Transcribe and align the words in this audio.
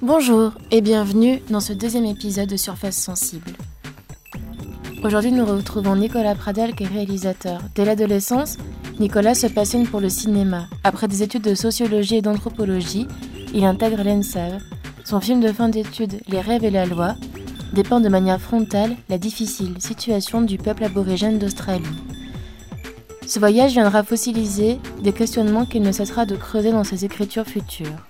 Bonjour 0.00 0.52
et 0.70 0.80
bienvenue 0.80 1.42
dans 1.50 1.58
ce 1.58 1.72
deuxième 1.72 2.04
épisode 2.04 2.48
de 2.48 2.56
Surface 2.56 2.94
Sensible. 2.94 3.50
Aujourd'hui, 5.02 5.32
nous 5.32 5.44
retrouvons 5.44 5.96
Nicolas 5.96 6.36
Pradel 6.36 6.76
qui 6.76 6.84
est 6.84 6.86
réalisateur. 6.86 7.62
Dès 7.74 7.84
l'adolescence, 7.84 8.58
Nicolas 9.00 9.34
se 9.34 9.48
passionne 9.48 9.88
pour 9.88 10.00
le 10.00 10.08
cinéma. 10.08 10.68
Après 10.84 11.08
des 11.08 11.24
études 11.24 11.42
de 11.42 11.56
sociologie 11.56 12.18
et 12.18 12.22
d'anthropologie, 12.22 13.08
il 13.52 13.64
intègre 13.64 14.04
l'ENSAV. 14.04 14.62
Son 15.04 15.20
film 15.20 15.40
de 15.40 15.52
fin 15.52 15.68
d'études, 15.68 16.20
Les 16.28 16.40
rêves 16.40 16.64
et 16.64 16.70
la 16.70 16.86
loi, 16.86 17.16
dépeint 17.74 18.00
de 18.00 18.08
manière 18.08 18.40
frontale 18.40 18.96
la 19.10 19.18
difficile 19.18 19.74
situation 19.80 20.40
du 20.40 20.56
peuple 20.56 20.84
aborigène 20.84 21.38
d'Australie. 21.38 21.84
Ce 23.26 23.38
voyage 23.38 23.72
viendra 23.72 24.02
fossiliser 24.02 24.78
des 25.02 25.12
questionnements 25.12 25.66
qu'il 25.66 25.82
ne 25.82 25.92
cessera 25.92 26.24
de 26.24 26.36
creuser 26.36 26.72
dans 26.72 26.84
ses 26.84 27.04
écritures 27.04 27.46
futures. 27.46 28.06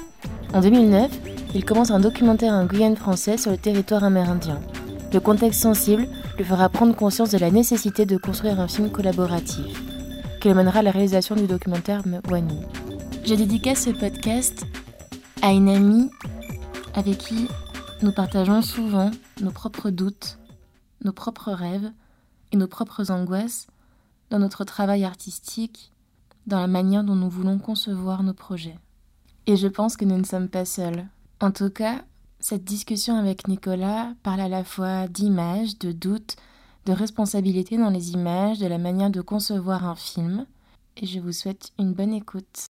En 0.53 0.61
2009, 0.61 1.11
il 1.55 1.65
commence 1.65 1.91
un 1.91 2.01
documentaire 2.01 2.53
en 2.53 2.67
Guyane 2.67 2.97
français 2.97 3.37
sur 3.37 3.51
le 3.51 3.57
territoire 3.57 4.05
amérindien. 4.05 4.61
Le 5.13 5.21
contexte 5.21 5.63
sensible 5.63 6.07
lui 6.37 6.45
fera 6.45 6.69
prendre 6.69 6.95
conscience 6.95 7.31
de 7.31 7.39
la 7.39 7.51
nécessité 7.51 8.07
de 8.07 8.17
construire 8.17 8.61
un 8.61 8.69
film 8.69 8.91
collaboratif, 8.91 9.83
qui 10.41 10.49
le 10.49 10.55
mènera 10.55 10.81
à 10.81 10.83
la 10.83 10.91
réalisation 10.91 11.37
du 11.37 11.47
documentaire 11.47 12.03
Mwani. 12.07 12.61
J'ai 13.25 13.37
dédié 13.37 13.75
ce 13.75 13.91
podcast 13.91 14.67
à 15.43 15.53
une 15.53 15.69
amie 15.69 16.11
avec 16.95 17.19
qui 17.19 17.49
nous 18.03 18.13
partageons 18.13 18.61
souvent 18.61 19.11
nos 19.41 19.51
propres 19.51 19.91
doutes, 19.91 20.39
nos 21.03 21.13
propres 21.13 21.53
rêves 21.53 21.93
et 22.53 22.57
nos 22.57 22.69
propres 22.69 23.11
angoisses 23.11 23.67
dans 24.31 24.39
notre 24.39 24.65
travail 24.65 25.05
artistique, 25.05 25.93
dans 26.47 26.61
la 26.61 26.67
manière 26.67 27.05
dont 27.05 27.15
nous 27.15 27.31
voulons 27.31 27.59
concevoir 27.59 28.23
nos 28.23 28.35
projets. 28.35 28.79
Et 29.47 29.57
je 29.57 29.69
pense 29.69 29.97
que 29.97 30.05
nous 30.05 30.19
ne 30.19 30.25
sommes 30.25 30.49
pas 30.49 30.65
seuls. 30.65 31.07
En 31.41 31.51
tout 31.51 31.71
cas, 31.71 32.03
cette 32.41 32.65
discussion 32.65 33.17
avec 33.17 33.49
Nicolas 33.49 34.15
parle 34.23 34.41
à 34.41 34.49
la 34.49 34.65
fois 34.65 35.09
d'images, 35.09 35.79
de 35.79 35.93
doutes, 35.93 36.37
de 36.87 36.93
responsabilité 36.93 37.77
dans 37.77 37.91
les 37.91 38.13
images, 38.13 38.59
de 38.59 38.67
la 38.67 38.79
manière 38.79 39.11
de 39.11 39.21
concevoir 39.21 39.87
un 39.87 39.97
film. 39.97 40.47
Et 40.97 41.07
je 41.07 41.21
vous 41.21 41.33
souhaite 41.33 41.73
une 41.79 41.93
bonne 41.93 42.13
écoute. 42.13 42.67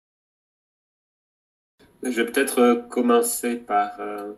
Je 2.04 2.10
vais 2.10 2.26
peut-être 2.26 2.88
commencer 2.90 3.56
par 3.56 3.92
euh, 4.00 4.34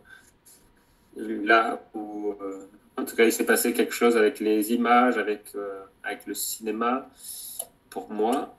là 1.16 1.80
où, 1.94 2.34
euh, 2.40 2.66
en 2.96 3.04
tout 3.04 3.16
cas, 3.16 3.24
il 3.24 3.32
s'est 3.32 3.46
passé 3.46 3.72
quelque 3.72 3.94
chose 3.94 4.16
avec 4.16 4.40
les 4.40 4.72
images, 4.72 5.18
avec, 5.18 5.52
avec 6.02 6.26
le 6.26 6.34
cinéma, 6.34 7.08
pour 7.90 8.10
moi. 8.10 8.54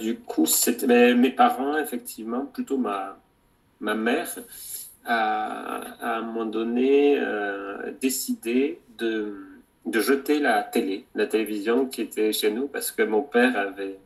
du 0.00 0.18
coup, 0.18 0.46
c'était 0.46 1.14
mes, 1.14 1.30
parents, 1.30 1.76
effectivement, 1.78 2.46
plutôt 2.46 2.78
ma, 2.78 3.18
ma 3.80 3.94
mère, 3.94 4.28
a, 5.04 5.80
à 6.00 6.18
un 6.18 6.22
moment 6.22 6.46
donné 6.46 7.20
décidé 8.00 8.80
de, 8.98 9.48
de 9.86 10.00
jeter 10.00 10.38
la 10.38 10.62
télé, 10.62 11.06
la 11.14 11.26
télévision 11.26 11.86
qui 11.86 12.02
était 12.02 12.32
chez 12.32 12.50
nous, 12.50 12.66
parce 12.68 12.92
que 12.92 13.02
mon 13.02 13.22
père 13.22 13.56
avait 13.56 13.98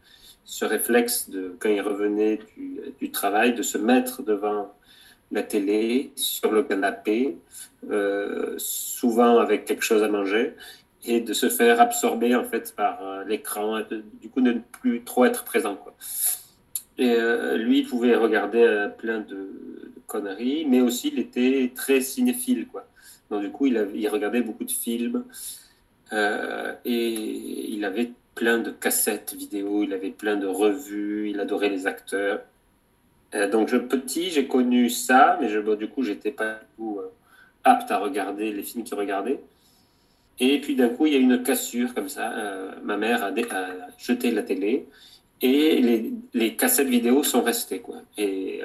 ce 0.44 0.64
réflexe 0.64 1.30
de, 1.30 1.56
quand 1.58 1.68
il 1.68 1.80
revenait 1.80 2.38
du, 2.56 2.80
du, 3.00 3.10
travail, 3.10 3.54
de 3.54 3.62
se 3.62 3.78
mettre 3.78 4.22
devant 4.22 4.72
la 5.32 5.42
télé, 5.42 6.12
sur 6.14 6.52
le 6.52 6.62
canapé, 6.62 7.38
euh, 7.90 8.54
souvent 8.58 9.38
avec 9.38 9.64
quelque 9.64 9.82
chose 9.82 10.02
à 10.02 10.08
manger, 10.08 10.54
et 11.04 11.20
de 11.20 11.32
se 11.32 11.48
faire 11.48 11.80
absorber 11.80 12.36
en 12.36 12.44
fait 12.44 12.74
par 12.76 13.04
euh, 13.04 13.24
l'écran, 13.24 13.80
du 14.20 14.28
coup 14.28 14.40
de 14.40 14.52
ne 14.52 14.60
plus 14.60 15.02
trop 15.02 15.24
être 15.24 15.44
présent. 15.44 15.74
Quoi. 15.74 15.96
Et 16.98 17.10
euh, 17.10 17.56
lui, 17.56 17.80
il 17.80 17.86
pouvait 17.86 18.14
regarder 18.14 18.88
plein 18.98 19.20
de, 19.20 19.48
conneries, 20.06 20.66
mais 20.66 20.82
aussi 20.82 21.08
il 21.08 21.18
était 21.18 21.72
très 21.74 22.02
cinéphile. 22.02 22.66
Quoi. 22.66 22.86
Donc 23.30 23.40
du 23.40 23.50
coup, 23.50 23.66
il, 23.66 23.88
il 23.94 24.08
regardait 24.08 24.42
beaucoup 24.42 24.64
de 24.64 24.70
films, 24.70 25.24
et 26.12 27.72
il 27.74 27.84
avait 27.86 28.12
plein 28.34 28.58
de 28.58 28.70
cassettes 28.70 29.34
vidéo, 29.34 29.82
il 29.82 29.94
avait 29.94 30.10
plein 30.10 30.36
de 30.36 30.46
revues, 30.46 31.30
il 31.30 31.40
adorait 31.40 31.70
les 31.70 31.86
acteurs. 31.86 32.40
Euh, 33.34 33.48
donc, 33.48 33.68
je, 33.68 33.76
petit, 33.76 34.30
j'ai 34.30 34.46
connu 34.46 34.90
ça, 34.90 35.38
mais 35.40 35.48
je, 35.48 35.58
bon, 35.58 35.76
du 35.76 35.88
coup, 35.88 36.02
j'étais 36.02 36.30
pas 36.30 36.60
euh, 36.80 37.08
apte 37.64 37.90
à 37.90 37.98
regarder 37.98 38.52
les 38.52 38.62
films 38.62 38.84
qu'il 38.84 38.96
regardait. 38.96 39.40
Et 40.38 40.60
puis, 40.60 40.74
d'un 40.76 40.88
coup, 40.88 41.06
il 41.06 41.12
y 41.12 41.16
a 41.16 41.18
une 41.18 41.42
cassure 41.42 41.94
comme 41.94 42.08
ça. 42.08 42.32
Euh, 42.32 42.72
ma 42.82 42.96
mère 42.96 43.22
a, 43.24 43.32
jeté 43.98 44.30
la 44.30 44.42
télé 44.42 44.86
et 45.40 46.12
les, 46.32 46.56
cassettes 46.56 46.88
vidéo 46.88 47.22
sont 47.22 47.42
restées. 47.42 47.80
Quoi. 47.80 47.96
Et 48.16 48.62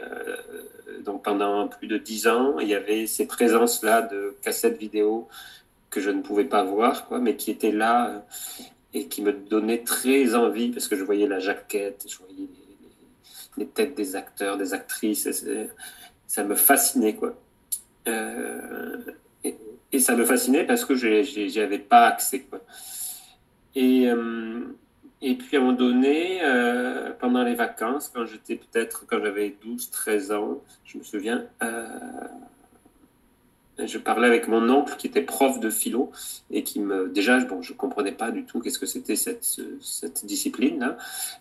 donc, 1.03 1.23
pendant 1.23 1.67
plus 1.67 1.87
de 1.87 1.97
dix 1.97 2.27
ans, 2.27 2.59
il 2.59 2.67
y 2.67 2.75
avait 2.75 3.07
ces 3.07 3.25
présences-là 3.25 4.03
de 4.03 4.35
cassettes 4.43 4.77
vidéo 4.77 5.27
que 5.89 5.99
je 5.99 6.11
ne 6.11 6.21
pouvais 6.21 6.45
pas 6.45 6.63
voir, 6.63 7.07
quoi, 7.07 7.19
mais 7.19 7.35
qui 7.35 7.49
étaient 7.49 7.71
là 7.71 8.23
et 8.93 9.07
qui 9.07 9.21
me 9.21 9.33
donnait 9.33 9.83
très 9.83 10.35
envie 10.35 10.69
parce 10.69 10.87
que 10.87 10.95
je 10.95 11.03
voyais 11.03 11.27
la 11.27 11.39
jaquette, 11.39 12.05
je 12.07 12.17
voyais 12.17 12.47
les, 12.66 12.66
les, 13.57 13.67
têtes 13.67 13.95
des 13.95 14.15
acteurs, 14.15 14.57
des 14.57 14.73
actrices, 14.73 15.27
ça 16.27 16.43
me 16.43 16.55
fascinait 16.55 17.15
quoi. 17.15 17.35
Euh, 18.07 18.97
et, 19.43 19.99
ça 19.99 20.15
me 20.15 20.25
fascinait 20.25 20.65
parce 20.65 20.85
que 20.85 20.95
j'y 20.95 21.59
avais 21.59 21.79
pas 21.79 22.07
accès 22.07 22.41
quoi. 22.41 22.61
Et, 23.75 24.09
euh, 24.09 24.61
et 25.21 25.35
puis 25.35 25.57
à 25.57 25.59
un 25.59 25.63
moment 25.63 25.77
donné, 25.77 26.39
euh, 26.43 27.11
pendant 27.19 27.43
les 27.43 27.55
vacances, 27.55 28.11
quand 28.13 28.25
j'étais 28.25 28.55
peut-être, 28.55 29.05
quand 29.07 29.19
j'avais 29.19 29.55
12-13 29.63 30.33
ans, 30.33 30.63
je 30.85 30.97
me 30.97 31.03
souviens, 31.03 31.45
je 33.85 33.97
parlais 33.97 34.27
avec 34.27 34.47
mon 34.47 34.69
oncle 34.69 34.95
qui 34.97 35.07
était 35.07 35.21
prof 35.21 35.59
de 35.59 35.69
philo 35.69 36.11
et 36.51 36.63
qui 36.63 36.79
me 36.79 37.09
déjà 37.09 37.39
bon 37.43 37.61
je 37.61 37.73
comprenais 37.73 38.11
pas 38.11 38.31
du 38.31 38.45
tout 38.45 38.59
qu'est-ce 38.59 38.79
que 38.79 38.85
c'était 38.85 39.15
cette, 39.15 40.25
discipline 40.25 40.79
là 40.79 40.97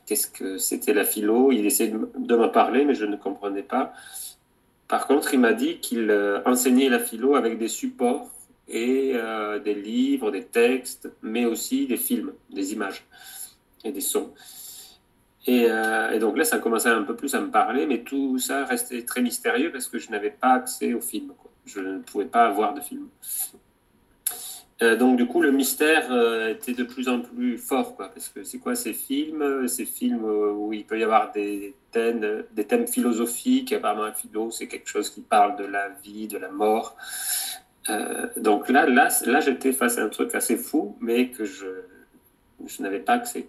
qu'est-ce 0.07 0.27
que 0.29 0.59
c'était 0.59 0.93
la 0.93 1.05
philo? 1.05 1.53
Il 1.53 1.65
essayait 1.67 1.91
de, 1.91 2.09
de 2.17 2.37
me 2.37 2.49
parler 2.49 2.85
mais 2.85 2.95
je 2.95 3.07
ne 3.07 3.17
comprenais 3.17 3.63
pas. 3.63 3.93
Par 4.89 5.07
contre 5.07 5.35
il 5.35 5.41
m'a 5.41 5.53
dit 5.53 5.79
qu'il 5.79 6.11
euh, 6.11 6.41
enseignait 6.45 6.89
la 6.89 6.99
philo 6.99 7.37
avec 7.37 7.59
des 7.59 7.69
supports 7.69 8.31
et 8.69 9.13
euh, 9.15 9.59
des 9.59 9.75
livres 9.75 10.31
des 10.31 10.45
textes 10.45 11.11
mais 11.23 11.47
aussi 11.47 11.87
des 11.87 11.97
films 11.97 12.33
des 12.51 12.73
images 12.73 13.07
et 13.85 13.93
des 13.93 14.01
sons. 14.01 14.33
Et, 15.47 15.67
euh, 15.71 16.11
et, 16.11 16.19
donc 16.19 16.37
là, 16.37 16.45
ça 16.45 16.59
commençait 16.59 16.89
un 16.89 17.05
peu 17.05 17.15
plus 17.15 17.35
à 17.35 17.41
me 17.41 17.51
parler, 17.51 17.87
mais 17.87 18.03
tout 18.03 18.39
ça 18.39 18.65
restait 18.65 19.03
très 19.05 19.23
mystérieux 19.23 19.71
parce 19.71 19.87
que 19.87 19.99
je 19.99 20.11
n'avais 20.11 20.31
pas 20.31 20.55
accès 20.55 20.93
aux 20.93 21.01
films. 21.01 21.33
Je 21.67 21.81
ne 21.81 21.99
pouvais 21.99 22.27
pas 22.27 22.47
avoir 22.47 22.75
de 22.75 22.81
film. 22.81 23.09
Euh, 24.83 24.97
donc 24.97 25.17
du 25.17 25.27
coup, 25.27 25.41
le 25.41 25.51
mystère 25.51 26.13
euh, 26.13 26.51
était 26.51 26.75
de 26.75 26.85
plus 26.85 27.09
en 27.09 27.21
plus 27.21 27.59
fort, 27.59 27.97
parce 27.97 28.29
que 28.29 28.45
c'est 28.45 28.59
quoi 28.59 28.75
ces 28.75 28.93
films? 28.93 29.67
Ces 29.69 29.87
films 29.87 30.25
où 30.25 30.73
il 30.73 30.85
peut 30.85 30.99
y 30.99 31.03
avoir 31.03 31.33
des 31.33 31.75
thèmes, 31.93 32.45
des 32.53 32.65
thèmes 32.65 32.87
philosophiques. 32.87 33.73
Apparemment, 33.73 34.05
un 34.05 34.13
philo, 34.13 34.51
c'est 34.51 34.69
quelque 34.69 34.89
chose 34.89 35.11
qui 35.11 35.23
parle 35.23 35.57
de 35.57 35.65
la 35.65 35.89
vie, 36.03 36.29
de 36.29 36.39
la 36.39 36.51
mort. 36.51 36.97
Euh, 37.89 38.27
donc 38.37 38.69
là, 38.69 38.87
là, 38.87 39.09
là, 39.27 39.41
j'étais 39.41 39.73
face 39.73 39.99
à 39.99 40.03
un 40.03 40.09
truc 40.09 40.35
assez 40.35 40.57
fou, 40.57 40.97
mais 41.01 41.31
que 41.31 41.45
je, 41.45 41.67
je 42.65 42.83
n'avais 42.83 43.01
pas 43.01 43.15
accès. 43.15 43.49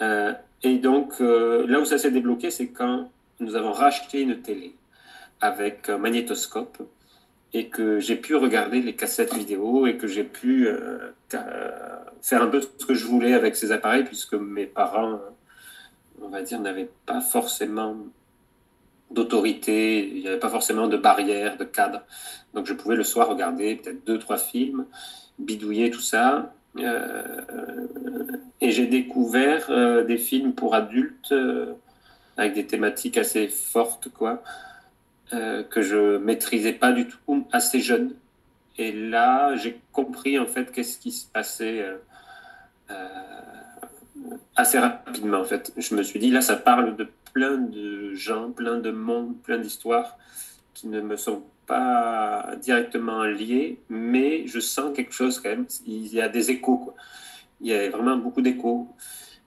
Euh, 0.00 0.32
et 0.62 0.78
donc, 0.78 1.14
euh, 1.20 1.66
là 1.66 1.80
où 1.80 1.84
ça 1.84 1.98
s'est 1.98 2.10
débloqué, 2.10 2.50
c'est 2.50 2.68
quand 2.68 3.10
nous 3.40 3.54
avons 3.54 3.72
racheté 3.72 4.22
une 4.22 4.40
télé 4.40 4.74
avec 5.40 5.88
un 5.88 5.98
magnétoscope 5.98 6.78
et 7.52 7.68
que 7.68 8.00
j'ai 8.00 8.16
pu 8.16 8.34
regarder 8.34 8.80
les 8.80 8.94
cassettes 8.94 9.34
vidéo 9.34 9.86
et 9.86 9.96
que 9.96 10.06
j'ai 10.06 10.24
pu 10.24 10.68
euh, 10.68 10.98
faire 12.20 12.42
un 12.42 12.48
peu 12.48 12.60
ce 12.60 12.84
que 12.84 12.94
je 12.94 13.06
voulais 13.06 13.34
avec 13.34 13.56
ces 13.56 13.72
appareils 13.72 14.04
puisque 14.04 14.34
mes 14.34 14.66
parents, 14.66 15.20
on 16.20 16.28
va 16.28 16.42
dire, 16.42 16.60
n'avaient 16.60 16.90
pas 17.06 17.20
forcément 17.20 17.96
d'autorité, 19.10 20.08
il 20.08 20.20
n'y 20.22 20.28
avait 20.28 20.38
pas 20.38 20.50
forcément 20.50 20.88
de 20.88 20.96
barrière, 20.96 21.56
de 21.56 21.64
cadre. 21.64 22.02
Donc 22.54 22.66
je 22.66 22.74
pouvais 22.74 22.96
le 22.96 23.04
soir 23.04 23.28
regarder 23.28 23.76
peut-être 23.76 24.04
deux, 24.04 24.18
trois 24.18 24.38
films, 24.38 24.86
bidouiller 25.38 25.90
tout 25.90 26.00
ça. 26.00 26.52
Euh, 26.78 27.22
et 28.60 28.70
j'ai 28.70 28.86
découvert 28.86 29.70
euh, 29.70 30.04
des 30.04 30.18
films 30.18 30.52
pour 30.52 30.74
adultes 30.74 31.32
avec 32.36 32.54
des 32.54 32.66
thématiques 32.66 33.16
assez 33.16 33.48
fortes, 33.48 34.08
quoi, 34.10 34.42
euh, 35.32 35.62
que 35.62 35.82
je 35.82 36.18
maîtrisais 36.18 36.72
pas 36.72 36.92
du 36.92 37.06
tout 37.08 37.46
assez 37.52 37.80
jeune. 37.80 38.14
Et 38.78 38.92
là, 38.92 39.56
j'ai 39.56 39.80
compris 39.92 40.38
en 40.38 40.46
fait 40.46 40.70
qu'est-ce 40.70 40.98
qui 40.98 41.10
se 41.10 41.26
passait 41.26 41.84
assez 44.54 44.78
rapidement. 44.78 45.40
En 45.40 45.44
fait, 45.44 45.72
je 45.76 45.94
me 45.94 46.02
suis 46.02 46.18
dit 46.18 46.30
là, 46.30 46.40
ça 46.42 46.56
parle 46.56 46.96
de 46.96 47.08
plein 47.32 47.56
de 47.56 48.14
gens, 48.14 48.50
plein 48.50 48.78
de 48.78 48.90
mondes, 48.90 49.36
plein 49.42 49.58
d'histoires 49.58 50.18
qui 50.74 50.88
ne 50.88 51.00
me 51.00 51.16
sont 51.16 51.42
pas 51.66 52.54
directement 52.60 53.24
lié, 53.24 53.78
mais 53.88 54.46
je 54.46 54.60
sens 54.60 54.94
quelque 54.94 55.12
chose 55.12 55.40
quand 55.40 55.50
même. 55.50 55.66
Il 55.86 56.12
y 56.14 56.20
a 56.20 56.28
des 56.28 56.50
échos, 56.50 56.78
quoi. 56.78 56.94
Il 57.60 57.68
y 57.68 57.74
a 57.74 57.90
vraiment 57.90 58.16
beaucoup 58.16 58.42
d'échos 58.42 58.88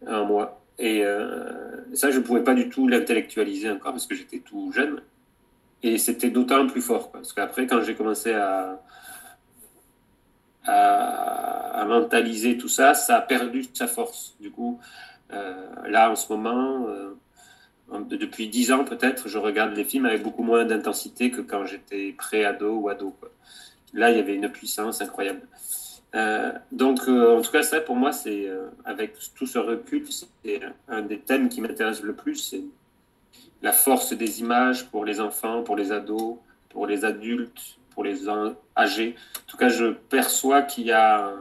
en 0.08 0.26
moi. 0.26 0.62
Et 0.78 1.04
euh, 1.04 1.94
ça, 1.94 2.12
je 2.12 2.20
ne 2.20 2.24
pouvais 2.24 2.44
pas 2.44 2.54
du 2.54 2.70
tout 2.70 2.88
l'intellectualiser 2.88 3.70
encore 3.70 3.92
parce 3.92 4.08
que 4.08 4.16
j'étais 4.16 4.40
tout 4.40 4.72
jeune. 4.72 5.02
Et 5.82 5.98
c'était 5.98 6.30
d'autant 6.30 6.68
plus 6.68 6.82
fort. 6.82 7.12
Parce 7.12 7.34
qu'après, 7.34 7.68
quand 7.68 7.82
j'ai 7.82 7.96
commencé 7.96 8.34
à, 8.34 8.82
à, 10.66 11.86
mentaliser 11.86 12.58
tout 12.58 12.68
ça, 12.68 12.94
ça 12.94 13.18
a 13.18 13.22
perdu 13.22 13.66
sa 13.74 13.88
force. 13.88 14.36
Du 14.40 14.52
coup, 14.52 14.80
euh, 15.32 15.88
là, 15.88 16.12
en 16.12 16.16
ce 16.16 16.32
moment, 16.32 16.88
euh, 16.88 17.16
depuis 18.10 18.48
dix 18.48 18.72
ans 18.72 18.84
peut-être, 18.84 19.28
je 19.28 19.38
regarde 19.38 19.76
les 19.76 19.84
films 19.84 20.06
avec 20.06 20.22
beaucoup 20.22 20.44
moins 20.44 20.66
d'intensité 20.66 21.32
que 21.32 21.42
quand 21.42 21.66
j'étais 21.66 22.14
pré-ado 22.18 22.76
ou 22.76 22.90
ado. 22.90 23.16
Là, 23.94 24.12
il 24.12 24.18
y 24.18 24.20
avait 24.20 24.36
une 24.36 24.50
puissance 24.50 25.02
incroyable. 25.02 25.42
Euh, 26.16 26.52
donc, 26.72 27.08
en 27.08 27.42
tout 27.42 27.52
cas, 27.52 27.64
ça, 27.64 27.80
pour 27.82 27.96
moi, 27.96 28.12
c'est 28.12 28.48
avec 28.86 29.14
tout 29.36 29.48
ce 29.48 29.58
recul, 29.58 30.06
c'est 30.12 30.62
un 30.88 31.02
des 31.02 31.20
thèmes 31.20 31.50
qui 31.50 31.62
m'intéresse 31.62 32.04
le 32.04 32.14
plus, 32.14 32.54
la 33.62 33.72
force 33.72 34.14
des 34.14 34.40
images 34.40 34.88
pour 34.88 35.06
les 35.06 35.20
enfants, 35.20 35.64
pour 35.64 35.76
les 35.76 35.92
ados, 35.92 36.38
pour 36.70 36.88
les 36.88 37.06
adultes, 37.06 37.78
pour 37.92 38.04
les 38.04 38.28
âgés. 38.76 39.16
En 39.38 39.52
tout 39.52 39.58
cas, 39.58 39.70
je 39.70 39.86
perçois 39.86 40.62
qu'il 40.62 40.86
y 40.86 40.92
a 40.92 41.34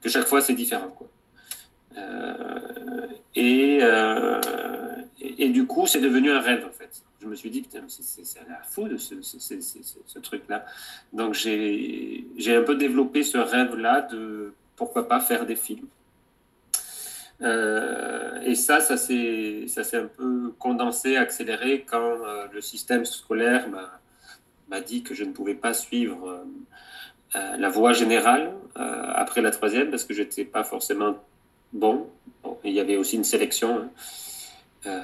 que 0.00 0.08
chaque 0.08 0.26
fois 0.26 0.40
c'est 0.40 0.54
différent. 0.54 0.88
Quoi. 0.88 1.08
Euh, 1.96 3.06
et, 3.34 3.78
euh, 3.82 4.40
et, 5.20 5.48
du 5.48 5.66
coup, 5.66 5.86
c'est 5.86 6.00
devenu 6.00 6.30
un 6.30 6.40
rêve 6.40 6.66
en 6.68 6.72
fait. 6.72 7.02
Je 7.20 7.26
me 7.26 7.34
suis 7.34 7.50
dit, 7.50 7.66
c'est 7.88 8.48
la 8.48 8.62
fou 8.62 8.88
de 8.88 8.98
ce, 8.98 9.14
ce 9.22 10.18
truc-là. 10.18 10.64
Donc 11.12 11.34
j'ai 11.34 12.24
un 12.48 12.62
peu 12.62 12.76
développé 12.76 13.22
ce 13.22 13.38
rêve-là 13.38 14.02
de 14.02 14.52
pourquoi 14.76 15.08
pas 15.08 15.20
faire 15.20 15.46
des 15.46 15.56
films. 15.56 15.88
Euh, 17.42 18.40
et 18.42 18.54
ça, 18.54 18.80
ça 18.80 18.96
s'est 18.96 19.66
un 19.94 20.06
peu 20.06 20.52
condensé, 20.58 21.16
accéléré 21.16 21.84
quand 21.88 21.98
euh, 22.24 22.46
le 22.52 22.60
système 22.60 23.04
scolaire 23.04 23.66
m'a 24.68 24.80
dit 24.80 25.02
que 25.02 25.14
je 25.14 25.24
ne 25.24 25.32
pouvais 25.32 25.54
pas 25.54 25.74
suivre 25.74 26.42
euh, 27.34 27.56
la 27.56 27.68
voie 27.68 27.92
générale 27.92 28.52
après 28.74 29.40
la 29.40 29.50
troisième 29.50 29.90
parce 29.90 30.04
que 30.04 30.14
je 30.14 30.22
n'étais 30.22 30.44
pas 30.44 30.64
forcément 30.64 31.16
bon. 31.72 32.06
Il 32.64 32.72
y 32.72 32.80
avait 32.80 32.96
aussi 32.96 33.16
une 33.16 33.24
sélection. 33.24 33.90
Hein. 34.86 35.02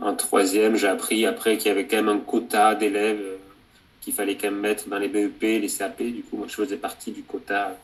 en 0.00 0.14
troisième, 0.14 0.76
j'ai 0.76 0.88
appris 0.88 1.26
après 1.26 1.58
qu'il 1.58 1.68
y 1.68 1.70
avait 1.70 1.86
quand 1.86 1.96
même 1.96 2.08
un 2.08 2.18
quota 2.18 2.74
d'élèves 2.74 3.38
qu'il 4.00 4.14
fallait 4.14 4.36
quand 4.36 4.50
même 4.50 4.60
mettre 4.60 4.88
dans 4.88 4.98
les 4.98 5.08
BEP, 5.08 5.42
les 5.42 5.68
CAP. 5.68 6.02
Du 6.02 6.22
coup, 6.22 6.38
moi, 6.38 6.46
je 6.48 6.54
faisais 6.54 6.76
partie 6.76 7.12
du 7.12 7.22
quota 7.22 7.76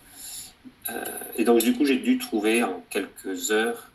et 1.36 1.44
donc, 1.44 1.60
du 1.60 1.74
coup, 1.74 1.84
j'ai 1.84 1.96
dû 1.96 2.18
trouver 2.18 2.62
en 2.62 2.82
quelques 2.90 3.50
heures 3.50 3.90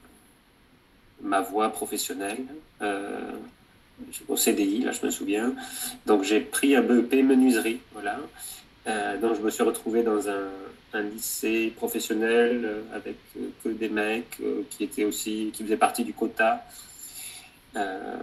ma 1.22 1.42
voie 1.42 1.70
professionnelle 1.70 2.46
euh, 2.82 3.32
au 4.28 4.36
CDI, 4.36 4.82
là, 4.82 4.92
je 4.92 5.06
me 5.06 5.12
souviens. 5.12 5.54
Donc, 6.06 6.24
j'ai 6.24 6.40
pris 6.40 6.76
un 6.76 6.82
BEP 6.82 7.24
menuiserie, 7.24 7.80
voilà. 7.94 8.20
Euh, 8.88 9.18
donc, 9.18 9.36
je 9.36 9.42
me 9.42 9.50
suis 9.50 9.64
retrouvé 9.64 10.04
dans 10.04 10.28
un, 10.30 10.50
lycée 11.14 11.72
professionnel 11.78 12.70
avec 12.94 13.16
que 13.64 13.70
des 13.70 13.88
mecs 13.88 14.42
qui 14.70 14.84
étaient 14.84 15.06
aussi, 15.06 15.50
qui 15.54 15.64
faisaient 15.64 15.78
partie 15.78 16.04
du 16.04 16.12
quota. 16.12 16.66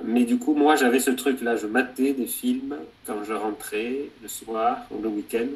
mais 0.05 0.25
du 0.25 0.37
coup, 0.37 0.53
moi, 0.53 0.77
j'avais 0.77 1.01
ce 1.01 1.11
truc-là. 1.11 1.57
Je 1.57 1.67
matais 1.67 2.13
des 2.13 2.27
films 2.27 2.77
quand 3.07 3.25
je 3.25 3.33
rentrais 3.33 4.11
le 4.21 4.29
soir 4.29 4.81
ou 4.91 5.01
le 5.01 5.09
week-end. 5.09 5.47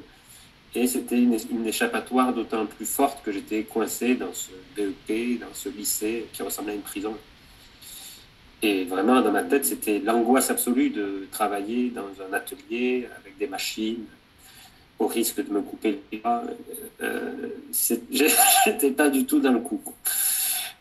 Et 0.75 0.87
c'était 0.87 1.19
une, 1.19 1.67
échappatoire 1.67 2.33
d'autant 2.33 2.65
plus 2.65 2.87
forte 2.87 3.23
que 3.23 3.31
j'étais 3.31 3.65
coincé 3.65 4.15
dans 4.15 4.33
ce 4.33 4.51
BEP, 4.75 5.41
dans 5.41 5.53
ce 5.53 5.69
lycée 5.69 6.27
qui 6.33 6.43
ressemblait 6.43 6.73
à 6.73 6.77
une 6.77 6.83
prison. 6.83 7.15
Et 8.63 8.85
vraiment, 8.85 9.21
dans 9.21 9.33
ma 9.33 9.43
tête, 9.43 9.67
c'était 9.67 9.99
l'angoisse 9.99 10.51
absolue 10.51 10.91
de 10.91 11.27
travailler 11.31 11.91
dans 11.91 12.09
un 12.27 12.33
atelier 12.33 13.09
avec 13.21 13.37
des 13.37 13.49
machines, 13.49 14.05
au 14.99 15.09
risque 15.09 15.45
de 15.45 15.53
me 15.53 15.61
couper 15.61 15.99
le 16.13 16.19
bras. 16.19 16.43
Euh, 17.03 17.49
j'étais 18.11 18.93
pas 18.93 19.11
du 19.11 19.27
tout 19.27 19.41
dans 19.41 19.53
le 19.53 19.61
coup. 19.61 19.83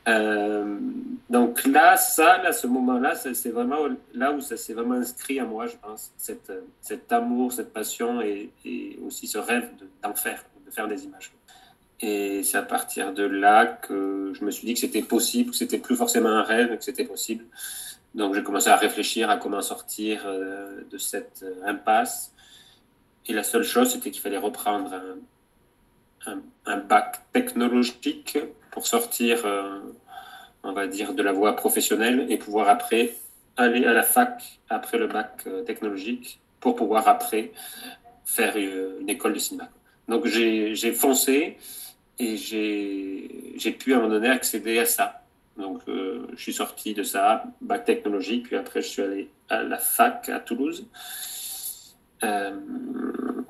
Euh, 0.07 0.79
donc 1.29 1.65
là, 1.65 1.95
ça, 1.95 2.33
à 2.41 2.51
ce 2.51 2.67
moment-là, 2.67 3.15
c'est 3.15 3.49
vraiment 3.49 3.87
là 4.13 4.31
où 4.31 4.41
ça 4.41 4.57
s'est 4.57 4.73
vraiment 4.73 4.95
inscrit 4.95 5.39
à 5.39 5.45
moi, 5.45 5.67
je 5.67 5.75
pense, 5.77 6.11
cette, 6.17 6.51
cet 6.81 7.11
amour, 7.11 7.53
cette 7.53 7.71
passion 7.71 8.21
et, 8.21 8.51
aussi 9.05 9.27
ce 9.27 9.37
rêve 9.37 9.69
d'en 10.03 10.13
faire, 10.13 10.43
de 10.65 10.71
faire 10.71 10.87
des 10.87 11.05
images. 11.05 11.31
Et 11.99 12.41
c'est 12.43 12.57
à 12.57 12.63
partir 12.63 13.13
de 13.13 13.23
là 13.23 13.65
que 13.65 14.33
je 14.33 14.43
me 14.43 14.49
suis 14.49 14.65
dit 14.65 14.73
que 14.73 14.79
c'était 14.79 15.03
possible, 15.03 15.51
que 15.51 15.55
c'était 15.55 15.77
plus 15.77 15.95
forcément 15.95 16.29
un 16.29 16.41
rêve, 16.41 16.75
que 16.75 16.83
c'était 16.83 17.05
possible. 17.05 17.45
Donc 18.15 18.33
j'ai 18.33 18.43
commencé 18.43 18.69
à 18.69 18.75
réfléchir 18.75 19.29
à 19.29 19.37
comment 19.37 19.61
sortir 19.61 20.23
euh, 20.25 20.81
de 20.89 20.97
cette 20.97 21.43
euh, 21.43 21.67
impasse. 21.67 22.33
Et 23.27 23.33
la 23.33 23.43
seule 23.43 23.63
chose, 23.63 23.91
c'était 23.93 24.09
qu'il 24.09 24.21
fallait 24.21 24.39
reprendre 24.39 24.99
un 26.65 26.77
bac 26.77 27.21
technologique 27.31 28.37
pour 28.71 28.87
sortir, 28.87 29.45
euh, 29.45 29.79
on 30.63 30.71
va 30.71 30.87
dire, 30.87 31.13
de 31.13 31.21
la 31.21 31.33
voie 31.33 31.55
professionnelle 31.55 32.25
et 32.29 32.37
pouvoir 32.37 32.69
après 32.69 33.15
aller 33.57 33.85
à 33.85 33.93
la 33.93 34.03
fac 34.03 34.59
après 34.69 34.97
le 34.97 35.07
bac 35.07 35.43
euh, 35.45 35.61
technologique 35.63 36.39
pour 36.61 36.75
pouvoir 36.75 37.07
après 37.07 37.51
faire 38.25 38.53
euh, 38.55 38.99
une 39.01 39.09
école 39.09 39.33
de 39.33 39.39
cinéma. 39.39 39.69
Donc 40.07 40.25
j'ai 40.25 40.93
foncé 40.93 41.57
et 42.17 42.37
j'ai 42.37 43.71
pu 43.71 43.93
à 43.93 43.97
un 43.97 43.99
moment 43.99 44.13
donné 44.13 44.29
accéder 44.29 44.79
à 44.79 44.85
ça. 44.85 45.21
Donc 45.57 45.81
je 45.87 46.41
suis 46.41 46.53
sorti 46.53 46.93
de 46.93 47.03
ça, 47.03 47.43
bac 47.61 47.85
technologique, 47.85 48.47
puis 48.47 48.55
après 48.55 48.81
je 48.81 48.87
suis 48.87 49.01
allé 49.01 49.29
à 49.49 49.63
la 49.63 49.77
fac 49.77 50.27
à 50.29 50.39
Toulouse 50.39 50.85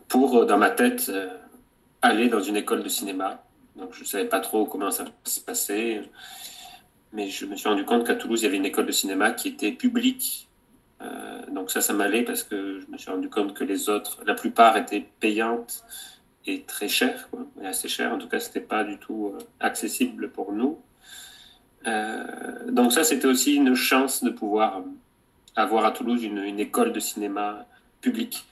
pour, 0.07 0.45
dans 0.45 0.57
ma 0.57 0.69
tête, 0.69 1.11
aller 2.01 2.27
dans 2.27 2.41
une 2.41 2.57
école 2.57 2.83
de 2.83 2.89
cinéma 2.89 3.41
donc 3.75 3.93
je 3.93 4.01
ne 4.01 4.05
savais 4.05 4.25
pas 4.25 4.39
trop 4.39 4.65
comment 4.65 4.91
ça 4.91 5.05
se 5.23 5.39
passait. 5.39 6.01
Mais 7.13 7.29
je 7.29 7.45
me 7.45 7.55
suis 7.55 7.67
rendu 7.67 7.83
compte 7.83 8.05
qu'à 8.05 8.15
Toulouse, 8.15 8.41
il 8.41 8.45
y 8.45 8.47
avait 8.47 8.57
une 8.57 8.65
école 8.65 8.85
de 8.85 8.91
cinéma 8.91 9.31
qui 9.31 9.49
était 9.49 9.71
publique. 9.71 10.47
Euh, 11.01 11.41
donc 11.51 11.71
ça, 11.71 11.81
ça 11.81 11.93
m'allait 11.93 12.23
parce 12.23 12.43
que 12.43 12.79
je 12.79 12.91
me 12.91 12.97
suis 12.97 13.11
rendu 13.11 13.29
compte 13.29 13.53
que 13.53 13.63
les 13.63 13.89
autres, 13.89 14.21
la 14.25 14.33
plupart 14.33 14.77
étaient 14.77 15.05
payantes 15.19 15.83
et 16.45 16.63
très 16.63 16.87
chères, 16.87 17.29
et 17.61 17.67
assez 17.67 17.87
chères. 17.87 18.13
En 18.13 18.17
tout 18.17 18.27
cas, 18.27 18.39
ce 18.39 18.47
n'était 18.47 18.61
pas 18.61 18.83
du 18.83 18.97
tout 18.97 19.33
euh, 19.35 19.39
accessible 19.59 20.31
pour 20.31 20.53
nous. 20.53 20.79
Euh, 21.87 22.71
donc 22.71 22.93
ça, 22.93 23.03
c'était 23.03 23.27
aussi 23.27 23.55
une 23.55 23.75
chance 23.75 24.23
de 24.23 24.29
pouvoir 24.29 24.83
avoir 25.55 25.85
à 25.85 25.91
Toulouse 25.91 26.23
une, 26.23 26.37
une 26.37 26.59
école 26.59 26.93
de 26.93 26.99
cinéma 26.99 27.65
publique 27.99 28.45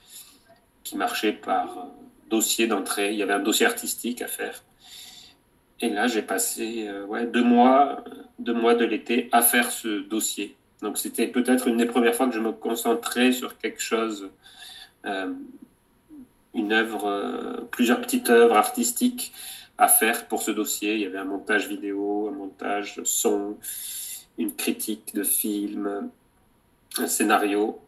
qui 0.84 0.96
marchait 0.96 1.32
par 1.32 1.88
dossier 2.28 2.66
d'entrée. 2.66 3.12
Il 3.12 3.18
y 3.18 3.22
avait 3.22 3.32
un 3.32 3.40
dossier 3.40 3.64
artistique 3.64 4.20
à 4.22 4.26
faire 4.26 4.62
et 5.80 5.88
là, 5.88 6.06
j'ai 6.06 6.22
passé 6.22 6.86
euh, 6.88 7.26
deux, 7.26 7.42
mois, 7.42 8.04
deux 8.38 8.52
mois 8.52 8.74
de 8.74 8.84
l'été 8.84 9.28
à 9.32 9.40
faire 9.40 9.70
ce 9.70 10.00
dossier. 10.00 10.56
Donc, 10.82 10.98
c'était 10.98 11.26
peut-être 11.26 11.68
une 11.68 11.78
des 11.78 11.86
premières 11.86 12.14
fois 12.14 12.26
que 12.26 12.34
je 12.34 12.40
me 12.40 12.52
concentrais 12.52 13.32
sur 13.32 13.56
quelque 13.56 13.80
chose, 13.80 14.28
euh, 15.06 15.32
une 16.54 16.72
œuvre, 16.72 17.06
euh, 17.06 17.60
plusieurs 17.70 18.00
petites 18.00 18.28
œuvres 18.28 18.56
artistiques 18.56 19.32
à 19.78 19.88
faire 19.88 20.28
pour 20.28 20.42
ce 20.42 20.50
dossier. 20.50 20.94
Il 20.94 21.00
y 21.00 21.06
avait 21.06 21.18
un 21.18 21.24
montage 21.24 21.68
vidéo, 21.68 22.28
un 22.28 22.36
montage 22.36 23.00
son, 23.04 23.56
une 24.36 24.54
critique 24.54 25.14
de 25.14 25.22
film, 25.22 26.10
un 26.98 27.06
scénario. 27.06 27.80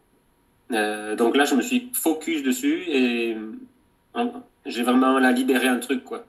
donc 0.71 1.35
là, 1.35 1.45
je 1.45 1.53
me 1.53 1.61
suis 1.61 1.91
focus 1.93 2.41
dessus 2.41 2.83
et 2.87 3.37
j'ai 4.65 4.81
vraiment 4.81 5.19
la 5.19 5.31
libéré 5.31 5.67
un 5.67 5.77
truc, 5.77 6.03
quoi 6.03 6.25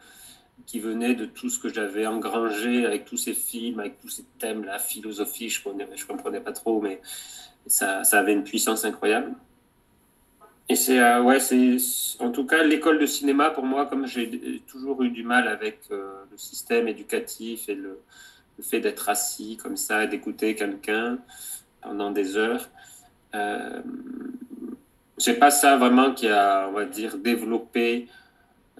qui 0.67 0.81
venait 0.81 1.15
de 1.15 1.27
tout 1.27 1.51
ce 1.51 1.59
que 1.59 1.73
j'avais 1.73 2.07
engrangé 2.07 2.87
avec 2.87 3.05
tous 3.05 3.17
ces 3.17 3.35
films, 3.35 3.81
avec 3.81 4.01
tous 4.01 4.09
ces 4.09 4.25
thèmes, 4.39 4.65
la 4.65 4.79
philosophie, 4.79 5.49
je 5.49 5.61
ne 5.69 6.07
comprenais 6.07 6.41
pas 6.41 6.53
trop, 6.53 6.81
mais 6.81 7.01
ça, 7.67 8.05
ça, 8.05 8.19
avait 8.19 8.33
une 8.33 8.45
puissance 8.45 8.85
incroyable. 8.85 9.35
Et 10.69 10.77
c'est, 10.77 10.99
euh, 10.99 11.23
ouais, 11.23 11.41
c'est 11.41 11.77
en 12.21 12.31
tout 12.31 12.47
cas 12.47 12.63
l'école 12.63 12.99
de 12.99 13.07
cinéma 13.07 13.51
pour 13.51 13.65
moi, 13.65 13.87
comme 13.87 14.07
j'ai 14.07 14.63
toujours 14.67 15.03
eu 15.03 15.11
du 15.11 15.23
mal 15.23 15.47
avec 15.47 15.81
euh, 15.91 16.25
le 16.31 16.39
système 16.39 16.89
éducatif 16.89 17.69
et 17.69 17.75
le, 17.75 18.01
fait 18.63 18.81
d'être 18.81 19.09
assis 19.09 19.57
comme 19.57 19.77
ça 19.77 20.05
et 20.05 20.09
d'écouter 20.09 20.55
quelqu'un 20.55 21.19
pendant 21.83 22.13
des 22.13 22.37
heures. 22.37 22.71
Euh, 23.35 23.83
c'est 25.19 25.39
pas 25.39 25.51
ça 25.51 25.77
vraiment 25.77 26.13
qui 26.15 26.29
a, 26.29 26.69
on 26.69 26.73
va 26.73 26.85
dire, 26.85 27.19
développé 27.19 28.09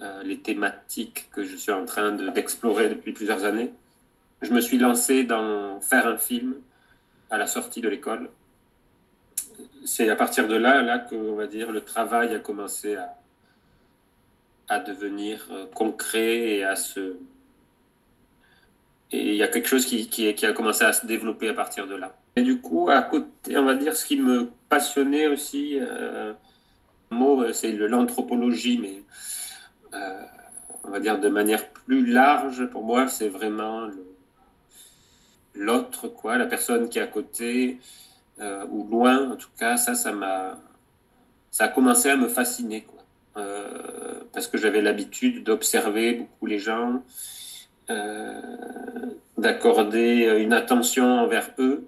euh, 0.01 0.23
les 0.23 0.39
thématiques 0.39 1.29
que 1.31 1.43
je 1.43 1.55
suis 1.55 1.71
en 1.71 1.85
train 1.85 2.11
d'explorer 2.11 2.89
depuis 2.89 3.13
plusieurs 3.13 3.45
années. 3.45 3.71
Je 4.41 4.51
me 4.51 4.61
suis 4.61 4.77
lancé 4.77 5.23
dans 5.23 5.79
faire 5.81 6.07
un 6.07 6.17
film 6.17 6.55
à 7.29 7.37
la 7.37 7.47
sortie 7.47 7.81
de 7.81 7.89
l'école. 7.89 8.29
c'est 9.85 10.09
à 10.09 10.15
partir 10.15 10.47
de 10.47 10.55
là, 10.55 10.81
là 10.81 10.99
que, 10.99 11.15
on 11.15 11.35
va 11.35 11.47
dire, 11.47 11.71
le 11.71 11.81
travail 11.81 12.35
a 12.35 12.39
commencé 12.39 12.95
à, 12.95 13.15
à 14.67 14.79
devenir 14.79 15.47
euh, 15.51 15.65
concret 15.73 16.57
et 16.57 16.63
à 16.63 16.75
se. 16.75 17.15
Et 19.11 19.29
il 19.29 19.35
y 19.35 19.43
a 19.43 19.47
quelque 19.47 19.67
chose 19.67 19.85
qui, 19.85 20.07
qui, 20.09 20.45
a 20.45 20.53
commencé 20.53 20.83
à 20.83 20.91
se 20.91 21.05
développer 21.05 21.49
à 21.49 21.53
partir 21.53 21.87
de 21.87 21.95
là. 21.95 22.17
Et 22.35 22.41
du 22.41 22.59
coup, 22.59 22.89
à 22.89 23.01
côté, 23.03 23.55
on 23.57 23.63
va 23.63 23.75
dire, 23.75 23.95
ce 23.95 24.05
qui 24.05 24.17
me 24.17 24.49
passionnait 24.67 25.27
aussi, 25.27 25.79
euh, 25.79 26.33
c'est 27.53 27.71
l'anthropologie, 27.71 28.77
mais 28.77 29.03
on 30.83 30.89
va 30.89 30.99
dire 30.99 31.19
de 31.19 31.29
manière 31.29 31.69
plus 31.69 32.05
large, 32.05 32.65
pour 32.67 32.83
moi, 32.83 33.07
c'est 33.07 33.29
vraiment 33.29 33.89
l'autre, 35.55 36.07
quoi, 36.07 36.37
la 36.37 36.45
personne 36.45 36.89
qui 36.89 36.99
est 36.99 37.01
à 37.01 37.07
côté, 37.07 37.79
euh, 38.39 38.65
ou 38.69 38.85
loin, 38.87 39.31
en 39.31 39.35
tout 39.35 39.49
cas, 39.57 39.77
ça, 39.77 39.95
ça 39.95 40.11
m'a. 40.11 40.57
Ça 41.51 41.65
a 41.65 41.67
commencé 41.69 42.09
à 42.09 42.17
me 42.17 42.27
fasciner, 42.27 42.81
quoi. 42.81 42.99
Euh, 43.37 44.19
parce 44.33 44.47
que 44.47 44.57
j'avais 44.57 44.81
l'habitude 44.81 45.43
d'observer 45.43 46.13
beaucoup 46.15 46.45
les 46.45 46.59
gens, 46.59 47.01
euh, 47.89 48.41
d'accorder 49.37 50.35
une 50.39 50.53
attention 50.53 51.19
envers 51.19 51.51
eux. 51.59 51.87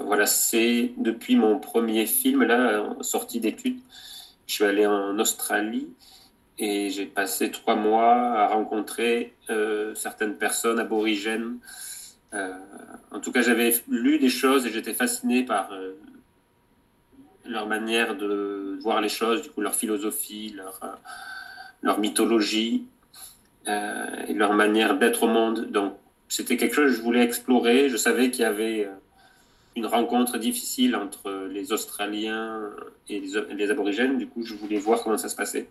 voilà, 0.00 0.26
c'est 0.26 0.92
depuis 0.98 1.36
mon 1.36 1.58
premier 1.58 2.06
film, 2.06 2.44
là, 2.44 2.84
sorti 3.00 3.40
d'études, 3.40 3.80
je 4.46 4.52
suis 4.52 4.64
allé 4.64 4.86
en 4.86 5.18
Australie 5.18 5.88
et 6.58 6.90
j'ai 6.90 7.06
passé 7.06 7.50
trois 7.50 7.76
mois 7.76 8.14
à 8.14 8.46
rencontrer 8.48 9.34
certaines 9.94 10.36
personnes 10.36 10.78
aborigènes. 10.78 11.58
en 12.32 13.20
tout 13.20 13.32
cas, 13.32 13.42
j'avais 13.42 13.74
lu 13.88 14.18
des 14.18 14.30
choses 14.30 14.64
et 14.66 14.70
j'étais 14.70 14.94
fasciné 14.94 15.44
par 15.44 15.70
leur 17.48 17.66
manière 17.66 18.16
de 18.16 18.78
voir 18.80 19.00
les 19.00 19.08
choses, 19.08 19.42
du 19.42 19.50
coup 19.50 19.60
leur 19.60 19.74
philosophie, 19.74 20.52
leur, 20.56 20.78
euh, 20.82 20.88
leur 21.82 21.98
mythologie 21.98 22.86
euh, 23.68 24.26
et 24.28 24.34
leur 24.34 24.52
manière 24.52 24.98
d'être 24.98 25.24
au 25.24 25.28
monde. 25.28 25.70
Donc 25.70 25.94
c'était 26.28 26.56
quelque 26.56 26.74
chose 26.74 26.90
que 26.90 26.96
je 26.96 27.02
voulais 27.02 27.22
explorer. 27.22 27.88
Je 27.88 27.96
savais 27.96 28.30
qu'il 28.30 28.42
y 28.42 28.44
avait 28.44 28.86
euh, 28.86 28.94
une 29.76 29.86
rencontre 29.86 30.38
difficile 30.38 30.96
entre 30.96 31.46
les 31.50 31.72
Australiens 31.72 32.70
et 33.08 33.20
les, 33.20 33.70
aborigènes. 33.70 34.18
Du 34.18 34.26
coup, 34.26 34.42
je 34.42 34.54
voulais 34.54 34.78
voir 34.78 35.02
comment 35.02 35.18
ça 35.18 35.28
se 35.28 35.36
passait. 35.36 35.68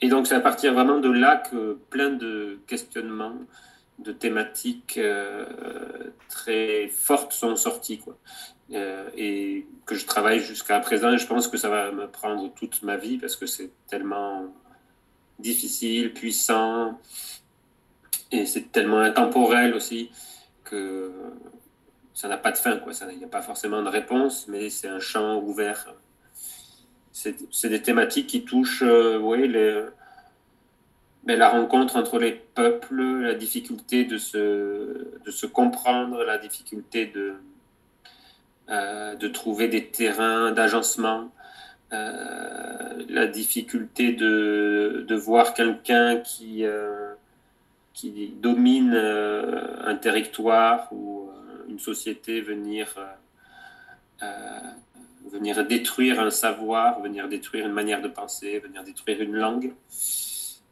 Et 0.00 0.08
donc 0.08 0.26
c'est 0.26 0.34
à 0.34 0.40
partir 0.40 0.72
vraiment 0.72 0.98
de 0.98 1.10
là 1.10 1.36
que 1.36 1.78
plein 1.90 2.10
de 2.10 2.58
questionnements, 2.66 3.34
de 3.98 4.12
thématiques 4.12 5.00
très 6.28 6.88
fortes 6.88 7.32
sont 7.32 7.56
sortis. 7.56 7.98
Quoi. 7.98 8.16
Euh, 8.72 9.08
et 9.16 9.64
que 9.84 9.94
je 9.94 10.06
travaille 10.06 10.40
jusqu'à 10.40 10.80
présent. 10.80 11.16
Je 11.16 11.26
pense 11.26 11.46
que 11.46 11.56
ça 11.56 11.68
va 11.68 11.92
me 11.92 12.08
prendre 12.08 12.52
toute 12.54 12.82
ma 12.82 12.96
vie 12.96 13.16
parce 13.16 13.36
que 13.36 13.46
c'est 13.46 13.70
tellement 13.88 14.52
difficile, 15.38 16.12
puissant, 16.12 16.98
et 18.32 18.44
c'est 18.44 18.72
tellement 18.72 18.98
intemporel 18.98 19.74
aussi 19.74 20.10
que 20.64 21.12
ça 22.16 22.28
n'a 22.28 22.38
pas 22.38 22.50
de 22.50 22.56
fin. 22.56 22.78
Quoi. 22.78 22.94
Il 23.12 23.18
n'y 23.18 23.24
a 23.24 23.28
pas 23.28 23.42
forcément 23.42 23.82
de 23.82 23.90
réponse, 23.90 24.48
mais 24.48 24.70
c'est 24.70 24.88
un 24.88 25.00
champ 25.00 25.38
ouvert. 25.38 25.94
C'est 27.12 27.68
des 27.68 27.82
thématiques 27.82 28.26
qui 28.26 28.42
touchent 28.42 28.82
euh, 28.82 29.90
mais 31.26 31.36
la 31.36 31.50
rencontre 31.50 31.96
entre 31.96 32.18
les 32.18 32.32
peuples, 32.32 33.02
la 33.20 33.34
difficulté 33.34 34.04
de 34.04 34.16
se, 34.16 35.18
de 35.26 35.30
se 35.30 35.44
comprendre, 35.44 36.24
la 36.24 36.38
difficulté 36.38 37.04
de, 37.06 37.34
euh, 38.70 39.14
de 39.16 39.28
trouver 39.28 39.68
des 39.68 39.88
terrains 39.88 40.52
d'agencement, 40.52 41.30
euh, 41.92 43.04
la 43.10 43.26
difficulté 43.26 44.12
de, 44.12 45.04
de 45.06 45.14
voir 45.14 45.52
quelqu'un 45.52 46.16
qui, 46.16 46.64
euh, 46.64 47.12
qui 47.92 48.32
domine 48.40 48.94
un 48.94 49.96
territoire 49.96 50.88
ou 50.92 51.25
une 51.76 51.82
société 51.82 52.40
venir, 52.40 52.86
venir 55.30 55.66
détruire 55.66 56.18
un 56.20 56.30
savoir, 56.30 57.02
venir 57.02 57.28
détruire 57.28 57.66
une 57.66 57.74
manière 57.74 58.00
de 58.00 58.08
penser, 58.08 58.58
venir 58.60 58.82
détruire 58.82 59.20
une 59.20 59.34
langue. 59.34 59.74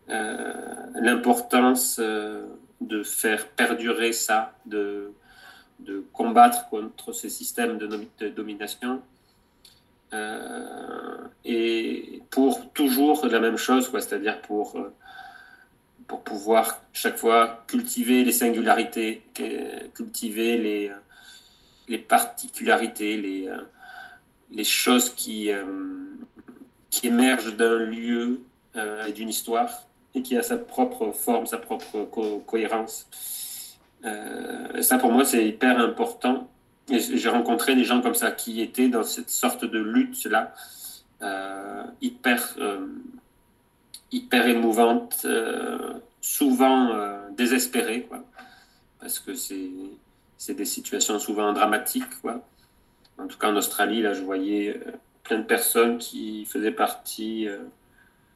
L'importance 0.09 2.01
de 2.81 3.03
faire 3.03 3.49
perdurer 3.49 4.13
ça, 4.13 4.55
de, 4.65 5.13
de 5.81 6.05
combattre 6.13 6.69
contre 6.69 7.13
ces 7.13 7.29
systèmes 7.29 7.79
de, 7.79 8.29
domination. 8.29 9.03
Euh, 10.13 11.17
et 11.45 12.23
pour 12.31 12.73
toujours 12.73 13.27
la 13.27 13.41
même 13.41 13.57
chose, 13.57 13.91
c'est-à-dire 13.93 14.41
pour, 14.43 14.77
euh, 14.77 14.93
pour 16.07 16.23
pouvoir 16.23 16.83
chaque 16.93 17.17
fois 17.17 17.65
cultiver 17.67 18.25
les 18.25 18.33
singularités, 18.33 19.23
cultiver 19.95 20.59
les, 20.59 20.93
les 21.89 21.99
particularités, 21.99 23.17
les, 23.17 23.49
les 24.51 24.65
choses 24.65 25.11
qui, 25.11 25.51
euh, 25.51 25.65
qui 26.91 27.07
émergent 27.07 27.57
d'un 27.57 27.79
lieu 27.79 28.41
et 29.07 29.13
d'une 29.13 29.29
histoire 29.29 29.85
et 30.15 30.23
qui 30.23 30.37
a 30.37 30.43
sa 30.43 30.57
propre 30.57 31.13
forme, 31.13 31.47
sa 31.47 31.59
propre 31.59 32.09
cohérence. 32.47 33.09
Euh, 34.05 34.83
ça, 34.83 34.99
pour 34.99 35.11
moi, 35.11 35.25
c'est 35.25 35.47
hyper 35.47 35.79
important. 35.79 36.49
Et 36.89 36.99
j'ai 36.99 37.29
rencontré 37.29 37.75
des 37.75 37.85
gens 37.85 38.01
comme 38.03 38.15
ça 38.15 38.31
qui 38.31 38.61
étaient 38.61 38.89
dans 38.89 39.03
cette 39.03 39.31
sorte 39.31 39.65
de 39.65 39.79
lutte-là, 39.79 40.55
euh, 41.23 41.85
hyper, 42.03 42.55
euh, 42.59 42.87
hyper 44.13 44.47
émouvante, 44.47 45.27
souvent 46.21 46.91
désespérée, 47.37 48.03
quoi, 48.03 48.25
parce 49.01 49.19
que 49.19 49.35
c'est 49.35 50.55
des 50.55 50.65
situations 50.65 51.19
souvent 51.19 51.53
dramatiques. 51.53 52.21
Quoi. 52.21 52.43
En 53.19 53.27
tout 53.27 53.39
cas, 53.39 53.51
en 53.51 53.57
Australie, 53.57 54.03
là, 54.03 54.15
je 54.15 54.23
voyais 54.23 54.81
plein 55.25 55.39
de 55.39 55.45
personnes 55.45 55.99
qui 55.99 56.45
faisaient 56.45 56.71
partie 56.71 57.49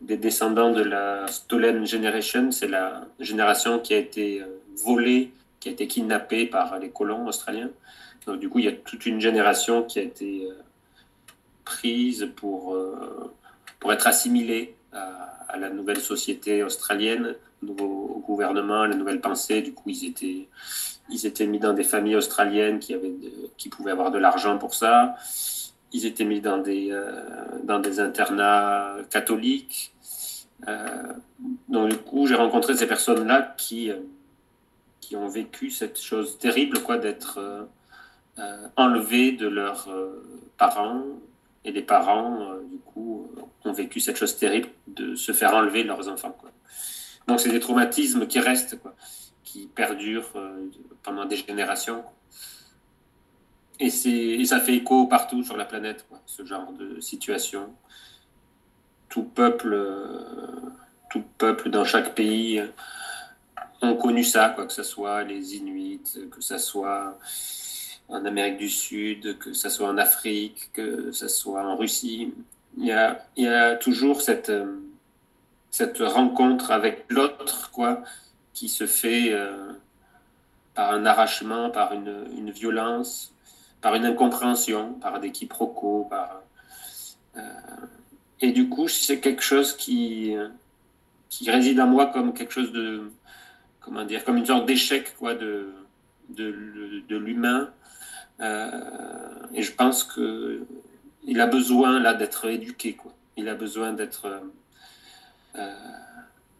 des 0.01 0.17
descendants 0.17 0.73
de 0.73 0.83
la 0.83 1.27
Stolen 1.29 1.87
Generation. 1.87 2.51
C'est 2.51 2.69
la 2.69 3.07
génération 3.21 3.79
qui 3.79 3.95
a 3.95 3.99
été 3.99 4.43
volée 4.85 5.33
qui 5.61 5.69
a 5.69 5.73
été 5.73 5.87
kidnappé 5.87 6.47
par 6.47 6.79
les 6.79 6.91
colons 6.91 7.27
australiens. 7.27 7.71
Donc, 8.27 8.41
du 8.41 8.49
coup, 8.49 8.59
il 8.59 8.67
y 8.67 8.69
a 8.69 8.73
toute 8.73 9.07
une 9.07 9.21
génération 9.21 9.83
qui 9.83 9.99
a 9.99 10.03
été 10.03 10.47
euh, 10.47 10.55
prise 11.65 12.31
pour, 12.37 12.75
euh, 12.75 13.35
pour 13.81 13.93
être 13.93 14.07
assimilée 14.07 14.75
à, 14.93 15.38
la 15.57 15.71
nouvelle 15.71 16.01
société 16.01 16.63
australienne, 16.63 17.35
au 17.67 18.23
gouvernement, 18.27 18.83
à 18.83 18.89
la 18.89 18.95
nouvelle 18.95 19.21
pensée. 19.21 19.63
Du 19.63 19.73
coup, 19.73 19.91
ils 19.91 20.05
étaient, 20.05 20.49
ils 21.11 21.27
étaient 21.27 21.47
mis 21.47 21.59
dans 21.59 21.73
des 21.73 21.85
familles 21.85 22.17
australiennes 22.17 22.79
qui, 22.79 22.95
avaient 22.95 23.15
qui 23.57 23.69
pouvaient 23.69 23.93
avoir 23.93 24.11
de 24.11 24.19
l'argent 24.19 24.59
pour 24.59 24.75
ça. 24.75 25.17
Ils 25.93 26.05
étaient 26.05 26.25
mis 26.25 26.41
dans 26.41 26.59
des, 26.59 26.89
euh, 26.91 27.23
dans 27.65 27.79
des 27.79 28.01
internats 28.01 28.97
catholiques. 29.11 29.95
donc, 31.69 31.91
du 31.91 31.97
coup, 31.97 32.27
j'ai 32.27 32.35
rencontré 32.35 32.77
ces 32.77 32.87
personnes-là 32.87 33.55
qui 33.57 33.91
qui 35.09 35.17
ont 35.17 35.29
vécu 35.29 35.71
cette 35.71 35.99
chose 35.99 36.37
terrible, 36.37 36.83
quoi, 36.83 36.99
d'être 36.99 37.39
euh, 37.39 37.63
euh, 38.39 38.69
enlevés 38.77 39.33
de 39.33 39.49
leurs 39.49 39.89
euh, 39.89 40.23
parents. 40.59 41.03
Et 41.65 41.73
les 41.73 41.83
parents, 41.83 42.55
du 42.71 42.79
coup, 42.79 43.31
ont 43.65 43.73
vécu 43.73 44.01
cette 44.01 44.17
chose 44.17 44.37
terrible 44.37 44.69
de 44.87 45.15
se 45.15 45.33
faire 45.33 45.55
enlever 45.55 45.83
leurs 45.85 46.09
enfants. 46.09 46.37
Donc, 47.27 47.41
c'est 47.41 47.51
des 47.51 47.61
traumatismes 47.61 48.27
qui 48.27 48.41
restent, 48.41 48.81
quoi, 48.81 48.95
qui 49.45 49.67
perdurent 49.67 50.33
pendant 51.03 51.25
des 51.25 51.37
générations. 51.37 52.05
Et, 53.81 53.87
et, 53.87 54.45
ça 54.45 54.61
fait 54.61 54.75
écho 54.75 55.07
partout 55.07 55.45
sur 55.45 55.57
la 55.57 55.65
planète, 55.65 56.07
ce 56.27 56.45
genre 56.45 56.73
de 56.73 57.01
situation. 57.01 57.75
Tout 59.09 59.25
peuple, 59.25 59.79
tout 61.11 61.23
peuple 61.39 61.71
dans 61.71 61.85
chaque 61.85 62.15
pays 62.15 62.63
ont 63.83 63.95
connu 63.95 64.25
ça, 64.25 64.51
quoi, 64.51 64.67
que 64.67 64.73
ce 64.73 64.83
soit 64.83 65.23
les 65.25 65.57
Inuits, 65.57 66.03
que 66.31 66.41
ce 66.41 66.59
soit 66.59 67.19
en 68.09 68.25
Amérique 68.25 68.57
du 68.57 68.69
Sud, 68.69 69.39
que 69.39 69.53
ce 69.53 69.69
soit 69.69 69.89
en 69.89 69.99
Afrique, 69.99 70.71
que 70.73 71.13
ce 71.13 71.29
soit 71.29 71.65
en 71.65 71.77
Russie. 71.77 72.33
Il 72.77 72.87
y 72.87 72.93
a, 73.47 73.77
toujours 73.77 74.23
cette, 74.23 74.51
euh, 74.51 74.79
cette 75.71 75.99
rencontre 75.99 76.71
avec 76.71 77.05
l'autre, 77.09 77.71
quoi, 77.71 78.03
qui 78.55 78.69
se 78.69 78.87
fait 78.87 79.33
euh, 79.33 79.73
par 80.75 80.93
un 80.93 81.05
arrachement, 81.05 81.71
par 81.71 81.93
une, 81.93 82.51
violence, 82.51 83.35
par 83.81 83.95
une 83.95 84.07
incompréhension, 84.07 84.95
par 84.95 85.21
des 85.21 85.31
quiproquos. 85.31 86.09
Euh, 87.37 87.41
et 88.41 88.53
du 88.53 88.69
coup, 88.69 88.89
c'est 88.89 89.21
quelque 89.21 89.43
chose 89.43 89.77
qui, 89.77 90.35
qui 91.29 91.51
réside 91.51 91.81
en 91.81 91.87
moi 91.87 92.07
comme 92.07 92.33
quelque 92.33 92.53
chose 92.53 92.73
de, 92.73 93.11
comment 93.81 94.05
dire, 94.05 94.25
comme 94.25 94.37
une 94.39 94.47
sorte 94.47 94.67
d'échec 94.67 95.15
quoi, 95.19 95.35
de, 95.35 95.75
de 96.31 97.17
l'humain, 97.17 97.71
et 98.41 99.63
je 99.63 99.73
pense 99.73 100.05
que 100.05 100.63
il 101.25 101.41
a 101.41 101.47
besoin 101.47 102.01
là 102.01 102.15
d'être 102.15 102.47
éduqué, 102.47 102.95
quoi. 102.95 103.13
Il 103.37 103.49
a 103.49 103.55
besoin 103.55 103.93
d'être, 103.93 104.43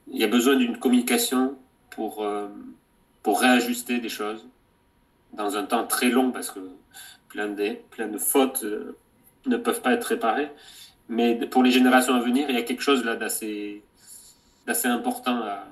il 0.09 0.23
a 0.23 0.27
besoin 0.27 0.57
d'une 0.57 0.79
communication 0.79 1.57
pour 1.91 2.27
pour 3.23 3.41
réajuster 3.41 3.99
des 4.01 4.09
choses 4.09 4.47
dans 5.33 5.57
un 5.57 5.65
temps 5.65 5.87
très 5.87 6.11
long 6.11 6.31
parce 6.31 6.51
que 6.51 6.61
plein 7.29 7.49
de, 7.49 7.77
plein 7.91 8.09
de 8.09 8.19
fautes 8.19 8.65
ne 9.47 9.57
peuvent 9.57 9.83
pas 9.83 9.93
être 9.93 10.05
réparées. 10.05 10.51
Mais 11.09 11.35
pour 11.47 11.63
les 11.63 11.71
générations 11.71 12.15
à 12.15 12.21
venir, 12.21 12.47
il 12.49 12.55
y 12.55 12.59
a 12.59 12.63
quelque 12.63 12.83
chose 12.83 13.05
là 13.05 13.17
d'assez, 13.17 13.83
d'assez 14.67 14.89
important 14.89 15.41
à, 15.43 15.65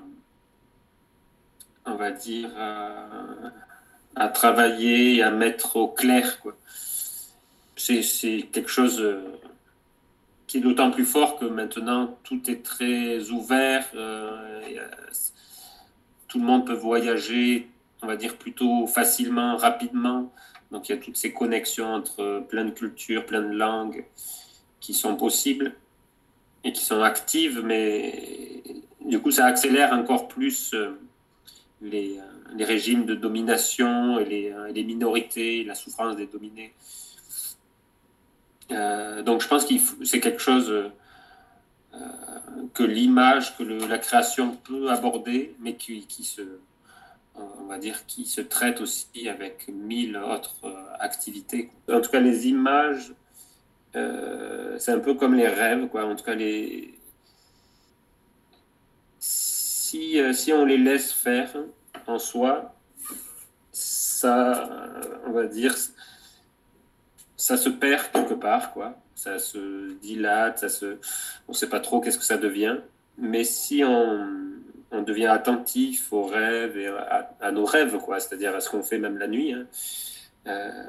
on 1.84 1.94
va 1.94 2.10
dire, 2.10 2.50
travailler, 4.28 5.23
à 5.23 5.30
mettre 5.30 5.76
au 5.76 5.88
clair. 5.88 6.38
C'est, 7.76 8.49
quelque 8.52 8.70
chose 8.70 9.00
euh, 9.00 9.23
qui 10.46 10.58
est 10.58 10.61
d'autant 10.61 10.90
plus 10.90 11.04
fort 11.04 11.38
que 11.38 11.44
maintenant 11.44 12.18
tout 12.25 12.50
est 12.50 12.62
très 12.62 13.30
ouvert. 13.30 13.87
Euh, 13.94 14.62
tout 16.28 16.38
le 16.38 16.44
monde 16.44 16.66
peut 16.66 16.75
voyager, 16.75 17.68
on 18.02 18.06
va 18.06 18.16
dire, 18.16 18.37
plutôt 18.37 18.87
facilement, 18.87 19.56
rapidement. 19.56 20.32
Donc 20.70 20.88
il 20.88 20.92
y 20.92 20.99
a 20.99 20.99
toutes 20.99 21.16
ces 21.16 21.32
connexions 21.32 21.92
entre 21.92 22.44
plein 22.49 22.64
de 22.64 22.70
cultures, 22.70 23.25
plein 23.26 23.42
de 23.42 23.54
langues 23.54 24.04
qui 24.80 24.94
sont 24.94 25.16
possibles 25.16 25.75
et 26.64 26.73
qui 26.73 26.85
sont 26.85 27.02
actives, 27.02 27.62
mais 27.64 28.62
du 29.06 29.20
coup, 29.20 29.30
ça 29.30 29.46
accélère 29.46 29.92
encore 29.92 30.26
plus 30.26 30.75
euh, 30.75 30.99
les, 31.80 32.18
euh, 32.18 32.23
les 32.56 32.64
régimes 32.64 33.04
de 33.04 33.14
domination 33.14 34.18
et 34.18 34.25
les, 34.25 34.52
euh, 34.52 34.84
minorités, 34.84 35.64
la 35.64 35.75
souffrance 35.75 36.16
des 36.16 36.26
dominés. 36.26 36.72
donc, 39.25 39.42
je 39.42 39.48
pense 39.48 39.64
que 39.64 39.75
c'est 40.04 40.20
quelque 40.20 40.40
chose 40.40 40.90
que 42.75 42.82
l'image, 42.82 43.56
que 43.56 43.62
la 43.62 43.98
création 43.98 44.56
peut 44.56 44.90
aborder, 44.90 45.54
mais 45.60 45.75
qui, 45.76 46.06
qui, 46.06 46.25
se, 46.25 46.42
on 47.36 47.66
va 47.66 47.78
dire, 47.78 48.06
qui 48.06 48.25
se 48.26 48.40
traite 48.40 48.80
aussi 48.80 49.28
avec 49.28 49.68
mille 49.68 50.16
autres 50.16 50.60
activités. 50.98 51.70
En 51.88 52.00
tout 52.00 52.10
cas, 52.10 52.20
les 52.20 52.48
images 52.48 53.12
euh, 53.96 54.76
c'est 54.78 54.92
un 54.92 54.98
peu 54.98 55.14
comme 55.14 55.34
les 55.34 55.48
rêves, 55.48 55.88
quoi. 55.88 56.04
En 56.04 56.14
tout 56.14 56.25
cas, 56.25 56.34
les... 56.34 56.94
si, 59.18 60.20
euh, 60.20 60.32
si 60.32 60.52
on 60.52 60.64
les 60.64 60.76
laisse 60.76 61.12
faire 61.12 61.54
en 62.06 62.18
soi, 62.18 62.75
ça, 63.72 64.68
on 65.26 65.32
va 65.32 65.46
dire, 65.46 65.75
ça 67.36 67.56
se 67.56 67.68
perd 67.68 68.10
quelque 68.12 68.34
part, 68.34 68.72
quoi. 68.72 68.96
Ça 69.14 69.38
se 69.38 69.92
dilate, 69.94 70.58
ça 70.58 70.68
se... 70.68 70.98
on 71.48 71.52
ne 71.52 71.56
sait 71.56 71.68
pas 71.68 71.80
trop 71.80 72.00
qu'est-ce 72.00 72.18
que 72.18 72.25
ça 72.25 72.38
devient. 72.38 72.78
Mais 73.18 73.44
si 73.44 73.82
on, 73.82 74.28
on 74.90 75.02
devient 75.02 75.26
attentif 75.26 76.12
aux 76.12 76.25
rêves 76.25 76.76
et 76.76 76.88
à, 77.40 77.50
nos 77.52 77.64
rêves, 77.64 77.98
quoi, 77.98 78.20
c'est-à-dire 78.20 78.54
à 78.54 78.60
ce 78.60 78.70
qu'on 78.70 78.82
fait 78.82 78.98
même 78.98 79.18
la 79.18 79.26
nuit, 79.26 79.52
hein, 79.52 79.66
euh, 80.46 80.84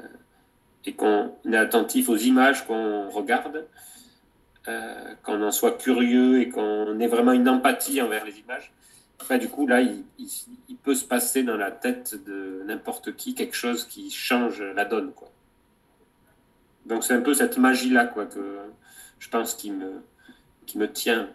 et 0.84 0.94
qu'on 0.94 1.32
est 1.50 1.56
attentif 1.56 2.08
aux 2.08 2.16
images 2.16 2.66
qu'on 2.66 3.08
regarde, 3.10 3.66
euh, 4.68 5.14
qu'on 5.22 5.42
en 5.42 5.50
soit 5.50 5.78
curieux 5.78 6.40
et 6.40 6.48
qu'on 6.48 6.98
ait 7.00 7.06
vraiment 7.06 7.32
une 7.32 7.48
empathie 7.48 8.00
envers 8.00 8.24
les 8.24 8.38
images, 8.38 8.72
du 9.38 9.48
coup, 9.48 9.66
là, 9.66 9.80
il, 9.80 10.76
peut 10.82 10.94
se 10.94 11.04
passer 11.04 11.42
dans 11.42 11.56
la 11.56 11.70
tête 11.70 12.14
de 12.24 12.62
n'importe 12.66 13.14
qui 13.16 13.34
quelque 13.34 13.56
chose 13.56 13.84
qui 13.84 14.10
change 14.10 14.62
la 14.62 14.84
donne. 14.84 15.12
Quoi. 15.12 15.30
Donc 16.86 17.04
c'est 17.04 17.12
un 17.14 17.20
peu 17.20 17.34
cette 17.34 17.58
magie-là 17.58 18.06
quoi, 18.06 18.24
que 18.24 18.58
je 19.18 19.28
pense 19.28 19.54
qui 19.54 19.70
me, 19.70 20.02
qui 20.64 20.78
me 20.78 20.90
tient 20.90 21.28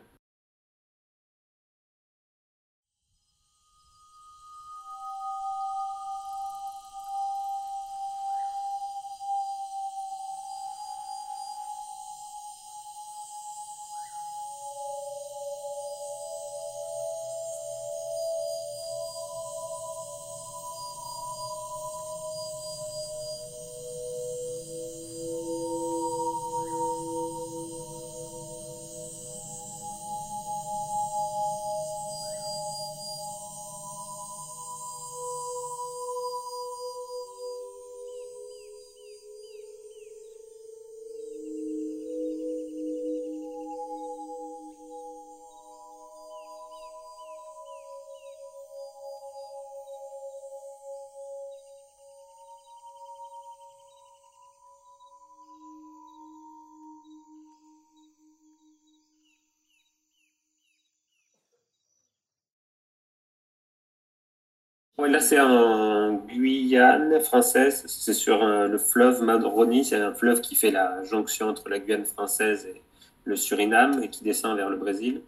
Oui, 64.99 65.09
là, 65.09 65.19
c'est 65.19 65.39
en 65.39 66.13
Guyane 66.13 67.19
française. 67.19 67.83
C'est 67.87 68.13
sur 68.13 68.43
euh, 68.43 68.67
le 68.67 68.77
fleuve 68.77 69.23
Madroni. 69.23 69.83
C'est 69.85 69.95
un 69.95 70.13
fleuve 70.13 70.41
qui 70.41 70.55
fait 70.55 70.71
la 70.71 71.03
jonction 71.03 71.47
entre 71.49 71.67
la 71.69 71.79
Guyane 71.79 72.05
française 72.05 72.67
et 72.67 72.81
le 73.25 73.35
Suriname 73.35 74.03
et 74.03 74.09
qui 74.09 74.23
descend 74.23 74.55
vers 74.55 74.69
le 74.69 74.77
Brésil. 74.77 75.21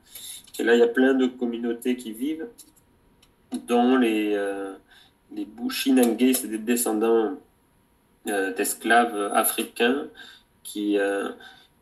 Et 0.59 0.63
là, 0.63 0.75
il 0.75 0.79
y 0.79 0.83
a 0.83 0.87
plein 0.87 1.13
de 1.13 1.27
communautés 1.27 1.95
qui 1.95 2.11
vivent, 2.13 2.47
dont 3.67 3.97
les, 3.97 4.33
euh, 4.35 4.73
les 5.33 5.47
c'est 6.33 6.47
des 6.47 6.57
descendants 6.57 7.35
euh, 8.27 8.53
d'esclaves 8.53 9.31
africains 9.33 10.07
qui, 10.63 10.97
euh, 10.97 11.29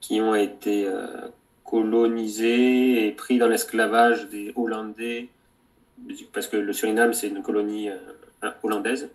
qui 0.01 0.21
ont 0.21 0.35
été 0.35 0.89
colonisés 1.63 3.07
et 3.07 3.11
pris 3.11 3.37
dans 3.37 3.47
l'esclavage 3.47 4.29
des 4.29 4.53
Hollandais 4.55 5.29
parce 6.31 6.47
que 6.47 6.57
le 6.57 6.73
Suriname, 6.73 7.13
c'est 7.13 7.27
une 7.27 7.41
colonie 7.41 7.89
euh, 7.89 8.51
hollandaise. 8.63 9.09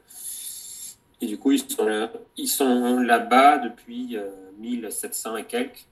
Et 1.20 1.26
du 1.26 1.38
coup, 1.38 1.52
ils 1.52 1.60
sont, 1.60 2.08
ils 2.36 2.48
sont 2.48 3.00
là-bas 3.00 3.58
depuis 3.58 4.16
1700 4.58 5.34
euh, 5.34 5.36
et 5.38 5.44
quelques. 5.44 5.86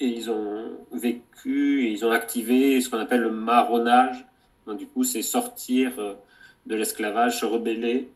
Et 0.00 0.06
ils 0.06 0.30
ont 0.30 0.78
vécu, 0.92 1.88
ils 1.88 2.04
ont 2.04 2.10
activé 2.10 2.80
ce 2.80 2.88
qu'on 2.88 2.98
appelle 2.98 3.20
le 3.20 3.30
marronnage. 3.30 4.24
Donc, 4.66 4.78
du 4.78 4.86
coup, 4.86 5.04
c'est 5.04 5.22
sortir 5.22 5.92
euh, 5.98 6.14
de 6.66 6.74
l'esclavage, 6.74 7.40
se 7.40 7.44
rebeller 7.44 8.08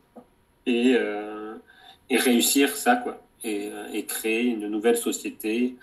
et, 0.65 0.97
et 2.09 2.17
réussir 2.17 2.75
ça, 2.75 2.95
quoi. 2.95 3.21
Et, 3.43 3.71
et, 3.93 4.05
créer 4.05 4.43
une 4.43 4.67
nouvelle 4.67 4.97
société 4.97 5.75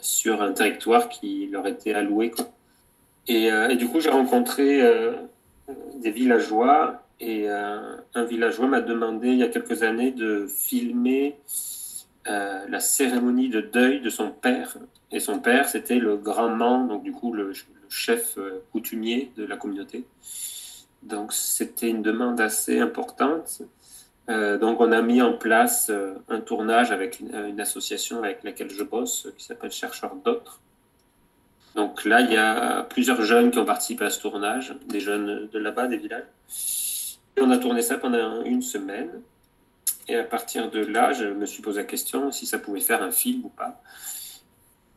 sur 0.00 0.42
un 0.42 0.52
territoire 0.52 1.08
qui 1.08 1.46
leur 1.46 1.66
était 1.66 1.94
alloué, 1.94 2.30
quoi. 2.30 2.50
Euh, 3.30 3.68
et, 3.68 3.76
du 3.76 3.88
coup, 3.88 4.00
j'ai 4.00 4.10
rencontré 4.10 4.82
euh, 4.82 5.12
des 5.96 6.10
villageois 6.10 7.02
et 7.18 7.48
euh, 7.48 7.96
un 8.14 8.24
villageois 8.24 8.66
m'a 8.66 8.80
demandé 8.80 9.28
il 9.28 9.38
y 9.38 9.42
a 9.42 9.48
quelques 9.48 9.82
années 9.82 10.12
de 10.12 10.46
filmer 10.46 11.36
la 12.68 12.80
cérémonie 12.80 13.48
de 13.48 13.60
deuil 13.60 14.00
de 14.00 14.10
son 14.10 14.32
père. 14.32 14.76
Et 15.12 15.20
son 15.20 15.38
père, 15.38 15.68
c'était 15.68 16.00
le 16.00 16.16
grand 16.16 16.48
man, 16.48 16.88
donc 16.88 17.04
du 17.04 17.12
coup 17.12 17.32
le, 17.32 17.52
chef 17.88 18.36
coutumier 18.72 19.30
de 19.36 19.44
la 19.44 19.56
communauté. 19.56 20.04
Donc 21.04 21.32
c'était 21.32 21.88
une 21.88 22.02
demande 22.02 22.40
assez 22.40 22.80
importante. 22.80 23.62
donc 24.28 24.80
on 24.80 24.90
a 24.90 25.02
mis 25.02 25.22
en 25.22 25.34
place 25.34 25.92
un 26.28 26.40
tournage 26.40 26.90
avec 26.90 27.20
une, 27.20 27.32
une, 27.32 27.60
association 27.60 28.24
avec 28.24 28.42
laquelle 28.42 28.70
je 28.70 28.82
bosse 28.82 29.28
qui 29.38 29.44
s'appelle 29.44 29.70
Chercheurs 29.70 30.16
d'autres. 30.16 30.60
Donc 31.76 32.06
là, 32.06 32.22
il 32.22 32.32
y 32.32 32.36
a 32.36 32.82
plusieurs 32.84 33.22
jeunes 33.22 33.50
qui 33.50 33.58
ont 33.58 33.66
participé 33.66 34.06
à 34.06 34.10
ce 34.10 34.20
tournage, 34.20 34.74
des 34.88 34.98
jeunes 34.98 35.48
de 35.52 35.58
là-bas, 35.58 35.88
des 35.88 35.98
villages. 35.98 36.24
on 37.38 37.50
a 37.50 37.58
tourné 37.58 37.82
ça 37.82 37.98
pendant 37.98 38.42
une 38.42 38.62
semaine. 38.62 39.10
Et 40.08 40.16
à 40.16 40.24
partir 40.24 40.70
de 40.70 40.80
là, 40.80 41.12
je 41.12 41.26
me 41.26 41.44
suis 41.44 41.62
posé 41.62 41.80
la 41.80 41.84
question 41.84 42.32
si 42.32 42.46
ça 42.46 42.58
pouvait 42.58 42.80
faire 42.80 43.02
un 43.02 43.10
film 43.10 43.44
ou 43.44 43.50
pas. 43.50 43.82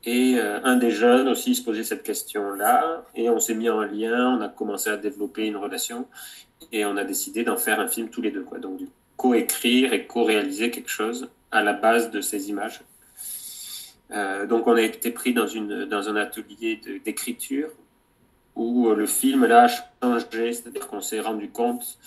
Et 0.05 0.35
euh, 0.37 0.59
un 0.63 0.77
des 0.77 0.91
jeunes 0.91 1.27
aussi 1.27 1.53
se 1.53 1.63
posait 1.63 1.83
cette 1.83 2.03
question-là. 2.03 3.03
Et 3.13 3.29
on 3.29 3.39
s'est 3.39 3.55
mis 3.55 3.69
en 3.69 3.81
lien, 3.81 4.37
on 4.37 4.41
a 4.41 4.47
commencé 4.47 4.89
à 4.89 4.95
développer 4.95 5.47
une 5.47 5.57
relation. 5.57 6.07
Et 6.71 6.85
on 6.85 6.95
a 6.95 7.03
décidé 7.03 7.43
d'en 7.43 7.57
faire 7.57 7.81
un 7.81 7.89
film 7.89 8.09
tous 8.09 8.21
les 8.21 8.31
deux. 8.31 8.45
Donc, 8.61 8.79
co-écrire 9.17 9.91
et 9.91 10.07
co-réaliser 10.07 10.71
quelque 10.71 10.89
chose 10.89 11.29
à 11.51 11.61
la 11.61 11.73
base 11.73 12.09
de 12.09 12.21
ces 12.21 12.49
images. 12.49 12.79
Euh, 14.11 14.47
donc 14.47 14.67
on 14.67 14.73
a 14.73 14.81
été 14.81 15.11
pris 15.11 15.33
dans, 15.33 15.47
une, 15.47 15.85
dans 15.85 16.09
un 16.09 16.15
atelier 16.15 16.81
d'écriture 17.05 17.69
où 18.55 18.89
le 18.89 19.05
film 19.05 19.45
là 19.45 19.67
a 20.01 20.19
changé, 20.19 20.53
c'est-à-dire 20.53 20.87
qu'on 20.87 21.01
s'est 21.01 21.21
rendu 21.21 21.49
compte 21.49 21.97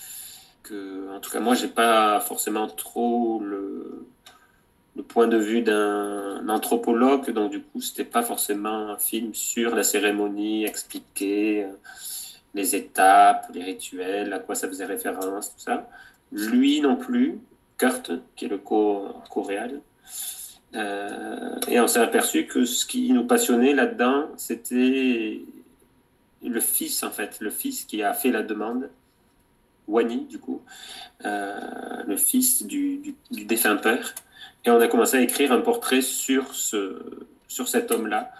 que, 0.63 1.15
en 1.15 1.19
tout 1.19 1.31
cas 1.31 1.39
moi, 1.39 1.55
j'ai 1.55 1.67
pas 1.67 2.19
forcément 2.19 2.67
trop 2.67 3.41
le, 3.43 4.05
le 4.95 5.03
point 5.03 5.27
de 5.27 5.37
vue 5.37 5.61
d'un 5.61 6.47
anthropologue, 6.47 7.31
donc 7.31 7.51
du 7.51 7.61
coup, 7.61 7.81
c'était 7.81 8.03
pas 8.03 8.23
forcément 8.23 8.89
un 8.89 8.97
film 8.97 9.33
sur 9.33 9.75
la 9.75 9.83
cérémonie, 9.83 10.65
expliquer 10.65 11.63
euh, 11.63 11.71
les 12.53 12.75
étapes, 12.75 13.47
les 13.53 13.63
rituels, 13.63 14.31
à 14.33 14.39
quoi 14.39 14.55
ça 14.55 14.67
faisait 14.67 14.85
référence, 14.85 15.55
tout 15.55 15.61
ça. 15.61 15.89
Lui 16.31 16.81
non 16.81 16.95
plus, 16.95 17.39
Kurt, 17.77 18.11
qui 18.35 18.45
est 18.45 18.49
le 18.49 18.59
co-réal. 18.59 19.81
Euh, 20.75 21.59
et 21.67 21.79
on 21.79 21.87
s'est 21.87 21.99
aperçu 21.99 22.45
que 22.45 22.65
ce 22.65 22.85
qui 22.85 23.11
nous 23.13 23.25
passionnait 23.25 23.73
là-dedans, 23.73 24.27
c'était 24.37 25.41
le 26.43 26.59
fils, 26.59 27.03
en 27.03 27.11
fait, 27.11 27.37
le 27.39 27.49
fils 27.49 27.85
qui 27.85 28.03
a 28.03 28.13
fait 28.13 28.31
la 28.31 28.43
demande, 28.43 28.89
Wani, 29.87 30.25
du 30.25 30.39
coup, 30.39 30.61
euh, 31.25 31.59
le 32.07 32.17
fils 32.17 32.63
du, 32.63 33.15
défunt 33.31 33.75
père. 33.75 34.15
Et 34.65 34.71
on 34.71 34.79
a 34.79 34.87
commencé 34.87 35.17
à 35.17 35.21
écrire 35.21 35.51
un 35.51 35.61
portrait 35.61 36.01
sur, 36.01 36.53
ce, 36.55 37.01
sur 37.47 37.67
cet 37.67 37.91
homme-là, 37.91 38.31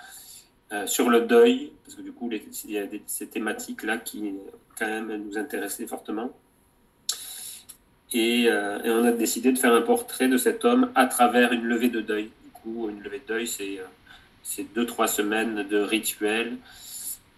euh, 0.71 0.87
sur 0.87 1.09
le 1.09 1.21
deuil, 1.21 1.73
parce 1.83 1.95
que 1.95 2.01
du 2.01 2.13
coup, 2.13 2.29
il 2.31 2.71
y 2.71 2.77
a 2.77 2.85
ces 3.05 3.27
thématiques-là 3.27 3.97
qui, 3.97 4.33
quand 4.77 4.87
même, 4.87 5.23
nous 5.23 5.37
intéressaient 5.37 5.85
fortement. 5.85 6.31
Et, 8.13 8.45
euh, 8.47 8.79
et, 8.83 8.89
on 8.91 9.03
a 9.05 9.11
décidé 9.11 9.51
de 9.51 9.57
faire 9.57 9.73
un 9.73 9.81
portrait 9.81 10.27
de 10.27 10.37
cet 10.37 10.65
homme 10.65 10.91
à 10.93 11.07
travers 11.07 11.51
une 11.51 11.63
levée 11.63 11.89
de 11.89 11.99
deuil. 12.01 12.25
Du 12.43 12.51
coup, 12.53 12.89
une 12.89 13.01
levée 13.01 13.19
de 13.19 13.33
deuil, 13.33 13.47
c'est 13.47 14.73
deux, 14.75 14.85
trois 14.85 15.07
semaines 15.07 15.63
de 15.67 15.77
rituels 15.77 16.57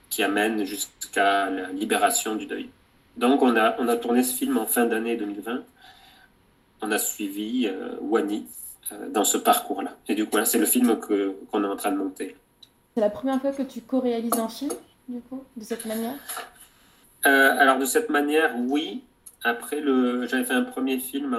qui 0.09 0.23
amènent 0.23 0.65
jusqu'à 0.65 1.49
la 1.49 1.71
libération 1.71 2.35
du 2.35 2.45
deuil. 2.45 2.69
Donc, 3.17 3.41
on 3.41 3.55
a, 3.55 3.75
on 3.79 3.87
a 3.87 3.95
tourné 3.95 4.23
ce 4.23 4.33
film 4.33 4.57
en 4.57 4.65
fin 4.65 4.85
d'année 4.85 5.15
2020. 5.15 5.63
On 6.81 6.91
a 6.91 6.97
suivi 6.97 7.67
euh, 7.67 7.95
Wani 8.01 8.45
euh, 8.91 9.09
dans 9.09 9.23
ce 9.23 9.37
parcours-là. 9.37 9.91
Et 10.07 10.15
du 10.15 10.25
coup, 10.25 10.37
c'est 10.43 10.59
le 10.59 10.65
film 10.65 10.99
qu'on 10.99 11.63
est 11.63 11.67
en 11.67 11.75
train 11.75 11.91
de 11.91 11.97
monter. 11.97 12.35
C'est 12.93 13.01
la 13.01 13.09
première 13.09 13.39
fois 13.41 13.51
que 13.51 13.63
tu 13.63 13.81
co-réalises 13.81 14.37
un 14.37 14.49
film, 14.49 14.71
du 15.07 15.21
coup, 15.21 15.43
de 15.55 15.63
cette 15.63 15.85
manière? 15.85 16.15
Euh, 17.25 17.57
Alors, 17.57 17.79
de 17.79 17.85
cette 17.85 18.09
manière, 18.09 18.55
oui. 18.57 19.03
Après, 19.45 19.81
j'avais 20.27 20.43
fait 20.43 20.53
un 20.53 20.63
premier 20.63 20.97
film 20.97 21.33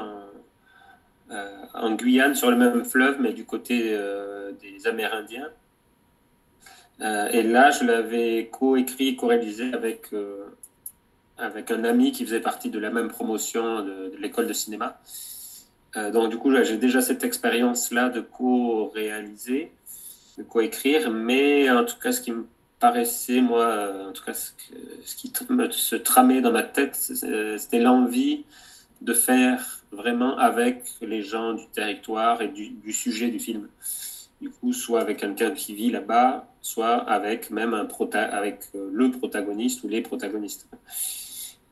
en, 1.31 1.35
en, 1.75 1.95
Guyane, 1.95 2.35
sur 2.35 2.51
le 2.51 2.57
même 2.57 2.85
fleuve, 2.85 3.21
mais 3.21 3.33
du 3.33 3.45
côté 3.45 3.99
des 4.63 4.87
Amérindiens. 4.87 5.49
et 7.01 7.43
là, 7.43 7.71
je 7.71 7.85
l'avais 7.85 8.49
co-écrit, 8.53 9.17
co-réalisé 9.17 9.75
avec 9.75 10.13
avec 11.39 11.71
un 11.71 11.85
ami 11.85 12.13
qui 12.13 12.25
faisait 12.25 12.41
partie 12.41 12.71
de 12.71 12.79
la 12.79 12.91
même 12.91 13.09
promotion 13.09 13.83
de, 13.83 14.13
l'école 14.19 14.47
de 14.47 14.53
cinéma. 14.53 14.99
Euh, 15.97 16.11
donc 16.11 16.31
du 16.31 16.39
coup, 16.39 16.51
j'ai 16.63 16.77
déjà 16.77 17.01
cette 17.01 17.25
expérience-là 17.25 18.09
de 18.09 18.21
co-réaliser, 18.21 19.71
de 20.39 20.43
co-écrire, 20.43 21.11
mais 21.11 21.71
en 21.71 21.85
tout 21.85 21.99
cas, 21.99 22.13
ce 22.13 22.21
qui 22.21 22.33
me 22.33 22.47
paraissait, 22.79 23.41
moi, 23.41 24.09
en 24.09 24.13
tout 24.13 24.25
cas, 24.25 24.35
ce, 24.35 25.17
qui 25.17 25.33
se 25.71 25.97
tramait 25.97 26.41
dans 26.41 26.53
ma 26.53 26.63
tête, 26.63 26.95
c'était 26.97 27.79
l'envie 27.79 28.45
de 29.03 29.13
faire 29.13 29.85
vraiment 29.93 30.37
avec 30.39 30.85
les 31.01 31.23
gens 31.23 31.55
du 31.55 31.67
territoire 31.69 32.43
et 32.43 32.49
du, 32.49 32.93
sujet 32.93 33.29
du 33.29 33.39
film. 33.39 33.69
Du 34.41 34.51
coup, 34.51 34.73
soit 34.73 35.01
avec 35.01 35.19
quelqu'un 35.19 35.51
qui 35.51 35.75
vit 35.75 35.91
là-bas, 35.91 36.47
soit 36.61 36.97
avec 36.97 37.51
même 37.51 37.73
un 37.73 37.87
prota 37.87 38.23
avec 38.23 38.69
le 38.75 39.11
protagoniste 39.11 39.83
ou 39.85 39.89
les 39.89 40.03
protagonistes. 40.03 40.69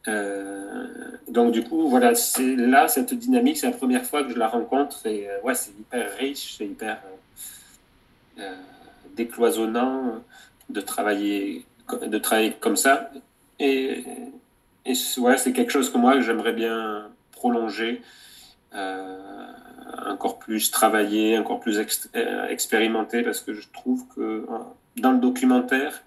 Euh, 0.07 0.87
donc 1.29 1.53
du 1.53 1.65
coup, 1.65 1.89
voilà, 1.89 2.15
c'est 2.15 2.57
là 2.57 2.89
cette 2.89 3.15
dynamique, 3.15 3.57
c'est 3.59 3.71
la 3.71 3.77
première 3.77 4.05
fois 4.05 4.23
que 4.23 4.31
je 4.31 4.39
la 4.39 4.49
rencontre 4.49 5.07
et 5.07 5.29
euh, 5.29 5.41
ouais, 5.43 5.55
c'est 5.55 5.71
hyper 5.71 6.17
riche, 6.19 6.57
c'est 6.59 6.67
hyper 6.67 7.03
euh, 8.39 8.55
décloisonnant 9.17 10.23
de 10.71 10.81
travailler, 10.81 11.65
de 12.03 12.19
travailler 12.19 12.53
comme 12.61 12.77
ça. 12.77 13.11
Et, 13.59 14.05
et 14.87 14.95
ouais, 15.19 15.39
c'est 15.39 15.53
quelque 15.53 15.71
chose 15.71 15.91
que 15.91 15.99
moi 15.99 16.21
j'aimerais 16.21 16.53
bien 16.53 17.09
prolonger, 17.33 18.03
encore 20.07 20.39
plus 20.39 20.71
travailler, 20.71 21.39
encore 21.39 21.61
plus 21.61 21.79
expérimenter, 22.49 23.23
parce 23.23 23.41
que 23.41 23.55
je 23.55 23.69
trouve 23.73 24.05
que 24.15 24.47
dans 24.97 25.13
le 25.13 25.19
documentaire, 25.19 26.03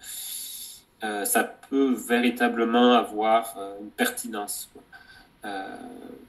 euh, 1.04 1.26
ça 1.26 1.44
peut 1.44 1.94
véritablement 1.94 2.94
avoir 2.94 3.56
euh, 3.58 3.76
une 3.82 3.92
pertinence. 3.92 4.70
Euh, 5.46 5.76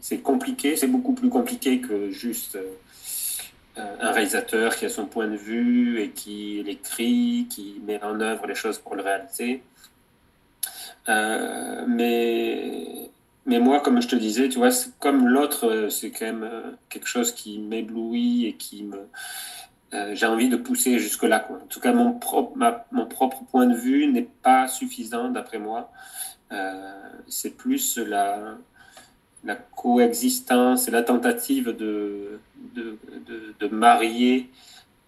c'est 0.00 0.18
compliqué, 0.18 0.76
c'est 0.76 0.88
beaucoup 0.88 1.14
plus 1.14 1.30
compliqué 1.30 1.80
que 1.80 2.10
juste 2.10 2.58
un 4.00 4.12
réalisateur 4.12 4.76
qui 4.76 4.86
a 4.86 4.88
son 4.88 5.06
point 5.06 5.28
de 5.28 5.36
vue 5.36 6.00
et 6.00 6.10
qui 6.10 6.62
l'écrit, 6.64 7.46
qui 7.50 7.80
met 7.86 8.02
en 8.02 8.20
œuvre 8.20 8.46
les 8.46 8.54
choses 8.54 8.78
pour 8.78 8.96
le 8.96 9.02
réaliser. 9.02 9.62
mais, 11.86 13.10
mais 13.46 13.60
moi, 13.60 13.80
comme 13.80 14.02
je 14.02 14.08
te 14.08 14.16
disais, 14.16 14.48
tu 14.48 14.58
vois, 14.58 14.70
comme 15.00 15.28
l'autre, 15.28 15.88
c'est 15.90 16.10
quand 16.10 16.26
même 16.26 16.76
quelque 16.88 17.08
chose 17.08 17.32
qui 17.32 17.58
m'éblouit 17.58 18.46
et 18.46 18.54
qui 18.54 18.82
me, 18.82 19.08
euh, 19.94 20.14
j'ai 20.14 20.26
envie 20.26 20.48
de 20.48 20.56
pousser 20.56 20.98
jusque-là. 20.98 21.48
En 21.50 21.66
tout 21.66 21.80
cas, 21.80 21.92
mon, 21.92 22.12
propre, 22.12 22.56
mon 22.92 23.06
propre 23.06 23.42
point 23.50 23.66
de 23.66 23.74
vue 23.74 24.06
n'est 24.06 24.28
pas 24.42 24.68
suffisant, 24.68 25.30
d'après 25.30 25.58
moi. 25.58 25.90
Euh, 26.52 26.92
c'est 27.26 27.56
plus 27.56 27.98
la, 27.98 28.56
la 29.44 29.56
coexistence 29.56 30.88
et 30.88 30.90
la 30.90 31.02
tentative 31.02 31.76
de, 31.76 32.40
de, 32.74 32.98
de, 33.58 33.68
marier 33.68 34.50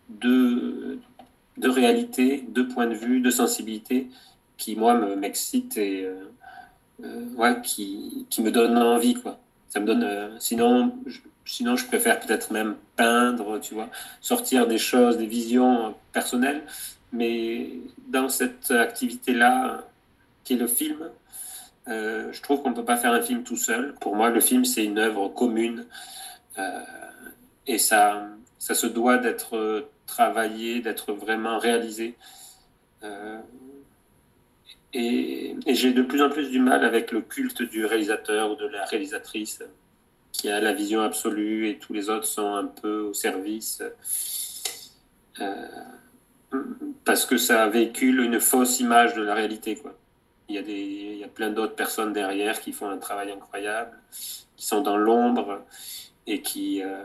deux, 0.08 0.98
de 1.56 1.68
réalités, 1.68 2.44
deux 2.48 2.68
points 2.68 2.86
de 2.86 2.94
vue, 2.94 3.20
deux 3.20 3.30
sensibilités 3.30 4.08
qui, 4.56 4.76
moi, 4.76 4.94
m'excitent 5.16 5.76
et 5.76 6.06
euh, 7.02 7.24
ouais, 7.36 7.60
qui, 7.62 8.26
qui, 8.30 8.42
me 8.42 8.50
donnent 8.50 8.78
envie. 8.78 9.14
Quoi. 9.14 9.38
Ça 9.68 9.80
me 9.80 9.86
donne, 9.86 10.30
sinon, 10.38 10.92
Sinon, 11.50 11.74
je 11.74 11.84
préfère 11.84 12.20
peut-être 12.20 12.52
même 12.52 12.76
peindre, 12.94 13.58
tu 13.58 13.74
vois, 13.74 13.88
sortir 14.20 14.68
des 14.68 14.78
choses, 14.78 15.18
des 15.18 15.26
visions 15.26 15.96
personnelles. 16.12 16.62
Mais 17.12 17.70
dans 18.06 18.28
cette 18.28 18.70
activité-là, 18.70 19.84
qui 20.44 20.52
est 20.52 20.56
le 20.56 20.68
film, 20.68 21.10
euh, 21.90 22.32
je 22.32 22.40
trouve 22.42 22.62
qu'on 22.62 22.70
ne 22.70 22.74
peut 22.74 22.84
pas 22.84 22.96
faire 22.96 23.12
un 23.12 23.22
film 23.22 23.42
tout 23.42 23.56
seul. 23.56 23.94
Pour 24.00 24.16
moi, 24.16 24.30
le 24.30 24.40
film, 24.40 24.64
c'est 24.64 24.84
une 24.84 24.98
œuvre 24.98 25.28
commune. 25.28 25.86
Euh, 26.58 26.80
et 27.66 27.78
ça, 27.78 28.28
ça 28.58 28.74
se 28.74 28.86
doit 28.86 29.18
d'être 29.18 29.88
travaillé, 30.06 30.80
d'être 30.80 31.12
vraiment 31.12 31.58
réalisé. 31.58 32.14
Euh, 33.02 33.40
et, 34.92 35.56
et 35.66 35.74
j'ai 35.74 35.92
de 35.92 36.02
plus 36.02 36.22
en 36.22 36.30
plus 36.30 36.50
du 36.50 36.58
mal 36.58 36.84
avec 36.84 37.12
le 37.12 37.20
culte 37.20 37.62
du 37.62 37.84
réalisateur 37.86 38.52
ou 38.52 38.56
de 38.56 38.66
la 38.66 38.84
réalisatrice 38.84 39.62
qui 40.32 40.50
a 40.50 40.60
la 40.60 40.72
vision 40.72 41.00
absolue 41.02 41.68
et 41.68 41.78
tous 41.78 41.92
les 41.92 42.08
autres 42.10 42.26
sont 42.26 42.54
un 42.54 42.66
peu 42.66 43.00
au 43.00 43.14
service 43.14 43.82
euh, 45.40 45.66
parce 47.04 47.24
que 47.24 47.36
ça 47.36 47.68
véhicule 47.68 48.20
une 48.20 48.40
fausse 48.40 48.80
image 48.80 49.14
de 49.14 49.22
la 49.22 49.34
réalité. 49.34 49.76
Quoi. 49.76 49.96
Il, 50.50 50.54
y 50.54 50.58
a 50.58 50.62
des, 50.62 50.72
il 50.72 51.18
y 51.18 51.24
a 51.24 51.28
plein 51.28 51.50
d'autres 51.50 51.76
personnes 51.76 52.12
derrière 52.12 52.60
qui 52.60 52.72
font 52.72 52.88
un 52.90 52.98
travail 52.98 53.30
incroyable, 53.30 53.96
qui 54.56 54.66
sont 54.66 54.80
dans 54.80 54.96
l'ombre 54.96 55.64
et 56.26 56.42
qui, 56.42 56.82
euh, 56.82 57.04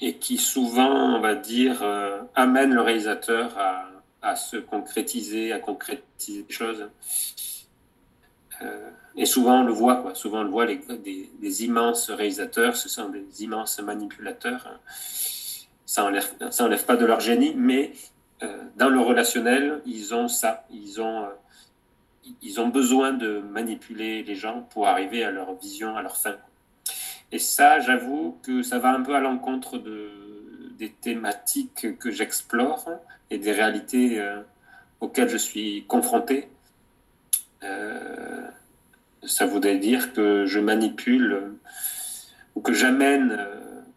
et 0.00 0.16
qui 0.18 0.36
souvent, 0.36 1.16
on 1.16 1.20
va 1.20 1.34
dire, 1.34 1.82
euh, 1.82 2.20
amènent 2.34 2.74
le 2.74 2.82
réalisateur 2.82 3.56
à, 3.58 3.86
à, 4.20 4.36
se 4.36 4.58
concrétiser, 4.58 5.52
à 5.52 5.58
concrétiser 5.58 6.42
des 6.42 6.52
choses. 6.52 6.88
Et 9.16 9.26
souvent, 9.26 9.60
on 9.60 9.64
le 9.64 9.72
voit, 9.72 9.96
quoi. 9.96 10.14
Souvent, 10.14 10.40
on 10.40 10.44
le 10.44 10.50
voit, 10.50 10.66
les, 10.66 10.80
des, 11.40 11.64
immenses 11.64 12.10
réalisateurs, 12.10 12.76
ce 12.76 12.88
sont 12.88 13.08
des 13.08 13.42
immenses 13.42 13.80
manipulateurs. 13.80 14.80
Ça 15.84 16.04
enlève, 16.04 16.30
ça 16.50 16.64
enlève 16.64 16.84
pas 16.84 16.96
de 16.96 17.04
leur 17.04 17.20
génie, 17.20 17.54
mais 17.54 17.92
euh, 17.92 18.11
dans 18.76 18.88
le 18.88 19.00
relationnel, 19.00 19.80
ils 19.86 20.14
ont 20.14 20.28
ça. 20.28 20.64
Ils 20.70 21.00
ont, 21.00 21.24
euh, 21.24 21.28
ils 22.42 22.60
ont 22.60 22.68
besoin 22.68 23.12
de 23.12 23.38
manipuler 23.38 24.22
les 24.22 24.34
gens 24.34 24.62
pour 24.70 24.88
arriver 24.88 25.24
à 25.24 25.30
leur 25.30 25.54
vision, 25.54 25.96
à 25.96 26.02
leur 26.02 26.16
fin. 26.16 26.36
Et 27.30 27.38
ça, 27.38 27.80
j'avoue 27.80 28.38
que 28.42 28.62
ça 28.62 28.78
va 28.78 28.90
un 28.90 29.02
peu 29.02 29.14
à 29.14 29.20
l'encontre 29.20 29.78
de, 29.78 30.10
des 30.78 30.90
thématiques 30.90 31.98
que 31.98 32.10
j'explore 32.10 32.88
et 33.30 33.38
des 33.38 33.52
réalités 33.52 34.20
euh, 34.20 34.40
auxquelles 35.00 35.28
je 35.28 35.38
suis 35.38 35.84
confronté. 35.86 36.48
ça 39.24 39.46
voudrait 39.46 39.78
dire 39.78 40.12
que 40.12 40.46
je 40.46 40.58
manipule 40.58 41.52
ou 42.54 42.60
que 42.60 42.72
j'amène 42.72 43.46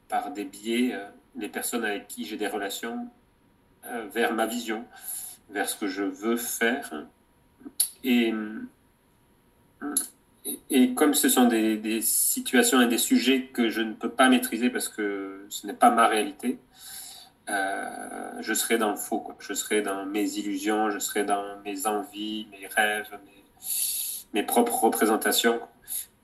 par 0.08 0.32
des 0.32 0.46
biais 0.46 0.96
les 1.36 1.50
personnes 1.50 1.84
avec 1.84 2.08
qui 2.08 2.26
j'ai 2.26 2.38
des 2.38 2.48
relations 2.48 3.10
vers 4.12 4.34
ma 4.34 4.46
vision, 4.46 4.86
vers 5.50 5.70
ce 5.70 5.76
que 5.76 5.88
je 5.88 6.04
veux 6.04 6.38
faire. 6.38 7.06
Et, 8.04 8.34
et 10.70 10.94
comme 10.94 11.14
ce 11.14 11.30
sont 11.30 11.48
des, 11.48 12.02
situations 12.02 12.82
et 12.82 12.88
des 12.88 12.98
sujets 12.98 13.48
que 13.48 13.70
je 13.70 13.82
ne 13.82 13.94
peux 13.94 14.10
pas 14.10 14.30
maîtriser 14.30 14.70
parce 14.70 14.90
que 14.90 15.46
ce 15.50 15.68
n'est 15.68 15.74
pas 15.74 15.90
ma 15.90 16.08
réalité, 16.08 16.60
euh, 17.50 17.90
je 18.42 18.54
serai 18.54 18.78
dans 18.78 18.92
le 18.92 18.98
faux. 18.98 19.34
Je 19.40 19.54
serai 19.54 19.82
dans 19.82 20.06
mes 20.06 20.38
illusions, 20.38 20.90
je 20.90 21.00
serai 21.00 21.24
dans 21.24 21.44
mes 21.64 21.88
envies, 21.88 22.48
mes 22.52 22.68
rêves, 22.68 23.18
mes, 24.34 24.44
propres 24.44 24.84
représentations. 24.84 25.60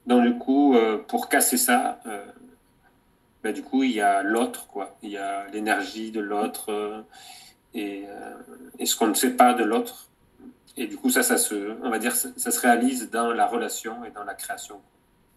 Donc 0.07 0.23
du 0.23 0.37
coup, 0.37 0.75
euh, 0.75 0.97
pour 0.97 1.29
casser 1.29 1.57
ça, 1.57 1.99
euh, 2.05 2.25
ben, 3.43 3.53
du 3.53 3.63
coup, 3.63 3.83
il 3.83 3.91
y 3.91 4.01
a 4.01 4.21
l'autre, 4.21 4.67
quoi. 4.67 4.97
Il 5.01 5.09
y 5.09 5.17
a 5.17 5.47
l'énergie 5.47 6.11
de 6.11 6.19
l'autre 6.19 7.05
et, 7.73 8.05
et, 8.79 8.85
ce 8.85 8.95
qu'on 8.95 9.07
ne 9.07 9.13
sait 9.13 9.31
pas 9.31 9.53
de 9.53 9.63
l'autre. 9.63 10.09
Et 10.77 10.87
du 10.87 10.97
coup, 10.97 11.09
ça, 11.09 11.23
ça 11.23 11.37
se, 11.37 11.75
on 11.83 11.89
va 11.89 11.99
dire, 11.99 12.15
ça, 12.15 12.51
se 12.51 12.59
réalise 12.59 13.09
dans 13.11 13.31
la 13.31 13.45
relation 13.45 14.03
et 14.05 14.11
dans 14.11 14.23
la 14.23 14.33
création. 14.33 14.81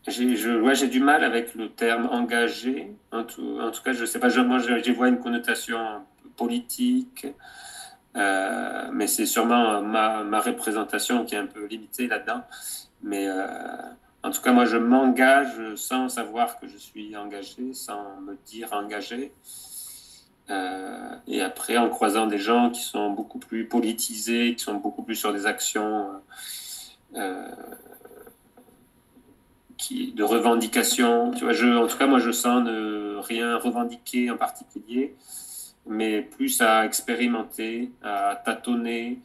J'ai, 0.06 0.88
du 0.88 1.00
mal 1.00 1.24
avec 1.24 1.54
le 1.54 1.70
terme 1.70 2.08
engagé. 2.10 2.94
En 3.10 3.24
tout, 3.24 3.58
cas, 3.84 3.92
je 3.92 4.04
sais 4.04 4.18
pas, 4.18 4.28
moi, 4.42 4.58
j'y 4.58 4.92
vois 4.92 5.08
une 5.08 5.18
connotation 5.18 5.78
politique, 6.36 7.26
euh, 8.16 8.88
mais 8.92 9.06
c'est 9.06 9.26
sûrement 9.26 9.80
ma, 9.80 10.22
ma, 10.22 10.40
représentation 10.40 11.24
qui 11.24 11.34
est 11.34 11.38
un 11.38 11.46
peu 11.46 11.64
limitée 11.66 12.06
là-dedans. 12.06 12.42
Mais 13.02 13.26
euh, 13.28 13.46
en 14.22 14.30
tout 14.30 14.42
cas, 14.42 14.52
moi, 14.52 14.66
je 14.66 14.76
m'engage 14.76 15.74
sans 15.76 16.08
savoir 16.08 16.58
que 16.60 16.68
je 16.68 16.76
suis 16.76 17.16
engagé, 17.16 17.72
sans 17.72 18.20
me 18.20 18.36
dire 18.46 18.72
engagé. 18.72 19.32
Euh, 20.50 21.14
et 21.26 21.40
après, 21.40 21.76
en 21.76 21.88
croisant 21.88 22.26
des 22.26 22.38
gens 22.38 22.70
qui 22.70 22.82
sont 22.82 23.10
beaucoup 23.10 23.38
plus 23.38 23.66
politisés, 23.66 24.54
qui 24.54 24.64
sont 24.64 24.74
beaucoup 24.74 25.02
plus 25.02 25.16
sur 25.16 25.32
des 25.32 25.46
actions 25.46 26.08
euh, 27.16 27.50
qui, 29.78 30.12
de 30.12 30.22
revendication. 30.22 31.30
Tu 31.32 31.44
vois, 31.44 31.82
en 31.82 31.86
tout 31.86 31.96
cas, 31.96 32.06
moi, 32.06 32.18
je 32.18 32.30
sens 32.30 32.62
ne 32.64 33.16
rien 33.16 33.56
revendiquer 33.56 34.30
en 34.30 34.36
particulier, 34.36 35.14
mais 35.86 36.20
plus 36.20 36.60
à 36.60 36.84
expérimenter, 36.84 37.90
à 38.02 38.36
tâtonner, 38.44 39.20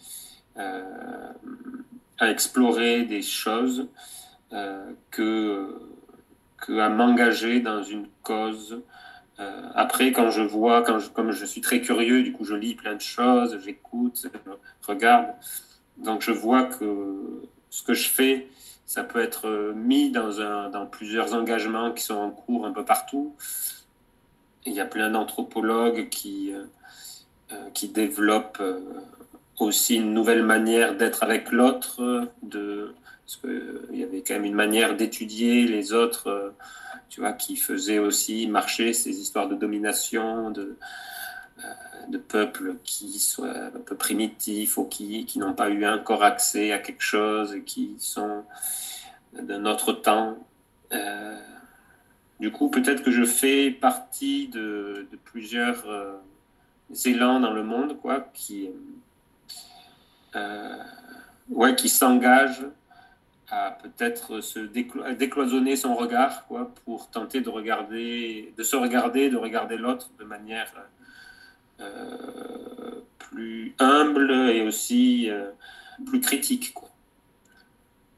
euh, 0.57 1.31
à 2.17 2.31
explorer 2.31 3.03
des 3.03 3.21
choses 3.21 3.87
que, 5.11 5.79
que 6.57 6.79
à 6.79 6.89
m'engager 6.89 7.59
dans 7.59 7.83
une 7.83 8.07
cause 8.23 8.73
euh, 8.73 8.79
après, 9.75 10.11
quand 10.11 10.29
je 10.31 10.41
vois, 10.41 10.81
quand 10.81 10.99
je, 10.99 11.09
comme 11.09 11.31
je 11.31 11.45
suis 11.45 11.61
très 11.61 11.81
curieux, 11.81 12.23
du 12.23 12.33
coup, 12.33 12.43
je 12.43 12.55
lis 12.55 12.75
plein 12.75 12.95
de 12.95 13.01
choses, 13.01 13.57
j'écoute, 13.63 14.21
je 14.23 14.87
regarde. 14.87 15.27
Donc, 15.97 16.21
je 16.21 16.31
vois 16.31 16.65
que 16.65 17.41
ce 17.69 17.83
que 17.83 17.93
je 17.93 18.09
fais, 18.09 18.47
ça 18.85 19.03
peut 19.03 19.21
être 19.21 19.73
mis 19.75 20.11
dans, 20.11 20.41
un, 20.41 20.69
dans 20.69 20.85
plusieurs 20.85 21.33
engagements 21.33 21.91
qui 21.91 22.03
sont 22.03 22.15
en 22.15 22.31
cours 22.31 22.65
un 22.65 22.71
peu 22.71 22.83
partout. 22.83 23.35
il 24.65 24.73
y 24.73 24.79
a 24.81 24.85
plein 24.85 25.09
d'anthropologues 25.11 26.09
qui, 26.09 26.53
euh, 26.53 26.65
euh, 27.53 27.69
qui 27.73 27.87
développent 27.89 28.61
aussi 29.59 29.95
une 29.95 30.13
nouvelle 30.13 30.43
manière 30.43 30.95
d'être 30.95 31.23
avec 31.23 31.51
l'autre, 31.51 32.29
de, 32.43 32.93
parce 33.29 33.37
qu'il 33.41 33.99
y 33.99 34.03
avait 34.03 34.23
quand 34.23 34.33
même 34.33 34.45
une 34.45 34.55
manière 34.55 34.97
d'étudier 34.97 35.67
les 35.67 35.93
autres 35.93 36.53
tu 37.09 37.21
vois, 37.21 37.33
qui 37.33 37.55
faisait 37.55 37.99
aussi 37.99 38.47
marcher 38.47 38.93
ces 38.93 39.19
histoires 39.19 39.47
de 39.47 39.55
domination, 39.55 40.51
de, 40.51 40.77
euh, 41.59 41.63
de 42.07 42.17
peuples 42.17 42.75
qui 42.83 43.19
soient 43.19 43.65
un 43.75 43.81
peu 43.85 43.95
primitifs 43.95 44.77
ou 44.77 44.85
qui, 44.85 45.25
qui 45.25 45.39
n'ont 45.39 45.53
pas 45.53 45.69
eu 45.69 45.85
encore 45.85 46.23
accès 46.23 46.71
à 46.71 46.79
quelque 46.79 47.03
chose 47.03 47.53
et 47.53 47.63
qui 47.63 47.95
sont 47.99 48.43
de 49.33 49.57
notre 49.57 49.91
temps. 49.93 50.37
Euh, 50.93 51.39
du 52.39 52.51
coup, 52.51 52.69
peut-être 52.69 53.03
que 53.03 53.11
je 53.11 53.25
fais 53.25 53.71
partie 53.71 54.47
de, 54.47 55.07
plusieurs 55.25 55.87
euh, 55.89 56.17
élans 57.05 57.39
dans 57.39 57.51
le 57.51 57.63
monde, 57.63 57.99
quoi, 57.99 58.29
qui, 58.33 58.69
ouais, 61.49 61.75
qui 61.75 61.89
s'engagent 61.89 62.65
à 63.51 63.71
peut-être 63.71 64.41
se 64.41 64.59
décloisonner 64.59 65.75
son 65.75 65.95
regard 65.95 66.45
quoi, 66.47 66.71
pour 66.85 67.09
tenter 67.09 67.41
de 67.41 67.49
regarder, 67.49 68.53
de 68.57 68.63
se 68.63 68.75
regarder, 68.75 69.29
de 69.29 69.37
regarder 69.37 69.77
l'autre 69.77 70.11
de 70.19 70.23
manière 70.23 70.71
euh, 71.79 73.01
plus 73.17 73.73
humble 73.79 74.31
et 74.31 74.61
aussi 74.61 75.29
euh, 75.29 75.49
plus 76.05 76.21
critique. 76.21 76.73
Quoi. 76.73 76.89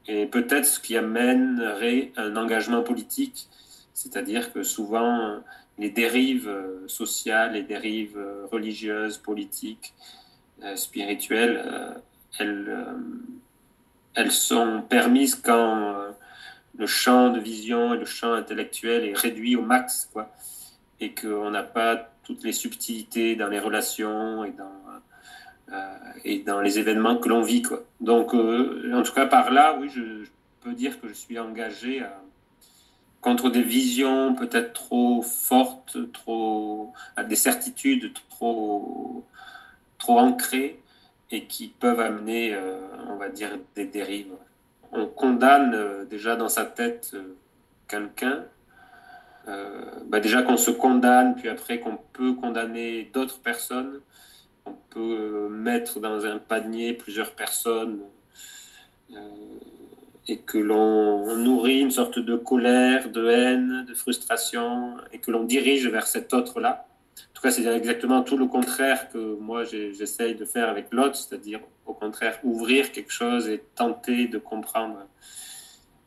Et 0.06 0.26
peut-être 0.26 0.66
ce 0.66 0.80
qui 0.80 0.96
amènerait 0.96 2.12
un 2.16 2.36
engagement 2.36 2.82
politique, 2.82 3.48
c'est-à-dire 3.94 4.52
que 4.52 4.62
souvent 4.62 5.40
les 5.78 5.90
dérives 5.90 6.52
sociales, 6.88 7.54
les 7.54 7.62
dérives 7.62 8.18
religieuses, 8.50 9.16
politiques, 9.16 9.94
euh, 10.62 10.76
spirituelles, 10.76 12.02
elles 12.38 12.86
elles 14.14 14.32
sont 14.32 14.82
permises 14.82 15.34
quand 15.34 15.94
euh, 15.94 16.10
le 16.76 16.86
champ 16.86 17.30
de 17.30 17.40
vision 17.40 17.94
et 17.94 17.98
le 17.98 18.04
champ 18.04 18.32
intellectuel 18.32 19.04
est 19.04 19.16
réduit 19.16 19.56
au 19.56 19.62
max, 19.62 20.08
quoi, 20.12 20.30
et 21.00 21.14
qu'on 21.14 21.50
n'a 21.50 21.62
pas 21.62 22.10
toutes 22.24 22.44
les 22.44 22.52
subtilités 22.52 23.36
dans 23.36 23.48
les 23.48 23.58
relations 23.58 24.44
et 24.44 24.52
dans, 24.52 25.72
euh, 25.72 25.96
et 26.24 26.40
dans 26.40 26.60
les 26.60 26.78
événements 26.78 27.16
que 27.16 27.28
l'on 27.28 27.42
vit. 27.42 27.62
Quoi. 27.62 27.84
Donc, 28.00 28.34
euh, 28.34 28.92
en 28.94 29.02
tout 29.02 29.12
cas, 29.12 29.26
par 29.26 29.50
là, 29.50 29.76
oui, 29.80 29.88
je, 29.88 30.26
peux 30.60 30.74
dire 30.74 31.00
que 31.00 31.08
je 31.08 31.12
suis 31.12 31.40
engagé 31.40 32.04
contre 33.20 33.50
des 33.50 33.62
visions 33.62 34.36
peut-être 34.36 34.72
trop 34.72 35.20
fortes, 35.20 35.98
trop, 36.12 36.92
à 37.16 37.24
des 37.24 37.34
certitudes 37.34 38.12
trop, 38.30 39.26
trop 39.98 40.20
ancrées 40.20 40.81
et 41.32 41.44
qui 41.44 41.68
peuvent 41.68 41.98
amener, 41.98 42.54
euh, 42.54 42.76
on 43.08 43.16
va 43.16 43.30
dire, 43.30 43.58
des 43.74 43.86
dérives. 43.86 44.34
On 44.92 45.06
condamne 45.06 45.74
euh, 45.74 46.04
déjà 46.04 46.36
dans 46.36 46.50
sa 46.50 46.66
tête 46.66 47.12
euh, 47.14 47.34
quelqu'un, 47.88 48.44
bah 50.06 50.20
déjà 50.20 50.42
qu'on 50.42 50.56
se 50.56 50.70
condamne, 50.70 51.34
puis 51.34 51.48
après 51.48 51.80
qu'on 51.80 51.98
peut 52.12 52.34
condamner 52.34 53.10
d'autres 53.12 53.40
personnes, 53.40 54.00
on 54.66 54.74
peut 54.90 55.48
mettre 55.50 55.98
dans 55.98 56.24
un 56.24 56.38
panier 56.38 56.92
plusieurs 56.92 57.32
personnes 57.32 58.02
et 60.28 60.38
que 60.38 60.58
l'on 60.58 61.36
nourrit 61.36 61.80
une 61.80 61.90
sorte 61.90 62.20
de 62.20 62.36
colère, 62.36 63.10
de 63.10 63.26
haine, 63.26 63.84
de 63.84 63.94
frustration, 63.94 64.94
et 65.12 65.18
que 65.18 65.32
l'on 65.32 65.42
dirige 65.42 65.88
vers 65.88 66.06
cet 66.06 66.32
autre-là 66.32 66.86
tout 67.42 67.48
cas, 67.48 67.54
c'est 67.54 67.66
exactement 67.66 68.22
tout 68.22 68.36
le 68.36 68.46
contraire 68.46 69.08
que 69.08 69.36
moi 69.40 69.64
j'essaye 69.64 70.36
de 70.36 70.44
faire 70.44 70.68
avec 70.68 70.92
l'autre, 70.92 71.16
c'est-à-dire 71.16 71.58
au 71.86 71.92
contraire 71.92 72.38
ouvrir 72.44 72.92
quelque 72.92 73.10
chose 73.10 73.48
et 73.48 73.64
tenter 73.74 74.28
de 74.28 74.38
comprendre 74.38 75.08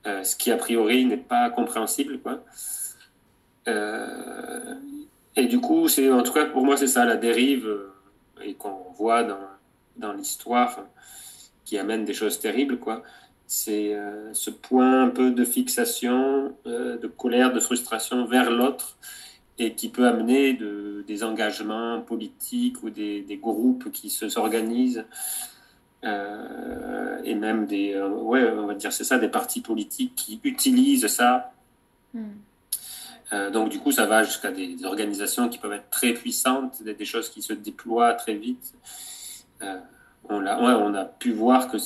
euh, 0.07 0.23
ce 0.23 0.37
qui 0.37 0.49
a 0.49 0.55
priori 0.55 1.05
n'est 1.05 1.17
pas 1.17 1.49
compréhensible. 1.49 2.19
Quoi. 2.19 2.41
Euh, 3.67 4.75
et 5.35 5.47
du 5.47 5.59
coup, 5.59 5.89
c'est 5.89 6.09
en 6.09 6.23
tout 6.23 6.31
cas 6.31 6.45
pour 6.45 6.63
moi 6.63 6.77
c'est 6.77 6.87
ça 6.87 7.03
la 7.03 7.17
dérive 7.17 7.67
euh, 7.67 7.91
et 8.41 8.53
qu'on 8.53 8.93
voit 8.97 9.23
dans, 9.23 9.49
dans 9.97 10.13
l'histoire 10.13 10.85
qui 11.65 11.77
amène 11.77 12.05
des 12.05 12.13
choses 12.13 12.39
terribles. 12.39 12.79
Quoi. 12.79 13.03
C'est 13.45 13.95
ce 14.33 14.49
point 14.49 15.03
un 15.03 15.09
peu 15.09 15.31
de 15.31 15.43
fixation, 15.43 16.55
de 16.65 17.07
colère, 17.07 17.53
de 17.53 17.59
frustration 17.59 18.25
vers 18.25 18.49
l'autre 18.49 18.97
et 19.57 19.73
qui 19.73 19.89
peut 19.89 20.07
amener 20.07 20.53
de, 20.53 21.03
des 21.07 21.23
engagements 21.23 22.01
politiques 22.01 22.83
ou 22.83 22.89
des, 22.89 23.21
des 23.21 23.37
groupes 23.37 23.91
qui 23.91 24.09
s'organisent 24.09 25.05
euh, 26.03 27.19
et 27.23 27.33
même 27.33 27.65
des, 27.65 27.93
euh, 27.93 28.09
ouais, 28.09 28.47
on 28.51 28.67
va 28.67 28.75
dire 28.75 28.93
c'est 28.93 29.03
ça, 29.03 29.17
des 29.17 29.27
partis 29.27 29.61
politiques 29.61 30.13
qui 30.15 30.39
utilisent 30.43 31.07
ça. 31.07 31.51
Hmm. 32.13 32.25
Euh, 33.33 33.49
donc 33.49 33.69
du 33.69 33.79
coup, 33.79 33.91
ça 33.91 34.05
va 34.05 34.23
jusqu'à 34.23 34.51
des, 34.51 34.85
organisations 34.85 35.49
qui 35.49 35.57
peuvent 35.57 35.73
être 35.73 35.89
très 35.89 36.13
puissantes, 36.13 36.83
des, 36.83 36.93
des 36.93 37.05
choses 37.05 37.29
qui 37.29 37.41
se 37.41 37.53
déploient 37.53 38.13
très 38.13 38.35
vite. 38.35 38.73
on, 40.29 40.45
a, 40.45 40.57
ouais, 40.57 40.83
on 40.83 40.93
a 40.93 41.05
pu 41.05 41.31
voir 41.31 41.71
que 41.71 41.77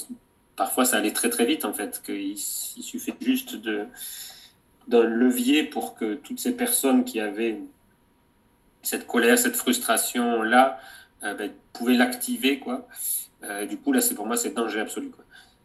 parfois 0.58 0.84
ça 0.84 0.97
allait 0.97 1.13
très 1.13 1.29
très 1.29 1.45
vite 1.45 1.63
en 1.63 1.71
fait, 1.71 2.01
qu'il 2.05 2.32
il 2.32 2.38
suffit 2.84 3.13
juste 3.21 3.55
de 3.55 3.86
d'un 4.89 5.04
levier 5.04 5.63
pour 5.63 5.95
que 5.95 6.15
toutes 6.15 6.39
ces 6.39 6.56
personnes 6.56 7.04
qui 7.06 7.19
avaient 7.19 7.60
cette 8.82 9.08
colère, 9.08 9.38
cette 9.38 9.56
frustration-là, 9.56 10.80
euh, 11.23 11.34
ben, 11.34 11.52
pouvaient 11.73 11.97
l'activer. 11.97 12.60
quoi. 12.60 12.88
Euh, 13.43 13.65
du 13.65 13.78
coup, 13.78 13.91
là, 13.91 14.02
c'est 14.02 14.15
pour 14.15 14.25
moi, 14.25 14.38
c'est 14.38 14.52
danger 14.52 14.82
absolu. 14.82 15.12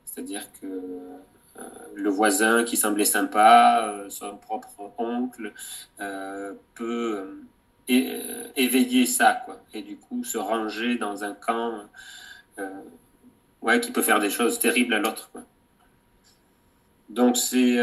C'est-à-dire 0.05 0.43
que 0.61 0.67
le 1.95 2.11
voisin 2.11 2.65
qui 2.65 2.77
semblait 2.77 3.05
sympa, 3.05 3.95
son 4.09 4.37
propre 4.37 4.93
oncle, 4.99 5.53
peut 6.75 7.39
éveiller 7.87 9.07
ça, 9.07 9.43
quoi, 9.45 9.61
et 9.73 9.83
du 9.83 9.97
coup 9.97 10.25
se 10.25 10.39
ranger 10.39 10.97
dans 10.97 11.23
un 11.23 11.33
camp 11.33 11.85
ouais, 13.65 13.81
qui 13.81 13.91
peut 13.91 14.03
faire 14.03 14.21
des 14.21 14.31
choses 14.31 14.59
terribles 14.59 14.95
à 14.95 14.99
l'autre. 15.01 15.31
Donc 17.15 17.37
c'est 17.37 17.79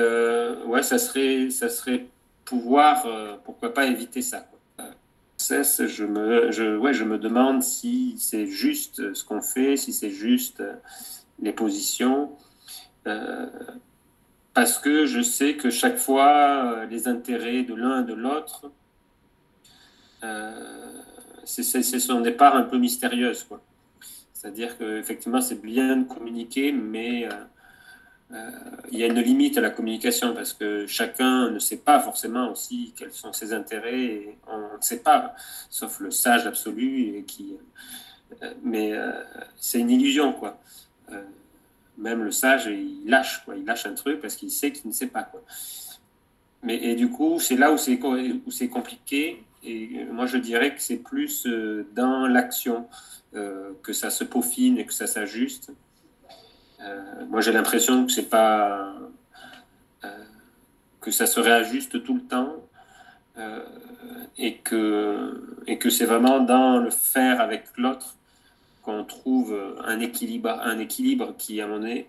ouais, 0.66 0.84
ça 0.84 0.98
serait 0.98 1.50
ça 1.50 1.70
serait 1.70 2.06
pouvoir 2.46 3.08
pourquoi 3.44 3.74
pas 3.74 3.86
éviter 3.86 4.22
ça. 4.22 4.42
Quoi 4.42 4.86
cesse, 5.38 5.88
je 5.88 6.06
me, 6.06 6.52
je, 6.52 6.78
ouais, 6.78 6.94
je 6.94 7.04
me 7.04 7.18
demande 7.18 7.64
si 7.64 8.16
c'est 8.20 8.46
juste 8.46 9.16
ce 9.16 9.24
qu'on 9.26 9.42
fait, 9.42 9.76
si 9.76 9.92
c'est 9.92 10.12
juste 10.12 10.62
les 11.42 11.52
positions. 11.52 12.32
Euh, 13.08 13.48
parce 14.54 14.78
que 14.78 15.06
je 15.06 15.22
sais 15.22 15.56
que 15.56 15.70
chaque 15.70 15.98
fois, 15.98 16.74
euh, 16.74 16.86
les 16.86 17.08
intérêts 17.08 17.64
de 17.64 17.74
l'un 17.74 18.04
et 18.04 18.06
de 18.06 18.14
l'autre, 18.14 18.72
euh, 20.24 21.02
c'est 21.46 21.64
son 21.84 22.22
départ 22.22 22.56
un 22.56 22.64
peu 22.64 22.78
mystérieuse. 22.78 23.48
C'est-à-dire 24.34 24.78
qu'effectivement, 24.78 25.42
c'est 25.42 25.62
bien 25.62 25.98
de 25.98 26.04
communiquer, 26.04 26.72
mais 26.72 27.26
euh, 27.26 27.30
euh, 27.30 27.44
il 28.92 29.00
y 29.00 29.04
a 29.04 29.08
une 29.08 29.20
limite 29.20 29.58
à 29.58 29.62
la 29.62 29.70
communication 29.70 30.34
parce 30.34 30.54
que 30.54 30.86
chacun 30.88 31.50
ne 31.50 31.60
sait 31.60 31.78
pas 31.78 32.00
forcément 32.00 32.52
aussi 32.52 32.94
quels 32.98 33.12
sont 33.12 33.34
ses 33.34 33.54
intérêts. 33.54 34.04
Et 34.04 34.38
on 34.48 34.78
ne 34.78 34.82
sait 34.82 35.00
pas, 35.00 35.36
sauf 35.70 36.00
le 36.00 36.12
sage 36.12 36.46
absolu. 36.46 37.26
Euh, 38.42 38.54
mais 38.64 38.94
euh, 38.94 39.12
c'est 39.58 39.80
une 39.80 39.90
illusion, 39.90 40.34
quoi. 40.34 40.60
même 41.98 42.24
le 42.24 42.32
sage, 42.32 42.68
il 42.68 43.10
lâche, 43.10 43.44
quoi. 43.44 43.56
Il 43.56 43.66
lâche 43.66 43.86
un 43.86 43.94
truc 43.94 44.22
parce 44.22 44.36
qu'il 44.36 44.52
sait 44.52 44.72
qu'il 44.72 44.88
ne 44.88 44.94
sait 44.94 45.08
pas, 45.08 45.24
quoi. 45.24 45.42
Mais 46.64 46.76
et 46.76 46.96
du 46.96 47.10
coup, 47.10 47.40
c'est 47.40 47.58
là 47.58 47.72
où 47.72 47.78
c'est 47.78 48.00
où 48.02 48.52
c'est 48.52 48.70
compliqué. 48.70 49.44
Et 49.64 50.06
moi, 50.12 50.26
je 50.26 50.38
dirais 50.38 50.74
que 50.74 50.82
c'est 50.82 50.98
plus 50.98 51.48
dans 51.96 52.28
l'action 52.28 52.88
que 53.34 53.94
ça 53.94 54.10
se 54.10 54.24
peaufine 54.24 54.78
et 54.78 54.86
que 54.86 54.94
ça 54.94 55.08
s'ajuste. 55.08 55.72
Euh, 56.84 57.26
moi, 57.30 57.42
j'ai 57.42 57.52
l'impression 57.52 58.06
que 58.06 58.12
c'est 58.12 58.30
pas 58.30 58.94
euh, 60.04 60.08
que 61.00 61.12
ça 61.12 61.26
se 61.26 61.40
réajuste 61.40 62.04
tout 62.04 62.16
le 62.16 62.22
temps 62.22 62.56
euh, 63.38 63.64
et 64.38 64.58
que 64.58 65.60
et 65.68 65.78
que 65.78 65.90
c'est 65.90 66.06
vraiment 66.06 66.40
dans 66.40 66.80
le 66.80 66.90
faire 66.90 67.40
avec 67.40 67.66
l'autre 67.78 68.16
qu'on 68.82 69.04
trouve 69.04 69.56
un 69.86 70.00
équilibre, 70.00 70.50
un 70.50 70.80
équilibre 70.80 71.36
qui, 71.38 71.62
à 71.62 71.68
mon 71.68 71.84
avis, 71.84 72.06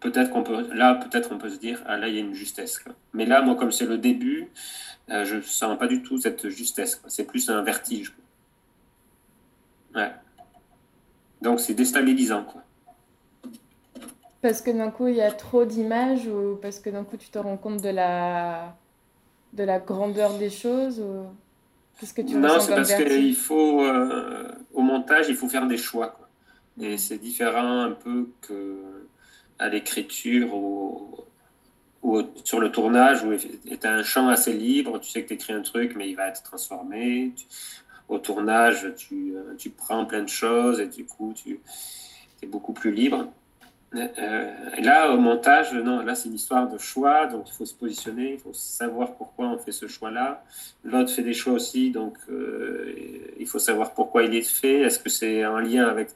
peut-être 0.00 0.30
qu'on 0.30 0.42
peut, 0.42 0.66
là, 0.74 0.94
peut-être 0.94 1.32
on 1.32 1.38
peut 1.38 1.50
se 1.50 1.58
dire, 1.58 1.82
ah 1.86 1.98
là, 1.98 2.08
il 2.08 2.14
y 2.14 2.16
a 2.16 2.20
une 2.20 2.32
justesse. 2.32 2.82
Mais 3.12 3.26
là, 3.26 3.42
moi, 3.42 3.56
comme 3.56 3.72
c'est 3.72 3.84
le 3.84 3.98
début, 3.98 4.48
je 5.08 5.36
ne 5.36 5.42
sens 5.42 5.78
pas 5.78 5.86
du 5.86 6.02
tout 6.02 6.18
cette 6.18 6.48
justesse. 6.48 7.02
C'est 7.08 7.26
plus 7.26 7.50
un 7.50 7.60
vertige. 7.62 8.14
Ouais. 9.94 10.12
Donc, 11.42 11.60
c'est 11.60 11.74
déstabilisant. 11.74 12.44
Quoi. 12.44 12.62
Parce 14.42 14.60
que 14.60 14.72
d'un 14.72 14.90
coup, 14.90 15.06
il 15.06 15.14
y 15.14 15.22
a 15.22 15.30
trop 15.30 15.64
d'images 15.64 16.26
ou 16.26 16.58
parce 16.60 16.80
que 16.80 16.90
d'un 16.90 17.04
coup, 17.04 17.16
tu 17.16 17.30
te 17.30 17.38
rends 17.38 17.56
compte 17.56 17.80
de 17.80 17.88
la, 17.88 18.76
de 19.52 19.62
la 19.62 19.78
grandeur 19.78 20.36
des 20.36 20.50
choses 20.50 21.00
ou... 21.00 21.26
Qu'est-ce 21.98 22.14
que 22.14 22.22
tu 22.22 22.34
Non, 22.34 22.58
c'est 22.58 22.74
parce 22.74 22.94
qu'il 22.94 23.36
faut, 23.36 23.84
euh, 23.84 24.48
au 24.74 24.80
montage, 24.80 25.26
il 25.28 25.36
faut 25.36 25.48
faire 25.48 25.68
des 25.68 25.76
choix. 25.76 26.08
Quoi. 26.08 26.28
Et 26.80 26.98
c'est 26.98 27.18
différent 27.18 27.82
un 27.82 27.92
peu 27.92 28.30
que 28.40 28.78
à 29.60 29.68
l'écriture 29.68 30.52
ou, 30.54 31.18
ou, 32.02 32.22
sur 32.42 32.58
le 32.58 32.72
tournage 32.72 33.22
où 33.22 33.36
tu 33.36 33.86
as 33.86 33.92
un 33.92 34.02
champ 34.02 34.28
assez 34.28 34.52
libre, 34.52 34.98
tu 34.98 35.10
sais 35.10 35.22
que 35.22 35.28
tu 35.28 35.34
écris 35.34 35.52
un 35.52 35.62
truc, 35.62 35.94
mais 35.94 36.08
il 36.08 36.16
va 36.16 36.28
être 36.28 36.42
transformé. 36.42 37.32
au 38.08 38.18
tournage, 38.18 38.92
tu, 38.96 39.36
euh, 39.36 39.54
tu 39.56 39.70
prends 39.70 40.04
plein 40.04 40.22
de 40.22 40.28
choses 40.28 40.80
et 40.80 40.88
du 40.88 41.04
coup, 41.04 41.32
tu 41.36 41.60
es 42.42 42.46
beaucoup 42.46 42.72
plus 42.72 42.92
libre. 42.92 43.28
Euh, 43.94 44.70
et 44.76 44.80
là, 44.80 45.12
au 45.12 45.18
montage, 45.18 45.74
non, 45.74 46.02
là, 46.02 46.14
c'est 46.14 46.28
une 46.28 46.34
histoire 46.34 46.68
de 46.68 46.78
choix, 46.78 47.26
donc 47.26 47.48
il 47.48 47.52
faut 47.52 47.66
se 47.66 47.74
positionner, 47.74 48.34
il 48.34 48.38
faut 48.38 48.54
savoir 48.54 49.14
pourquoi 49.16 49.48
on 49.48 49.58
fait 49.58 49.72
ce 49.72 49.86
choix-là. 49.86 50.44
L'autre 50.82 51.10
fait 51.12 51.22
des 51.22 51.34
choix 51.34 51.52
aussi, 51.52 51.90
donc 51.90 52.16
euh, 52.30 52.94
il 53.38 53.46
faut 53.46 53.58
savoir 53.58 53.92
pourquoi 53.92 54.22
il 54.22 54.34
est 54.34 54.48
fait. 54.48 54.80
Est-ce 54.80 54.98
que 54.98 55.10
c'est 55.10 55.44
en 55.44 55.58
lien 55.58 55.86
avec 55.86 56.10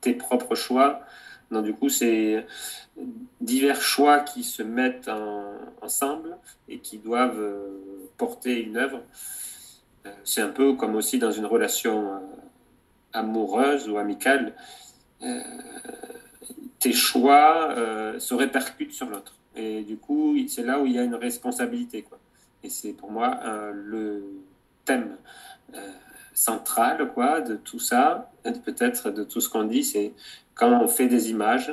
tes 0.00 0.14
propres 0.14 0.56
choix? 0.56 1.00
Donc, 1.52 1.64
du 1.64 1.74
coup, 1.74 1.88
c'est 1.88 2.46
divers 3.40 3.80
choix 3.80 4.20
qui 4.20 4.42
se 4.42 4.62
mettent 4.62 5.10
ensemble 5.82 6.36
et 6.68 6.78
qui 6.78 6.98
doivent 6.98 7.40
euh, 7.40 8.08
porter 8.18 8.60
une 8.60 8.76
œuvre. 8.76 9.00
c'est 10.24 10.42
un 10.42 10.48
peu 10.48 10.74
comme 10.74 10.96
aussi 10.96 11.18
dans 11.18 11.30
une 11.30 11.46
relation 11.46 12.20
amoureuse 13.12 13.88
ou 13.88 13.98
amicale 13.98 14.54
tes 16.80 16.92
choix 16.94 17.68
euh, 17.76 18.18
se 18.18 18.34
répercutent 18.34 18.94
sur 18.94 19.08
l'autre. 19.08 19.34
Et 19.54 19.82
du 19.82 19.96
coup, 19.98 20.34
c'est 20.48 20.64
là 20.64 20.80
où 20.80 20.86
il 20.86 20.92
y 20.92 20.98
a 20.98 21.04
une 21.04 21.14
responsabilité. 21.14 22.02
Quoi. 22.02 22.18
Et 22.64 22.70
c'est 22.70 22.92
pour 22.92 23.12
moi 23.12 23.38
euh, 23.44 23.70
le 23.74 24.24
thème 24.84 25.16
euh, 25.74 25.90
central 26.34 27.12
quoi, 27.12 27.42
de 27.42 27.54
tout 27.54 27.78
ça, 27.78 28.32
peut-être 28.42 29.10
de 29.10 29.24
tout 29.24 29.40
ce 29.40 29.48
qu'on 29.48 29.64
dit, 29.64 29.84
c'est 29.84 30.14
quand 30.54 30.80
on 30.80 30.88
fait 30.88 31.06
des 31.06 31.30
images, 31.30 31.72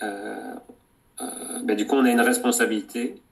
ben, 0.00 1.76
du 1.76 1.86
coup, 1.86 1.94
on 1.94 2.04
a 2.04 2.10
une 2.10 2.20
responsabilité. 2.20 3.22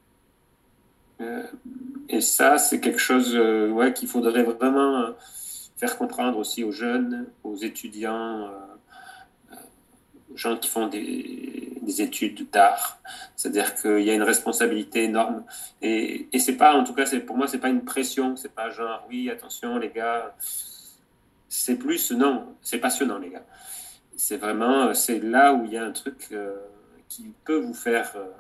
et 2.09 2.21
ça, 2.21 2.59
c'est 2.59 2.81
quelque 2.81 2.99
chose 2.99 3.37
ouais, 3.37 3.93
qu'il 3.93 4.09
faudrait 4.09 4.45
vraiment 4.45 5.09
faire 5.77 5.99
comprendre 5.99 6.39
aussi 6.39 6.65
aux 6.65 6.73
jeunes, 6.73 7.27
aux 7.45 7.57
étudiants 7.57 8.49
gens 10.35 10.57
qui 10.57 10.69
font 10.69 10.87
des, 10.87 11.73
des 11.83 12.03
études 12.03 12.51
d'art. 12.51 12.99
C'est-à-dire 13.37 13.75
qu'il 13.75 14.01
y 14.01 14.11
a 14.11 14.15
une 14.15 14.23
responsabilité 14.23 15.05
énorme. 15.05 15.45
Et, 15.81 16.29
et 16.33 16.39
c'est 16.39 16.57
pas, 16.57 16.75
en 16.75 16.85
tout 16.85 16.95
cas, 16.95 17.05
pour 17.27 17.37
moi, 17.37 17.47
c'est 17.47 17.59
pas 17.59 17.69
une 17.69 17.85
pression. 17.85 18.37
C'est 18.37 18.55
pas 18.55 18.71
genre, 18.71 19.05
oui, 19.09 19.31
attention, 19.31 19.79
les 19.79 19.91
gars. 19.91 20.35
C'est 21.49 21.77
plus, 21.77 22.13
non, 22.13 22.55
c'est 22.63 22.79
passionnant, 22.79 23.19
les 23.19 23.31
gars. 23.31 23.45
C'est 24.17 24.37
vraiment, 24.37 24.95
c'est 24.95 25.21
là 25.21 25.53
où 25.53 25.65
il 25.65 25.73
y 25.73 25.77
a 25.77 25.85
un 25.85 25.93
truc 25.93 26.29
euh, 26.33 26.57
qui 27.09 27.33
peut 27.45 27.59
vous 27.59 27.75
faire 27.75 28.13
euh, 28.17 28.31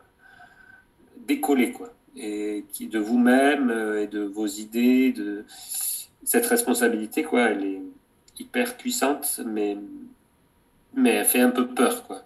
décoller, 1.26 1.72
quoi. 1.72 1.92
Et 2.16 2.66
qui, 2.72 2.88
de 2.88 2.98
vous-même 2.98 3.70
euh, 3.70 4.02
et 4.02 4.07
de 4.07 4.20
vos 4.20 4.46
idées, 4.46 5.12
de 5.12 5.44
cette 6.24 6.46
responsabilité, 6.46 7.22
quoi, 7.22 7.50
elle 7.50 7.64
est 7.64 7.83
hyper 8.38 8.76
puissante, 8.76 9.40
mais 9.44 9.76
mais 10.94 11.11
elle 11.11 11.26
fait 11.26 11.40
un 11.40 11.50
peu 11.50 11.68
peur, 11.68 12.07
quoi. 12.07 12.22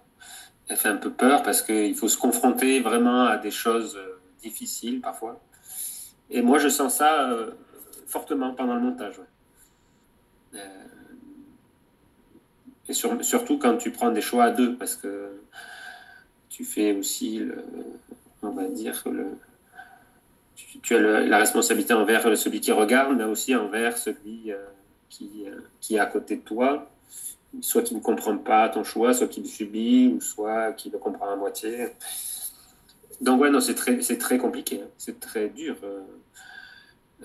Elle 0.68 0.76
fait 0.76 0.88
un 0.88 0.96
peu 0.96 1.10
peur 1.10 1.42
parce 1.42 1.62
qu'il 1.62 1.94
faut 1.94 2.08
se 2.08 2.18
confronter 2.18 2.80
vraiment 2.80 3.24
à 3.24 3.36
des 3.36 3.52
choses 3.52 3.96
euh, 3.96 4.18
difficiles 4.42 5.00
parfois. 5.00 5.40
Et 6.28 6.42
moi, 6.42 6.58
je 6.58 6.68
sens 6.68 6.96
ça 6.96 7.30
euh, 7.30 7.52
fortement 8.06 8.52
pendant 8.52 8.74
le 8.74 8.80
montage. 8.80 9.20
Euh, 10.54 10.58
et 12.88 12.92
surtout 12.92 13.58
quand 13.58 13.76
tu 13.76 13.90
prends 13.90 14.10
des 14.10 14.20
choix 14.20 14.44
à 14.44 14.50
deux, 14.50 14.76
parce 14.76 14.96
que 14.96 15.40
tu 16.48 16.64
fais 16.64 16.92
aussi, 16.92 17.38
le, 17.38 17.64
on 18.42 18.50
va 18.50 18.64
dire, 18.68 19.02
tu, 20.82 20.94
as 20.94 21.00
la 21.00 21.38
responsabilité 21.38 21.94
envers 21.94 22.36
celui 22.38 22.60
qui 22.60 22.70
regarde, 22.70 23.16
mais 23.16 23.24
aussi 23.24 23.56
envers 23.56 23.98
celui 23.98 24.52
qui 25.10 25.44
est 25.90 25.98
à 25.98 26.06
côté 26.06 26.36
de 26.36 26.42
toi 26.42 26.88
soit 27.60 27.82
qui 27.82 27.94
ne 27.94 28.00
comprend 28.00 28.36
pas 28.36 28.68
ton 28.68 28.84
choix, 28.84 29.14
soit 29.14 29.28
qui 29.28 29.40
le 29.40 29.46
subit, 29.46 30.12
ou 30.16 30.20
soit 30.20 30.72
qui 30.72 30.90
le 30.90 30.98
comprend 30.98 31.30
à 31.30 31.36
moitié. 31.36 31.88
Donc 33.20 33.40
ouais, 33.40 33.50
non, 33.50 33.60
c'est 33.60 33.74
très, 33.74 33.96
très 33.98 34.38
compliqué, 34.38 34.82
hein. 34.82 34.88
c'est 34.98 35.18
très 35.20 35.48
dur. 35.48 35.76
Euh, 35.82 36.00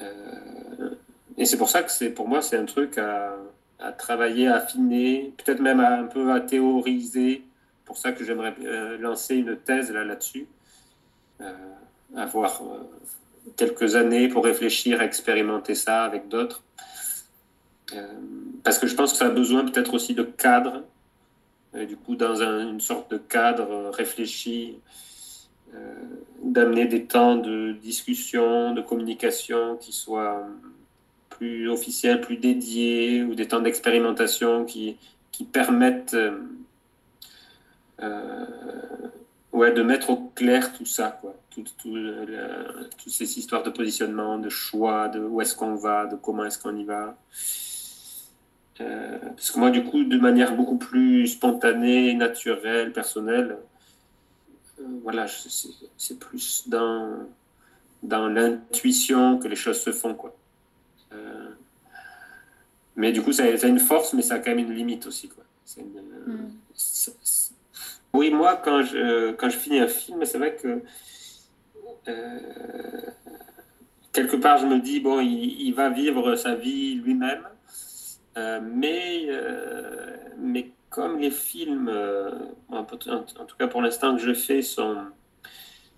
euh, 0.02 0.96
et 1.38 1.46
c'est 1.46 1.58
pour 1.58 1.70
ça 1.70 1.84
que 1.84 1.92
c'est, 1.92 2.10
pour 2.10 2.28
moi, 2.28 2.42
c'est 2.42 2.58
un 2.58 2.66
truc 2.66 2.98
à, 2.98 3.36
à 3.80 3.92
travailler, 3.92 4.48
à 4.48 4.56
affiner, 4.56 5.34
peut-être 5.38 5.60
même 5.60 5.80
un 5.80 6.06
peu 6.06 6.32
à 6.32 6.40
théoriser. 6.40 7.44
Pour 7.86 7.98
ça 7.98 8.14
que 8.14 8.24
j'aimerais 8.24 8.56
euh, 8.64 8.98
lancer 9.00 9.36
une 9.36 9.58
thèse 9.58 9.92
là, 9.92 10.06
là-dessus, 10.06 10.48
avoir 12.16 12.62
quelques 13.58 13.96
années 13.96 14.28
pour 14.28 14.46
réfléchir, 14.46 15.02
expérimenter 15.02 15.76
ça 15.76 16.04
avec 16.04 16.28
d'autres. 16.28 16.64
Euh, 17.94 18.08
parce 18.64 18.80
que 18.80 18.88
je 18.88 18.96
pense 18.96 19.12
que 19.12 19.18
ça 19.18 19.28
a 19.28 19.30
besoin 19.30 19.66
peut-être 19.66 19.94
aussi 19.94 20.14
de 20.14 20.24
cadre, 20.24 20.84
et 21.76 21.86
du 21.86 21.96
coup 21.98 22.16
dans 22.16 22.42
une 22.42 22.80
sorte 22.80 23.12
de 23.12 23.18
cadre 23.18 23.90
réfléchi, 23.90 24.78
euh, 25.74 25.94
d'amener 26.44 26.86
des 26.86 27.06
temps 27.06 27.38
de 27.38 27.74
discussion, 27.74 28.74
de 28.74 28.82
communication 28.82 29.78
qui 29.78 29.92
soient 29.92 30.48
plus 31.30 31.70
officiels, 31.70 32.22
plus 32.22 32.38
dédiés, 32.38 33.24
ou 33.24 33.36
des 33.36 33.48
temps 33.48 33.62
d'expérimentation 33.62 34.66
qui, 34.66 34.98
qui 35.32 35.44
permettent 35.44 36.16
euh, 38.02 38.46
ouais, 39.54 39.72
de 39.72 39.82
mettre 39.82 40.10
au 40.10 40.18
clair 40.36 40.74
tout 40.74 40.86
ça. 40.86 41.20
Toutes 41.50 41.74
ces 43.08 43.38
histoires 43.38 43.64
de 43.64 43.70
positionnement, 43.70 44.38
de 44.38 44.50
choix, 44.50 45.10
de 45.10 45.20
où 45.20 45.42
est-ce 45.42 45.56
qu'on 45.56 45.76
va, 45.76 46.06
de 46.06 46.16
comment 46.16 46.46
est-ce 46.46 46.58
qu'on 46.58 46.76
y 46.76 46.86
va. 46.86 47.18
Euh, 48.82 49.18
parce 49.36 49.52
que 49.52 49.60
moi, 49.60 49.70
du 49.70 49.84
coup, 49.84 50.04
de 50.04 50.18
manière 50.18 50.56
beaucoup 50.56 50.78
plus 50.78 51.28
spontanée, 51.28 52.14
naturelle, 52.14 52.92
personnelle, 52.92 53.58
euh, 54.80 54.84
voilà, 55.04 55.26
c'est 55.28 56.20
plus 56.20 56.68
dans, 56.68 57.28
dans 58.04 58.28
l'intuition 58.28 59.38
que 59.38 59.48
les 59.48 59.56
choses 59.56 59.82
se 59.82 59.92
font, 59.92 60.14
quoi. 60.14 60.36
Euh, 61.14 61.50
mais 62.96 63.12
du 63.12 63.22
coup, 63.22 63.32
ça, 63.32 63.44
a 63.44 63.68
une 63.68 63.80
force, 63.80 64.14
mais 64.14 64.22
ça 64.22 64.36
a 64.36 64.40
quand 64.40 64.52
même 64.52 64.60
une 64.60 64.74
limite 64.74 65.06
aussi, 65.08 65.30
quoi. 65.30 65.44
Mm. 65.78 66.50
oui, 68.14 68.32
moi, 68.32 68.60
quand 68.64 68.82
je, 68.82 69.32
quand 69.34 69.50
je 69.50 69.58
finis 69.58 69.80
un 69.80 69.88
film, 69.88 70.26
c'est 70.26 70.38
vrai 70.38 70.56
que 70.56 70.82
quelque 74.12 74.36
part, 74.36 74.58
je 74.58 74.66
me 74.66 74.80
dis, 74.80 75.00
bon, 75.00 75.22
il 75.22 75.72
va 75.72 75.90
vivre 75.90 76.36
sa 76.36 76.56
vie 76.56 76.96
lui-même. 76.96 77.48
Euh, 78.38 78.62
mais, 78.64 79.26
euh, 79.30 80.18
mais 80.38 80.72
comme 80.90 81.20
les 81.20 81.32
films, 81.32 81.90
euh, 81.90 82.32
en, 82.70 82.84
tout 82.84 83.56
cas 83.58 83.68
pour 83.68 83.82
l'instant 83.82 84.16
que 84.16 84.22
je 84.22 84.34
fais, 84.34 84.62
sont, 84.62 85.08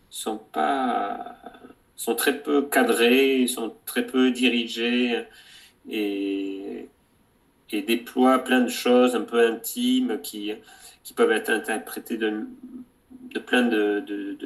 sont, 0.10 0.38
pas, 0.38 1.36
sont 1.96 2.16
très 2.16 2.42
peu 2.42 2.64
cadrés, 2.64 3.46
sont 3.48 3.76
très 3.86 4.06
peu 4.06 4.32
dirigés 4.32 5.26
et, 5.90 6.90
et 7.72 7.82
déploient 7.84 8.40
plein 8.40 8.62
de 8.62 8.70
choses 8.70 9.16
un 9.16 9.22
peu 9.22 9.46
intimes 9.46 10.20
qui, 10.22 10.54
qui 11.04 11.14
peuvent 11.14 11.32
être 11.32 11.50
interprétées 11.50 12.18
de, 12.18 12.48
de 13.32 13.40
plein 13.40 13.64
de, 13.64 14.00
de, 14.06 14.38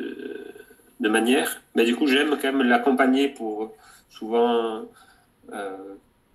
de, 1.00 1.10
manières. 1.10 1.62
Mais 1.76 1.86
du 1.86 1.96
coup, 1.96 2.08
j'aime 2.08 2.32
quand 2.32 2.52
même 2.52 2.64
l'accompagner 2.64 3.30
pour 3.30 3.76
souvent 4.10 4.86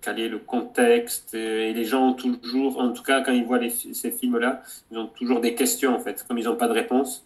quel 0.03 0.19
est 0.19 0.29
le 0.29 0.39
contexte. 0.39 1.33
Et 1.33 1.73
les 1.73 1.85
gens 1.85 2.09
ont 2.09 2.13
toujours, 2.13 2.79
en 2.79 2.91
tout 2.91 3.03
cas, 3.03 3.21
quand 3.21 3.31
ils 3.31 3.45
voient 3.45 3.59
ces 3.69 4.11
films-là, 4.11 4.61
ils 4.91 4.97
ont 4.97 5.07
toujours 5.07 5.39
des 5.39 5.55
questions, 5.55 5.95
en 5.95 5.99
fait, 5.99 6.23
comme 6.27 6.37
ils 6.37 6.45
n'ont 6.45 6.57
pas 6.57 6.67
de 6.67 6.73
réponse. 6.73 7.25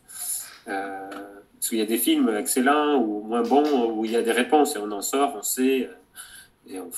Euh, 0.68 1.10
parce 1.54 1.70
qu'il 1.70 1.80
y 1.80 1.82
a 1.82 1.86
des 1.86 1.98
films 1.98 2.30
excellents 2.38 2.98
ou 2.98 3.22
moins 3.22 3.42
bons 3.42 3.92
où 3.92 4.06
il 4.06 4.12
y 4.12 4.16
a 4.16 4.22
des 4.22 4.32
réponses 4.32 4.76
et 4.76 4.80
on 4.80 4.92
en 4.92 5.02
sort, 5.02 5.34
on 5.36 5.42
sait, 5.42 5.90
euh, 5.90 6.70
et 6.70 6.80
on, 6.80 6.90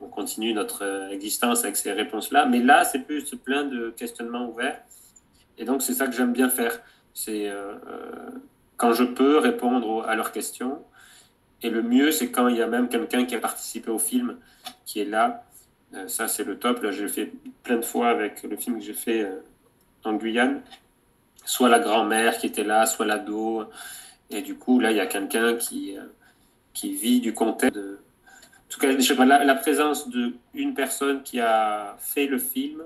on 0.00 0.06
continue 0.06 0.52
notre 0.52 1.08
existence 1.10 1.64
avec 1.64 1.76
ces 1.76 1.92
réponses-là. 1.92 2.46
Mais 2.46 2.60
là, 2.60 2.84
c'est 2.84 3.00
plus 3.00 3.34
plein 3.34 3.64
de 3.64 3.90
questionnements 3.90 4.48
ouverts. 4.48 4.80
Et 5.56 5.64
donc, 5.64 5.82
c'est 5.82 5.94
ça 5.94 6.06
que 6.06 6.12
j'aime 6.12 6.32
bien 6.32 6.48
faire. 6.48 6.80
C'est 7.14 7.48
euh, 7.48 7.74
quand 8.76 8.92
je 8.92 9.02
peux 9.02 9.38
répondre 9.38 10.04
à 10.06 10.14
leurs 10.14 10.30
questions 10.30 10.78
et 11.62 11.70
le 11.70 11.82
mieux, 11.82 12.12
c'est 12.12 12.30
quand 12.30 12.48
il 12.48 12.56
y 12.56 12.62
a 12.62 12.66
même 12.66 12.88
quelqu'un 12.88 13.24
qui 13.24 13.34
a 13.34 13.40
participé 13.40 13.90
au 13.90 13.98
film, 13.98 14.36
qui 14.84 15.00
est 15.00 15.04
là. 15.04 15.44
Euh, 15.94 16.06
ça, 16.06 16.28
c'est 16.28 16.44
le 16.44 16.58
top. 16.58 16.82
Là, 16.82 16.92
j'ai 16.92 17.08
fait 17.08 17.32
plein 17.62 17.76
de 17.76 17.84
fois 17.84 18.10
avec 18.10 18.42
le 18.44 18.56
film 18.56 18.78
que 18.78 18.84
j'ai 18.84 18.92
fait 18.92 19.22
euh, 19.22 19.40
en 20.04 20.14
Guyane. 20.14 20.62
Soit 21.44 21.68
la 21.68 21.80
grand-mère 21.80 22.38
qui 22.38 22.46
était 22.46 22.64
là, 22.64 22.86
soit 22.86 23.06
l'ado. 23.06 23.64
Et 24.30 24.42
du 24.42 24.54
coup, 24.54 24.78
là, 24.78 24.92
il 24.92 24.96
y 24.98 25.00
a 25.00 25.06
quelqu'un 25.06 25.56
qui, 25.56 25.96
euh, 25.96 26.02
qui 26.74 26.92
vit 26.92 27.20
du 27.20 27.34
contexte. 27.34 27.76
En 27.76 28.70
tout 28.70 28.78
cas, 28.80 28.94
je 28.94 29.00
sais 29.00 29.16
pas, 29.16 29.24
la, 29.24 29.54
présence 29.54 30.08
d'une 30.10 30.74
personne 30.74 31.22
qui 31.22 31.40
a 31.40 31.96
fait 31.98 32.26
le 32.26 32.38
film, 32.38 32.82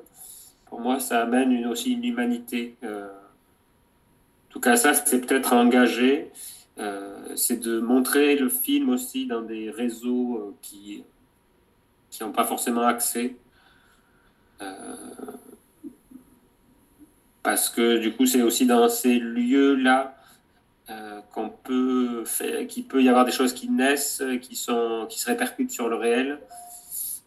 pour 0.66 0.81
moi, 0.81 1.01
ça 1.01 1.23
amène 1.23 1.66
aussi 1.66 1.95
une 1.95 2.05
humanité. 2.05 2.77
en 2.85 4.49
tout 4.49 4.61
cas, 4.61 4.77
ça, 4.77 4.95
c'est 4.95 5.27
peut-être 5.27 5.53
engagé. 5.53 6.31
Euh, 6.79 7.37
c'est 7.37 7.61
de 7.61 7.81
montrer 7.81 8.37
le 8.37 8.49
film 8.49 8.89
aussi 8.89 9.27
dans 9.27 9.43
des 9.43 9.70
réseaux 9.70 10.37
euh, 10.37 10.55
qui 10.62 11.05
qui 12.11 12.23
n'ont 12.23 12.33
pas 12.33 12.45
forcément 12.45 12.83
accès. 12.83 13.37
Euh, 14.61 14.97
parce 17.43 17.68
que 17.68 17.99
du 17.99 18.12
coup, 18.14 18.27
c'est 18.27 18.43
aussi 18.43 18.66
dans 18.66 18.89
ces 18.89 19.18
lieux-là 19.18 20.16
qu'on 21.33 21.49
peut 21.49 22.25
qu'il 22.68 22.85
peut 22.85 23.03
y 23.03 23.09
avoir 23.09 23.25
des 23.25 23.33
choses 23.33 23.55
qui 23.55 23.70
naissent, 23.70 24.23
qui, 24.43 24.55
sont, 24.55 25.07
qui 25.09 25.18
se 25.18 25.27
répercutent 25.27 25.70
sur 25.70 25.89
le 25.89 25.97
réel 25.97 26.39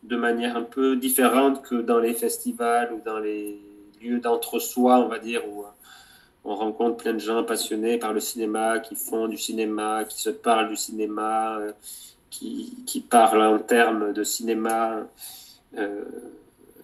de 0.04 0.16
manière 0.16 0.56
un 0.56 0.62
peu 0.62 0.96
différente 0.96 1.64
que 1.64 1.76
dans 1.76 1.98
les 1.98 2.14
festivals 2.14 2.93
ou 2.93 3.02
dans 3.04 3.18
les 3.18 3.60
lieux 4.02 4.20
d'entre-soi, 4.20 5.00
on 5.00 5.08
va 5.08 5.18
dire, 5.18 5.41
on 6.46 6.56
rencontre 6.56 6.98
plein 6.98 7.14
de 7.14 7.20
gens 7.20 7.43
passionnés 7.43 7.98
par 7.98 8.14
le 8.14 8.20
cinéma, 8.20 8.80
qui 8.80 8.96
font 8.96 9.28
du 9.28 9.38
cinéma, 9.38 10.06
qui 10.06 10.22
se 10.22 10.30
parlent 10.30 10.70
du 10.70 10.76
cinéma, 10.76 11.58
euh, 11.58 11.72
qui, 12.30 13.06
parlent 13.10 13.41
en 13.41 13.60
termes 13.60 14.14
de 14.14 14.24
cinéma, 14.24 15.08
euh, 15.78 16.04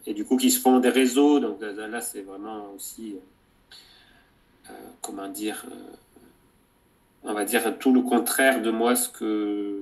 et 0.07 0.14
du 0.14 0.26
coup 0.26 0.38
qui 0.38 0.49
se 0.49 0.59
font 0.59 0.80
des 0.80 0.89
réseaux. 0.89 1.39
Donc 1.39 1.62
là, 1.62 2.01
c'est 2.01 2.22
vraiment 2.22 2.72
aussi, 2.76 3.18
euh, 4.70 4.74
comment 5.01 5.28
dire, 5.28 5.66
on 7.24 7.34
va 7.34 7.45
dire 7.45 7.78
tout 7.78 7.93
le 7.93 8.01
contraire 8.01 8.64
de 8.64 8.72
moi, 8.72 8.95
ce 8.95 9.09
que, 9.09 9.78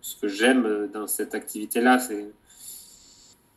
ce 0.00 0.14
que 0.16 0.28
j'aime 0.28 0.88
dans 0.92 1.08
cette 1.08 1.34
activité-là. 1.34 1.98
C'est 1.98 2.30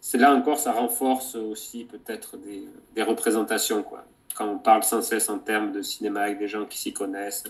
c'est 0.02 0.18
là 0.18 0.34
encore, 0.34 0.58
ça 0.58 0.72
renforce 0.72 1.36
aussi 1.36 1.84
peut-être 1.84 2.36
des, 2.38 2.64
des 2.96 3.04
représentations, 3.04 3.84
quoi 3.84 4.04
quand 4.40 4.48
on 4.48 4.58
parle 4.58 4.84
sans 4.84 5.02
cesse 5.02 5.28
en 5.28 5.38
termes 5.38 5.74
de 5.74 5.82
cinéma 5.82 6.22
avec 6.22 6.40
des 6.40 6.48
gens 6.48 6.66
qui 6.66 6.78
s'y 6.78 6.94
connaissent, 6.94 7.44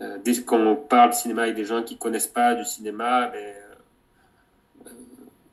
euh, 0.00 0.16
dès 0.24 0.42
qu'on 0.42 0.74
parle 0.74 1.12
cinéma 1.12 1.42
avec 1.42 1.54
des 1.54 1.66
gens 1.66 1.82
qui 1.82 1.94
ne 1.94 1.98
connaissent 1.98 2.26
pas 2.26 2.54
du 2.54 2.64
cinéma, 2.64 3.26
ben, 3.26 3.54
euh, 4.86 4.90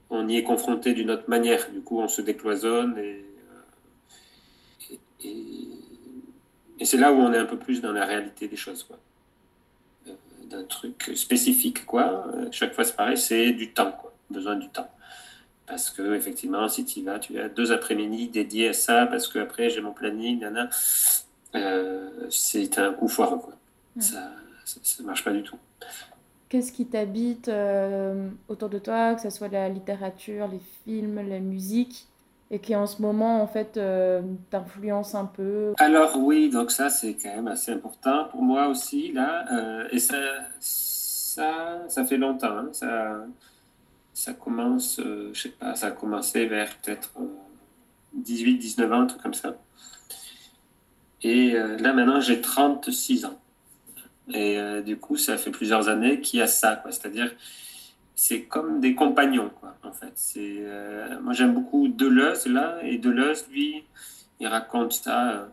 on 0.09 0.29
y 0.29 0.37
est 0.37 0.43
confronté 0.43 0.93
d'une 0.93 1.11
autre 1.11 1.29
manière. 1.29 1.69
Du 1.71 1.81
coup, 1.81 1.99
on 1.99 2.07
se 2.07 2.21
décloisonne 2.21 2.97
et, 2.97 3.25
euh, 5.25 5.27
et, 6.79 6.85
c'est 6.85 6.95
là 6.97 7.11
où 7.11 7.17
on 7.17 7.33
est 7.33 7.37
un 7.37 7.45
peu 7.45 7.57
plus 7.59 7.81
dans 7.81 7.91
la 7.91 8.05
réalité 8.05 8.47
des 8.47 8.55
choses. 8.55 8.83
Quoi. 8.83 8.97
d'un 10.45 10.63
truc 10.63 11.11
spécifique. 11.15 11.79
Chaque 12.51 12.73
fois, 12.73 12.85
c'est 12.85 12.95
pareil, 12.95 13.17
c'est 13.17 13.51
du 13.51 13.73
temps, 13.73 13.93
besoin 14.29 14.55
du 14.55 14.69
temps. 14.69 14.89
Parce 15.67 15.89
que, 15.89 16.15
effectivement, 16.15 16.69
si 16.69 16.85
tu 16.85 17.03
vas, 17.03 17.19
tu 17.19 17.37
as 17.39 17.49
deux 17.49 17.73
après-midi 17.73 18.29
dédiés 18.29 18.69
à 18.69 18.73
ça, 18.73 19.05
parce 19.05 19.27
que 19.27 19.37
après 19.37 19.69
j'ai 19.69 19.81
mon 19.81 19.91
planning, 19.91 20.45
euh, 21.55 22.09
c'est 22.29 22.79
un 22.79 22.93
coup 22.93 23.09
foireux. 23.09 23.39
Quoi. 23.39 23.53
Ça 23.99 24.31
ne 24.99 25.05
marche 25.05 25.25
pas 25.25 25.31
du 25.31 25.43
tout. 25.43 25.57
Qu'est-ce 26.47 26.71
qui 26.71 26.85
t'habite 26.85 27.49
euh, 27.49 28.29
autour 28.47 28.69
de 28.69 28.79
toi, 28.79 29.15
que 29.15 29.21
ce 29.21 29.29
soit 29.29 29.49
la 29.49 29.67
littérature, 29.67 30.47
les 30.47 30.61
films, 30.85 31.27
la 31.27 31.39
musique, 31.39 32.07
et 32.49 32.59
qui 32.59 32.73
en 32.73 32.87
ce 32.87 33.01
moment, 33.01 33.41
en 33.41 33.47
fait, 33.47 33.75
euh, 33.75 34.21
t'influence 34.49 35.15
un 35.15 35.25
peu? 35.25 35.73
Alors 35.79 36.15
oui, 36.17 36.49
donc 36.49 36.71
ça, 36.71 36.89
c'est 36.89 37.15
quand 37.15 37.35
même 37.35 37.49
assez 37.49 37.73
important 37.73 38.23
pour 38.31 38.41
moi 38.41 38.69
aussi, 38.69 39.11
là. 39.11 39.85
et 39.91 39.99
ça, 39.99 40.15
ça, 40.61 41.81
ça 41.89 42.05
fait 42.05 42.17
longtemps. 42.17 42.57
Hein, 42.57 42.69
ça 42.71 43.25
ça 44.17 44.33
commence, 44.33 44.99
euh, 44.99 45.29
je 45.31 45.43
sais 45.43 45.49
pas, 45.49 45.75
ça 45.75 45.87
a 45.87 45.91
commencé 45.91 46.47
vers 46.47 46.75
peut-être 46.77 47.11
18, 48.15 48.55
euh, 48.55 48.57
19 48.57 48.91
ans, 48.91 49.01
un 49.01 49.05
truc 49.05 49.21
comme 49.21 49.35
ça. 49.35 49.55
Et 51.21 51.53
euh, 51.53 51.77
là, 51.77 51.93
maintenant, 51.93 52.19
j'ai 52.19 52.41
36 52.41 53.25
ans. 53.25 53.39
Et 54.33 54.59
du 54.83 54.97
coup, 54.97 55.15
ça 55.15 55.37
fait 55.37 55.51
plusieurs 55.51 55.87
années 55.87 56.19
qu'il 56.19 56.39
y 56.39 56.41
a 56.41 56.47
ça, 56.47 56.75
quoi. 56.75 56.91
C'est-à-dire, 56.91 57.31
c'est 58.15 58.41
comme 58.43 58.81
des 58.81 58.95
compagnons, 58.95 59.51
quoi, 59.61 59.77
en 59.83 59.93
fait. 59.93 60.11
C'est, 60.15 60.65
moi, 61.21 61.31
j'aime 61.31 61.53
beaucoup 61.53 61.87
Deleuze, 61.87 62.47
là, 62.47 62.79
et 62.83 62.97
Deleuze, 62.97 63.47
lui, 63.49 63.85
il 64.41 64.47
raconte 64.47 64.91
ça, 64.93 65.47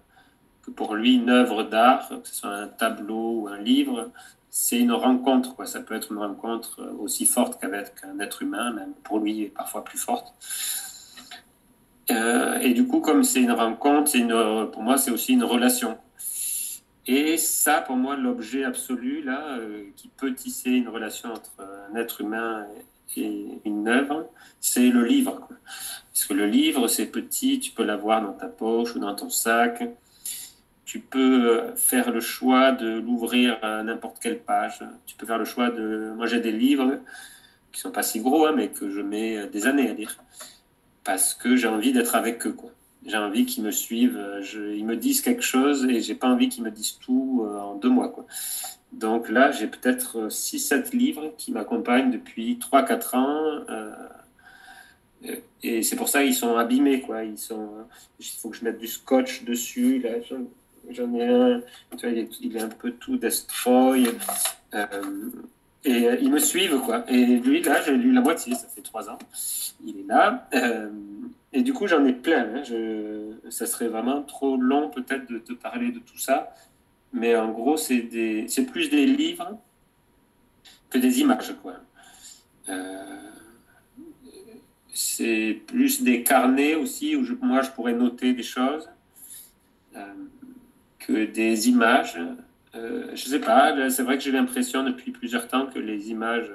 que 0.62 0.72
pour 0.72 0.96
lui, 0.96 1.14
une 1.14 1.30
œuvre 1.30 1.62
d'art, 1.62 2.08
que 2.08 2.26
ce 2.26 2.34
soit 2.34 2.50
un 2.50 2.66
tableau 2.66 3.42
ou 3.42 3.48
un 3.48 3.58
livre, 3.58 4.10
c'est 4.56 4.78
une 4.78 4.92
rencontre. 4.92 5.56
Quoi. 5.56 5.66
Ça 5.66 5.80
peut 5.80 5.96
être 5.96 6.12
une 6.12 6.18
rencontre 6.18 6.80
aussi 7.00 7.26
forte 7.26 7.60
qu'avec 7.60 7.92
un 8.04 8.20
être 8.20 8.40
humain, 8.40 8.72
même 8.72 8.92
pour 9.02 9.18
lui, 9.18 9.46
parfois 9.46 9.82
plus 9.82 9.98
forte. 9.98 10.32
Euh, 12.12 12.60
et 12.60 12.72
du 12.72 12.86
coup, 12.86 13.00
comme 13.00 13.24
c'est 13.24 13.40
une 13.40 13.50
rencontre, 13.50 14.14
une, 14.14 14.70
pour 14.70 14.82
moi, 14.84 14.96
c'est 14.96 15.10
aussi 15.10 15.32
une 15.32 15.42
relation. 15.42 15.98
Et 17.08 17.36
ça, 17.36 17.80
pour 17.80 17.96
moi, 17.96 18.14
l'objet 18.14 18.62
absolu, 18.62 19.24
là, 19.24 19.58
euh, 19.58 19.86
qui 19.96 20.06
peut 20.06 20.32
tisser 20.32 20.70
une 20.70 20.88
relation 20.88 21.32
entre 21.32 21.50
un 21.90 21.96
être 21.96 22.20
humain 22.20 22.64
et 23.16 23.58
une 23.64 23.88
œuvre, 23.88 24.30
c'est 24.60 24.88
le 24.88 25.04
livre. 25.04 25.48
Parce 26.12 26.26
que 26.28 26.34
le 26.34 26.46
livre, 26.46 26.86
c'est 26.86 27.06
petit, 27.06 27.58
tu 27.58 27.72
peux 27.72 27.82
l'avoir 27.82 28.22
dans 28.22 28.32
ta 28.32 28.46
poche 28.46 28.94
ou 28.94 29.00
dans 29.00 29.16
ton 29.16 29.30
sac 29.30 29.82
tu 30.84 31.00
peux 31.00 31.72
faire 31.76 32.10
le 32.10 32.20
choix 32.20 32.72
de 32.72 32.98
l'ouvrir 32.98 33.58
à 33.62 33.82
n'importe 33.82 34.18
quelle 34.20 34.38
page. 34.38 34.84
Tu 35.06 35.16
peux 35.16 35.26
faire 35.26 35.38
le 35.38 35.44
choix 35.44 35.70
de. 35.70 36.12
Moi, 36.16 36.26
j'ai 36.26 36.40
des 36.40 36.52
livres 36.52 37.00
qui 37.72 37.80
sont 37.80 37.90
pas 37.90 38.02
si 38.02 38.20
gros, 38.20 38.46
hein, 38.46 38.52
mais 38.54 38.68
que 38.68 38.90
je 38.90 39.00
mets 39.00 39.46
des 39.48 39.66
années 39.66 39.90
à 39.90 39.94
lire 39.94 40.18
parce 41.04 41.34
que 41.34 41.54
j'ai 41.56 41.68
envie 41.68 41.92
d'être 41.92 42.14
avec 42.16 42.46
eux. 42.46 42.52
Quoi. 42.52 42.70
j'ai 43.06 43.16
envie 43.16 43.44
qu'ils 43.44 43.62
me 43.62 43.70
suivent, 43.70 44.20
ils 44.54 44.84
me 44.84 44.96
disent 44.96 45.20
quelque 45.20 45.42
chose 45.42 45.84
et 45.84 46.00
j'ai 46.00 46.14
pas 46.14 46.28
envie 46.28 46.48
qu'ils 46.48 46.64
me 46.64 46.70
disent 46.70 46.98
tout 46.98 47.46
en 47.60 47.74
deux 47.74 47.90
mois. 47.90 48.08
Quoi. 48.08 48.26
Donc 48.92 49.28
là, 49.28 49.50
j'ai 49.52 49.66
peut-être 49.66 50.28
6-7 50.28 50.96
livres 50.96 51.34
qui 51.36 51.52
m'accompagnent 51.52 52.10
depuis 52.10 52.58
3-4 52.58 53.16
ans. 53.16 53.64
et 55.62 55.82
c'est 55.82 55.96
pour 55.96 56.08
ça 56.08 56.22
qu'ils 56.22 56.34
sont 56.34 56.56
abîmés. 56.56 57.02
Quoi. 57.02 57.24
Ils 57.24 57.38
sont, 57.38 57.68
il 58.18 58.26
faut 58.26 58.48
que 58.48 58.56
je 58.56 58.64
mette 58.64 58.78
du 58.78 58.88
scotch 58.88 59.44
dessus. 59.44 60.04
J'en 60.90 61.14
ai 61.14 61.26
un, 61.26 61.60
tu 61.96 62.08
vois, 62.08 62.26
il, 62.40 62.56
est, 62.56 62.60
un 62.60 62.68
peu 62.68 62.92
tout 62.92 63.16
destroy. 63.16 64.06
Euh, 64.74 64.86
et 65.84 66.08
euh, 66.08 66.16
ils 66.20 66.30
me 66.30 66.38
suivent, 66.38 66.80
quoi. 66.80 67.04
Et 67.08 67.24
lui, 67.38 67.62
là, 67.62 67.82
j'ai 67.82 67.96
lu 67.96 68.12
la 68.12 68.20
moitié, 68.20 68.54
ça 68.54 68.66
fait 68.68 68.80
trois 68.80 69.10
ans. 69.10 69.18
Il 69.84 70.00
est 70.00 70.06
là. 70.06 70.48
Euh, 70.54 70.90
et 71.52 71.62
du 71.62 71.72
coup, 71.72 71.86
j'en 71.86 72.04
ai 72.04 72.12
plein. 72.12 72.46
Hein. 72.54 72.62
Je, 72.64 73.32
ça 73.50 73.66
serait 73.66 73.88
vraiment 73.88 74.22
trop 74.22 74.56
long, 74.56 74.88
peut-être, 74.90 75.30
de 75.30 75.38
te 75.38 75.52
parler 75.52 75.92
de 75.92 75.98
tout 75.98 76.18
ça. 76.18 76.54
Mais 77.12 77.36
en 77.36 77.50
gros, 77.52 77.76
c'est 77.76 78.08
plus 78.70 78.90
des 78.90 79.06
livres 79.06 79.58
que 80.90 80.98
des 80.98 81.20
images, 81.20 81.54
quoi. 81.62 81.74
c'est 84.92 85.60
plus 85.66 86.02
des 86.02 86.22
carnets 86.22 86.74
aussi, 86.74 87.14
où 87.14 87.24
moi, 87.42 87.62
je 87.62 87.70
pourrais 87.70 87.92
noter 87.92 88.32
des 88.32 88.42
choses 88.42 88.88
que 91.06 91.26
des 91.26 91.68
images. 91.68 92.18
Euh, 92.74 93.10
je 93.14 93.28
sais 93.28 93.40
pas, 93.40 93.90
c'est 93.90 94.02
vrai 94.02 94.18
que 94.18 94.24
j'ai 94.24 94.32
l'impression 94.32 94.82
depuis 94.82 95.12
plusieurs 95.12 95.46
temps 95.48 95.66
que 95.66 95.78
les 95.78 96.10
images, 96.10 96.50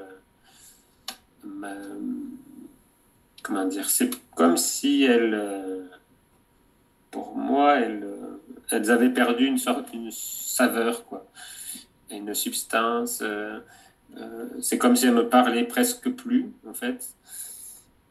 euh, 1.45 1.99
comment 3.43 3.65
dire, 3.65 3.89
c'est 3.89 4.09
comme 4.35 4.57
si 4.57 5.03
elles, 5.03 5.33
euh, 5.33 5.83
pour 7.11 7.35
moi, 7.35 7.79
elles, 7.79 8.05
elles 8.71 8.91
avaient 8.91 9.13
perdu 9.13 9.45
une 9.45 9.57
sorte, 9.57 9.93
une 9.93 10.11
saveur, 10.11 11.05
quoi, 11.05 11.25
une 12.11 12.33
substance. 12.33 13.23
c'est 14.61 14.77
comme 14.77 14.95
si 14.95 15.05
elles 15.05 15.13
me 15.13 15.29
parlaient 15.29 15.65
presque 15.65 16.09
plus, 16.09 16.51
en 16.67 16.73
fait. 16.73 17.07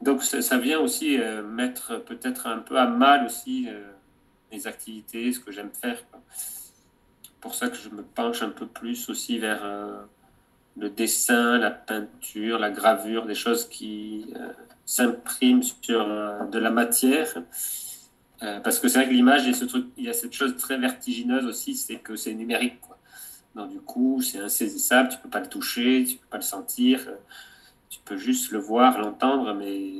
Donc 0.01 0.23
ça, 0.23 0.57
vient 0.57 0.79
aussi 0.79 1.19
mettre 1.51 2.01
peut-être 2.03 2.47
un 2.47 2.59
peu 2.59 2.77
à 2.77 2.87
mal 2.87 3.25
aussi 3.25 3.67
mes 4.51 4.67
activités, 4.67 5.31
ce 5.31 5.39
que 5.39 5.51
j'aime 5.51 5.71
faire. 5.71 6.03
pour 7.41 7.55
ça 7.55 7.69
que 7.69 7.77
je 7.77 7.89
me 7.89 8.03
penche 8.03 8.41
un 8.41 8.49
peu 8.49 8.67
plus 8.67 9.09
aussi 9.09 9.37
vers 9.37 9.63
euh, 9.63 10.01
le 10.77 10.89
dessin, 10.89 11.57
la 11.57 11.71
peinture, 11.71 12.59
la 12.59 12.71
gravure, 12.71 13.25
des 13.25 13.35
choses 13.35 13.67
qui 13.67 14.25
euh, 14.35 14.51
s'impriment 14.85 15.63
sur 15.63 16.01
euh, 16.01 16.45
de 16.45 16.59
la 16.59 16.71
matière. 16.71 17.33
parce 18.63 18.79
que 18.79 18.87
c'est 18.87 18.99
vrai 18.99 19.07
que 19.09 19.13
l'image, 19.13 19.43
il, 19.97 20.03
y 20.03 20.09
a 20.09 20.13
cette 20.13 20.33
chose 20.33 20.55
très 20.57 20.77
vertigineuse 20.77 21.45
aussi, 21.45 21.75
c'est 21.75 21.97
que 21.97 22.15
c'est 22.15 22.33
numérique. 22.33 22.79
Donc 23.55 23.71
du 23.71 23.79
coup, 23.79 24.21
c'est 24.21 24.39
insaisissable, 24.39 25.09
tu 25.09 25.17
peux 25.17 25.29
pas 25.29 25.41
le 25.41 25.49
toucher, 25.49 26.05
tu 26.05 26.17
peux 26.17 26.27
pas 26.29 26.37
le 26.37 26.43
sentir, 26.43 27.07
tu 27.89 27.99
peux 28.05 28.17
juste 28.17 28.51
le 28.51 28.59
voir, 28.59 28.97
l'entendre, 28.99 29.53
mais 29.53 29.91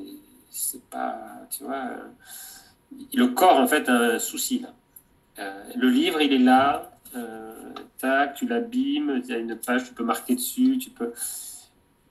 c'est 0.51 0.83
pas, 0.89 1.17
tu 1.49 1.63
vois 1.63 1.89
le 3.13 3.27
corps, 3.27 3.57
en 3.57 3.67
fait, 3.67 3.87
a 3.89 3.93
un 3.93 4.19
souci. 4.19 4.59
Là. 4.59 4.73
Euh, 5.39 5.63
le 5.75 5.89
livre, 5.89 6.21
il 6.21 6.33
est 6.33 6.39
là. 6.39 6.91
Euh, 7.15 7.73
tac, 7.97 8.35
tu 8.35 8.47
l'abîmes. 8.47 9.21
Il 9.23 9.29
y 9.29 9.33
a 9.33 9.37
une 9.37 9.55
page, 9.55 9.85
tu 9.85 9.93
peux 9.93 10.03
marquer 10.03 10.35
dessus. 10.35 10.77
Tu 10.79 10.89
peux. 10.89 11.13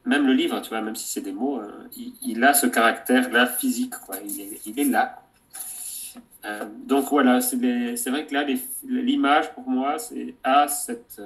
Même 0.05 0.27
le 0.27 0.33
livre, 0.33 0.61
tu 0.63 0.71
vois, 0.71 0.81
même 0.81 0.97
si 0.97 1.07
c'est 1.07 1.21
des 1.21 1.33
mots, 1.33 1.61
euh, 1.61 1.87
il, 2.23 2.43
a 2.43 2.55
ce 2.55 2.67
caractère-là 2.67 3.47
physique. 3.47 3.95
Quoi. 4.07 4.17
Il, 4.25 4.41
est, 4.41 4.67
il 4.67 4.81
est 4.81 4.85
là. 4.85 5.23
donc 6.87 7.11
voilà, 7.11 7.43
c'est 7.43 7.57
vrai 7.57 8.27
que 8.27 8.33
là, 8.33 8.47
l'image, 8.85 9.53
pour 9.53 9.69
moi, 9.69 9.99
c'est 9.99 10.35
à 10.43 10.67
cette. 10.67 11.21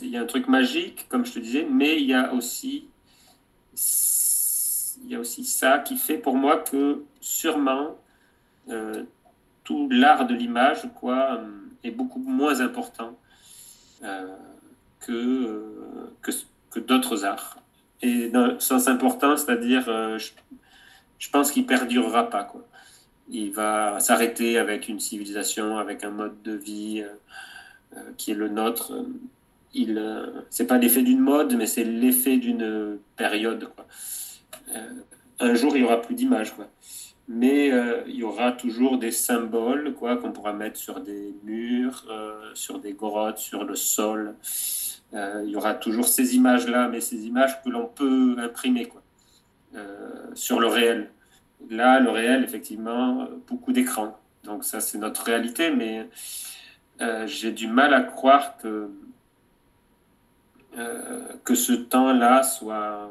il 0.00 0.08
y 0.08 0.16
a 0.16 0.22
un 0.22 0.26
truc 0.26 0.48
magique, 0.48 1.06
comme 1.10 1.26
je 1.26 1.34
te 1.34 1.38
disais, 1.38 1.66
mais 1.68 2.00
il 2.00 2.06
y 2.06 2.14
a 2.14 2.32
aussi 2.32 2.86
il 5.04 5.10
y 5.10 5.14
a 5.14 5.20
aussi 5.20 5.44
ça 5.44 5.78
qui 5.78 5.96
fait 5.96 6.18
pour 6.18 6.34
moi 6.34 6.58
que 6.58 7.02
sûrement 7.24 7.96
euh, 8.68 9.02
tout 9.64 9.88
l'art 9.90 10.26
de 10.26 10.34
l'image 10.34 10.82
quoi, 11.00 11.38
euh, 11.38 11.46
est 11.82 11.90
beaucoup 11.90 12.18
moins 12.18 12.60
important 12.60 13.18
euh, 14.02 14.36
que, 15.00 16.20
que, 16.70 16.80
d'autres 16.80 17.24
arts. 17.24 17.58
Et 18.02 18.28
dans 18.28 18.48
le 18.48 18.60
sens 18.60 18.88
important, 18.88 19.38
c'est-à-dire, 19.38 19.84
je, 20.18 21.30
pense 21.30 21.50
qu'il 21.50 21.64
perdurera 21.64 22.28
pas. 22.28 22.44
Quoi. 22.44 22.66
Il 23.30 23.52
va 23.52 24.00
s'arrêter 24.00 24.58
avec 24.58 24.88
une 24.88 25.00
civilisation, 25.00 25.78
avec 25.78 26.04
un 26.04 26.10
mode 26.10 26.42
de 26.42 26.52
vie 26.52 27.02
qui 28.18 28.32
est 28.32 28.34
le 28.34 28.48
nôtre. 28.48 28.92
Il, 29.72 30.02
c'est 30.50 30.66
pas 30.66 30.76
l'effet 30.76 31.02
d'une 31.02 31.20
mode, 31.20 31.54
mais 31.54 31.66
c'est 31.66 31.84
l'effet 31.84 32.36
d'une 32.36 32.98
période. 33.16 33.70
Un 35.38 35.54
jour, 35.54 35.74
il 35.76 35.82
n'y 35.82 35.86
aura 35.86 36.02
plus 36.02 36.14
d'images 36.14 36.52
mais 37.28 37.72
euh, 37.72 38.02
il 38.06 38.16
y 38.16 38.22
aura 38.22 38.52
toujours 38.52 38.98
des 38.98 39.10
symboles 39.10 39.94
quoi 39.94 40.16
qu'on 40.16 40.32
pourra 40.32 40.52
mettre 40.52 40.78
sur 40.78 41.00
des 41.00 41.34
murs, 41.42 42.04
euh, 42.10 42.50
sur 42.54 42.78
des 42.80 42.92
grottes, 42.92 43.38
sur 43.38 43.64
le 43.64 43.76
sol. 43.76 44.34
Euh, 45.14 45.42
il 45.44 45.50
y 45.50 45.56
aura 45.56 45.74
toujours 45.74 46.06
ces 46.08 46.36
images 46.36 46.66
là, 46.66 46.88
mais 46.88 47.00
ces 47.00 47.26
images 47.26 47.62
que 47.62 47.70
l'on 47.70 47.86
peut 47.86 48.36
imprimer 48.38 48.86
quoi, 48.86 49.02
sur 50.34 50.60
le 50.60 50.66
réel. 50.66 51.10
Là, 51.70 51.98
le 51.98 52.10
réel, 52.10 52.44
effectivement, 52.44 53.26
beaucoup 53.48 53.72
d'écrans. 53.72 54.18
Donc 54.44 54.64
ça, 54.64 54.80
c'est 54.80 54.98
notre 54.98 55.24
réalité, 55.24 55.70
mais 55.70 56.08
j'ai 57.26 57.52
du 57.52 57.68
mal 57.68 57.94
à 57.94 58.02
croire 58.02 58.56
que 58.58 58.90
que 61.44 61.54
ce 61.54 61.72
temps-là 61.72 62.42
soit 62.42 63.08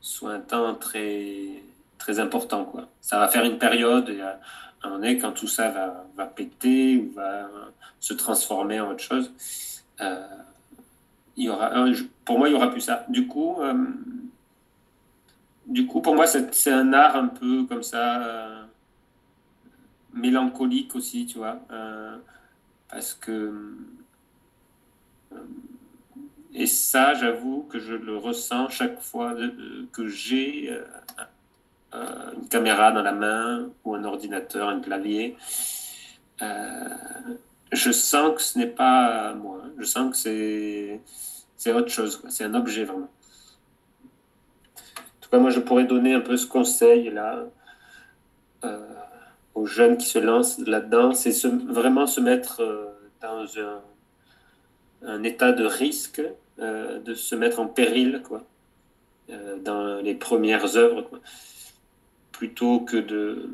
soit 0.00 0.32
un 0.34 0.40
temps 0.40 0.74
très 0.76 1.62
très 2.06 2.20
important. 2.20 2.64
Quoi. 2.64 2.88
Ça 3.00 3.18
va 3.18 3.26
faire 3.26 3.44
une 3.44 3.58
période, 3.58 4.08
et 4.10 4.20
à 4.20 4.38
un 4.84 4.88
moment 4.88 5.00
donné, 5.00 5.18
quand 5.18 5.32
tout 5.32 5.48
ça 5.48 5.70
va, 5.70 6.06
va 6.16 6.26
péter 6.26 6.98
ou 6.98 7.12
va 7.12 7.50
se 7.98 8.14
transformer 8.14 8.78
en 8.78 8.92
autre 8.92 9.02
chose, 9.02 9.32
euh, 10.00 10.24
il 11.36 11.46
y 11.46 11.48
aura, 11.48 11.72
pour 12.24 12.38
moi, 12.38 12.48
il 12.48 12.52
n'y 12.52 12.56
aura 12.56 12.70
plus 12.70 12.80
ça. 12.80 13.04
Du 13.08 13.26
coup, 13.26 13.56
euh, 13.60 13.74
du 15.66 15.86
coup 15.86 16.00
pour 16.00 16.14
moi, 16.14 16.28
c'est 16.28 16.70
un 16.70 16.92
art 16.92 17.16
un 17.16 17.26
peu 17.26 17.64
comme 17.64 17.82
ça, 17.82 18.22
euh, 18.22 18.62
mélancolique 20.12 20.94
aussi, 20.94 21.26
tu 21.26 21.38
vois, 21.38 21.58
parce 22.88 23.14
que. 23.14 23.74
et 26.54 26.66
ça, 26.66 27.14
j'avoue 27.14 27.66
que 27.68 27.80
je 27.80 27.94
le 27.94 28.16
ressens 28.16 28.68
chaque 28.68 29.00
fois 29.00 29.34
que 29.92 30.06
j'ai 30.06 30.70
une 32.36 32.48
caméra 32.48 32.92
dans 32.92 33.02
la 33.02 33.12
main 33.12 33.70
ou 33.84 33.94
un 33.94 34.04
ordinateur, 34.04 34.68
un 34.68 34.80
clavier, 34.80 35.36
euh, 36.42 36.88
je 37.72 37.90
sens 37.90 38.34
que 38.34 38.42
ce 38.42 38.58
n'est 38.58 38.66
pas 38.66 39.34
moi. 39.34 39.62
Je 39.78 39.84
sens 39.84 40.10
que 40.10 41.00
c'est, 41.56 41.72
autre 41.72 41.88
chose. 41.88 42.22
C'est 42.28 42.44
un 42.44 42.54
objet 42.54 42.84
vraiment. 42.84 43.10
En 44.86 45.20
tout 45.20 45.30
cas, 45.30 45.38
moi, 45.38 45.50
je 45.50 45.60
pourrais 45.60 45.84
donner 45.84 46.14
un 46.14 46.20
peu 46.20 46.36
ce 46.36 46.46
conseil 46.46 47.10
là 47.10 47.44
euh, 48.64 48.86
aux 49.54 49.66
jeunes 49.66 49.96
qui 49.96 50.06
se 50.06 50.18
lancent 50.18 50.58
là-dedans, 50.58 51.12
c'est 51.12 51.32
vraiment 51.46 52.06
se 52.06 52.20
mettre 52.20 52.62
dans 53.20 53.46
un, 55.02 55.22
état 55.24 55.52
de 55.52 55.64
risque, 55.64 56.22
de 56.58 57.14
se 57.14 57.34
mettre 57.34 57.58
en 57.58 57.66
péril, 57.66 58.22
quoi, 58.22 58.44
dans 59.64 60.00
les 60.02 60.14
premières 60.14 60.76
œuvres. 60.76 61.08
Plutôt 62.36 62.80
que 62.80 62.98
de 62.98 63.48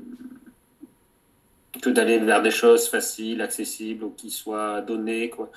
que 1.80 1.88
d'aller 1.88 2.18
vers 2.18 2.42
des 2.42 2.50
choses 2.50 2.88
faciles, 2.88 3.40
accessibles 3.40 4.04
ou 4.04 4.10
qui 4.10 4.30
soient 4.30 4.82
données. 4.82 5.30
Quoi. 5.30 5.50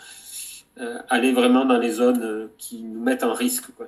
Euh, 0.79 0.99
aller 1.09 1.33
vraiment 1.33 1.65
dans 1.65 1.77
les 1.77 1.91
zones 1.91 2.23
euh, 2.23 2.47
qui 2.57 2.81
nous 2.81 3.01
mettent 3.01 3.23
en 3.23 3.33
risque. 3.33 3.67
Quoi. 3.75 3.87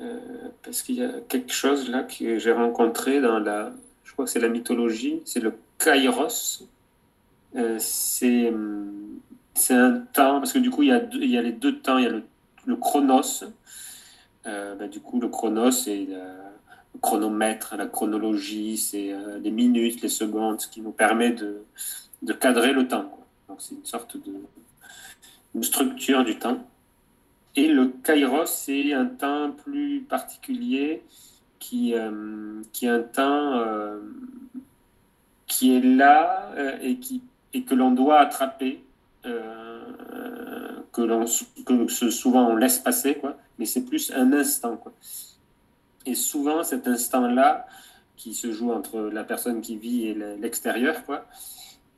Euh, 0.00 0.18
parce 0.62 0.82
qu'il 0.82 0.96
y 0.96 1.04
a 1.04 1.12
quelque 1.28 1.52
chose 1.52 1.88
là 1.88 2.02
que 2.02 2.38
j'ai 2.38 2.52
rencontré 2.52 3.20
dans 3.20 3.38
la, 3.38 3.72
je 4.04 4.12
crois 4.12 4.24
que 4.24 4.30
c'est 4.30 4.40
la 4.40 4.48
mythologie, 4.48 5.22
c'est 5.24 5.40
le 5.40 5.54
kairos. 5.78 6.66
c'est, 7.78 8.52
c'est 9.54 9.74
un 9.74 9.92
temps, 10.12 10.40
parce 10.40 10.52
que 10.52 10.58
du 10.58 10.70
coup 10.70 10.82
il 10.82 10.88
y 10.88 10.92
a, 10.92 11.02
il 11.12 11.30
y 11.30 11.38
a 11.38 11.42
les 11.42 11.52
deux 11.52 11.78
temps, 11.78 11.98
il 11.98 12.04
y 12.04 12.08
a 12.08 12.10
le, 12.66 12.76
chronos. 12.76 13.44
Ben, 14.44 14.88
du 14.90 14.98
coup 15.00 15.20
le 15.20 15.28
chronos 15.28 15.70
c'est 15.70 16.08
chronomètre, 17.00 17.74
la 17.76 17.86
chronologie, 17.86 18.76
c'est 18.76 19.12
euh, 19.12 19.38
les 19.38 19.50
minutes, 19.50 20.02
les 20.02 20.08
secondes, 20.08 20.60
ce 20.60 20.68
qui 20.68 20.80
nous 20.80 20.92
permet 20.92 21.32
de, 21.32 21.64
cadrer 22.40 22.72
le 22.72 22.86
temps. 22.86 23.10
Donc 23.48 23.60
c'est 23.60 23.74
une 23.74 23.84
sorte 23.84 24.16
de 24.16 25.62
structure 25.62 26.24
du 26.24 26.38
temps. 26.38 26.66
Et 27.56 27.68
le 27.68 27.88
kairos, 28.02 28.46
c'est 28.46 28.92
un 28.92 29.06
temps 29.06 29.50
plus 29.50 30.00
particulier 30.02 31.02
qui, 31.58 31.94
qui 32.72 32.86
est 32.86 32.88
un 32.88 33.02
temps 33.02 33.62
qui 35.46 35.76
est 35.76 35.80
là 35.80 36.50
et, 36.80 36.96
qui, 36.96 37.20
et 37.52 37.64
que 37.64 37.74
l'on 37.74 37.90
doit 37.90 38.20
attraper, 38.20 38.82
que, 40.92 41.84
que 41.84 42.10
souvent 42.10 42.48
on 42.48 42.56
laisse 42.56 42.78
passer, 42.78 43.16
quoi, 43.16 43.36
mais 43.58 43.66
c'est 43.66 43.84
plus 43.84 44.12
un 44.12 44.32
instant. 44.32 44.76
Quoi. 44.76 44.92
Et 46.06 46.14
souvent, 46.14 46.62
cet 46.64 46.86
instant-là, 46.86 47.66
qui 48.16 48.34
se 48.34 48.52
joue 48.52 48.72
entre 48.72 49.00
la 49.00 49.24
personne 49.24 49.60
qui 49.60 49.76
vit 49.76 50.06
et 50.06 50.14
l'extérieur, 50.14 51.04
quoi, 51.04 51.26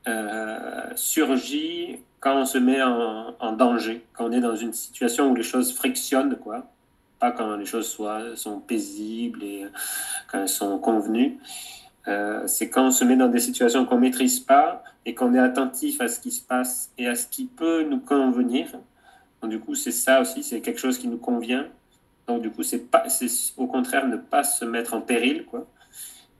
euh, 0.07 0.91
surgit 0.95 1.99
quand 2.19 2.41
on 2.41 2.45
se 2.45 2.57
met 2.57 2.81
en, 2.81 3.51
danger, 3.53 4.03
quand 4.13 4.25
on 4.25 4.31
est 4.31 4.39
dans 4.39 4.55
une 4.55 4.73
situation 4.73 5.31
où 5.31 5.35
les 5.35 5.43
choses 5.43 5.73
frictionnent, 5.73 6.35
quoi. 6.37 6.65
Pas 7.19 7.31
quand 7.31 7.55
les 7.55 7.65
choses 7.65 7.87
soient, 7.87 8.35
sont 8.35 8.59
paisibles 8.59 9.43
et 9.43 9.65
quand 10.31 10.39
elles 10.39 10.49
sont 10.49 10.79
convenues. 10.79 11.37
Euh, 12.07 12.45
c'est 12.47 12.69
quand 12.69 12.87
on 12.87 12.91
se 12.91 13.03
met 13.03 13.15
dans 13.15 13.29
des 13.29 13.39
situations 13.39 13.85
qu'on 13.85 13.99
maîtrise 13.99 14.39
pas 14.39 14.83
et 15.05 15.15
qu'on 15.15 15.33
est 15.33 15.39
attentif 15.39 16.01
à 16.01 16.07
ce 16.07 16.19
qui 16.19 16.31
se 16.31 16.41
passe 16.41 16.91
et 16.97 17.07
à 17.07 17.15
ce 17.15 17.27
qui 17.27 17.45
peut 17.45 17.83
nous 17.83 17.99
convenir. 17.99 18.67
Du 19.43 19.59
coup, 19.59 19.75
c'est 19.75 19.91
ça 19.91 20.21
aussi, 20.21 20.43
c'est 20.43 20.61
quelque 20.61 20.79
chose 20.79 20.97
qui 20.97 21.07
nous 21.07 21.17
convient. 21.17 21.67
Donc, 22.27 22.41
du 22.41 22.51
coup, 22.51 22.63
c'est 22.63 22.83
au 23.57 23.67
contraire 23.67 24.07
ne 24.07 24.17
pas 24.17 24.43
se 24.43 24.65
mettre 24.65 24.93
en 24.93 25.01
péril, 25.01 25.45
quoi. 25.45 25.67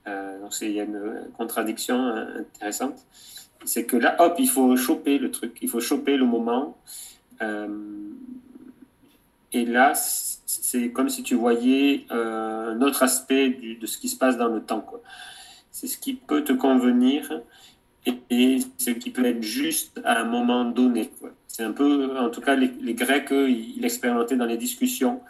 Euh, 0.08 0.40
donc, 0.40 0.52
il 0.60 0.70
y 0.70 0.80
a 0.80 0.84
une 0.84 1.28
contradiction 1.36 2.06
intéressante 2.06 3.04
c'est 3.66 3.84
que 3.84 3.96
là, 3.96 4.16
hop, 4.20 4.36
il 4.38 4.48
faut 4.48 4.76
choper 4.76 5.18
le 5.18 5.30
truc, 5.30 5.58
il 5.60 5.68
faut 5.68 5.80
choper 5.80 6.16
le 6.16 6.24
moment. 6.24 6.76
Euh, 7.42 7.68
et 9.52 9.64
là, 9.64 9.92
c'est 9.94 10.90
comme 10.90 11.08
si 11.08 11.22
tu 11.22 11.34
voyais 11.34 12.06
euh, 12.10 12.72
un 12.72 12.80
autre 12.82 13.02
aspect 13.02 13.76
de 13.80 13.86
ce 13.86 13.98
qui 13.98 14.08
se 14.08 14.16
passe 14.16 14.36
dans 14.36 14.48
le 14.48 14.62
temps. 14.62 14.86
C'est 15.70 15.86
ce 15.86 15.98
qui 15.98 16.14
peut 16.14 16.44
te 16.44 16.52
convenir 16.52 17.42
et, 18.30 18.58
ce 18.78 18.90
qui 18.90 19.10
peut 19.10 19.24
être 19.24 19.42
juste 19.42 20.00
à 20.04 20.20
un 20.20 20.24
moment 20.24 20.64
donné. 20.64 21.10
C'est 21.48 21.64
un 21.64 21.72
peu, 21.72 22.18
en 22.18 22.30
tout 22.30 22.40
cas, 22.40 22.54
les, 22.54 22.94
Grecs, 22.94 23.30
ils, 23.30 23.80
l'expérimentaient 23.80 24.36
dans 24.36 24.46
les 24.46 24.56
discussions. 24.56 25.20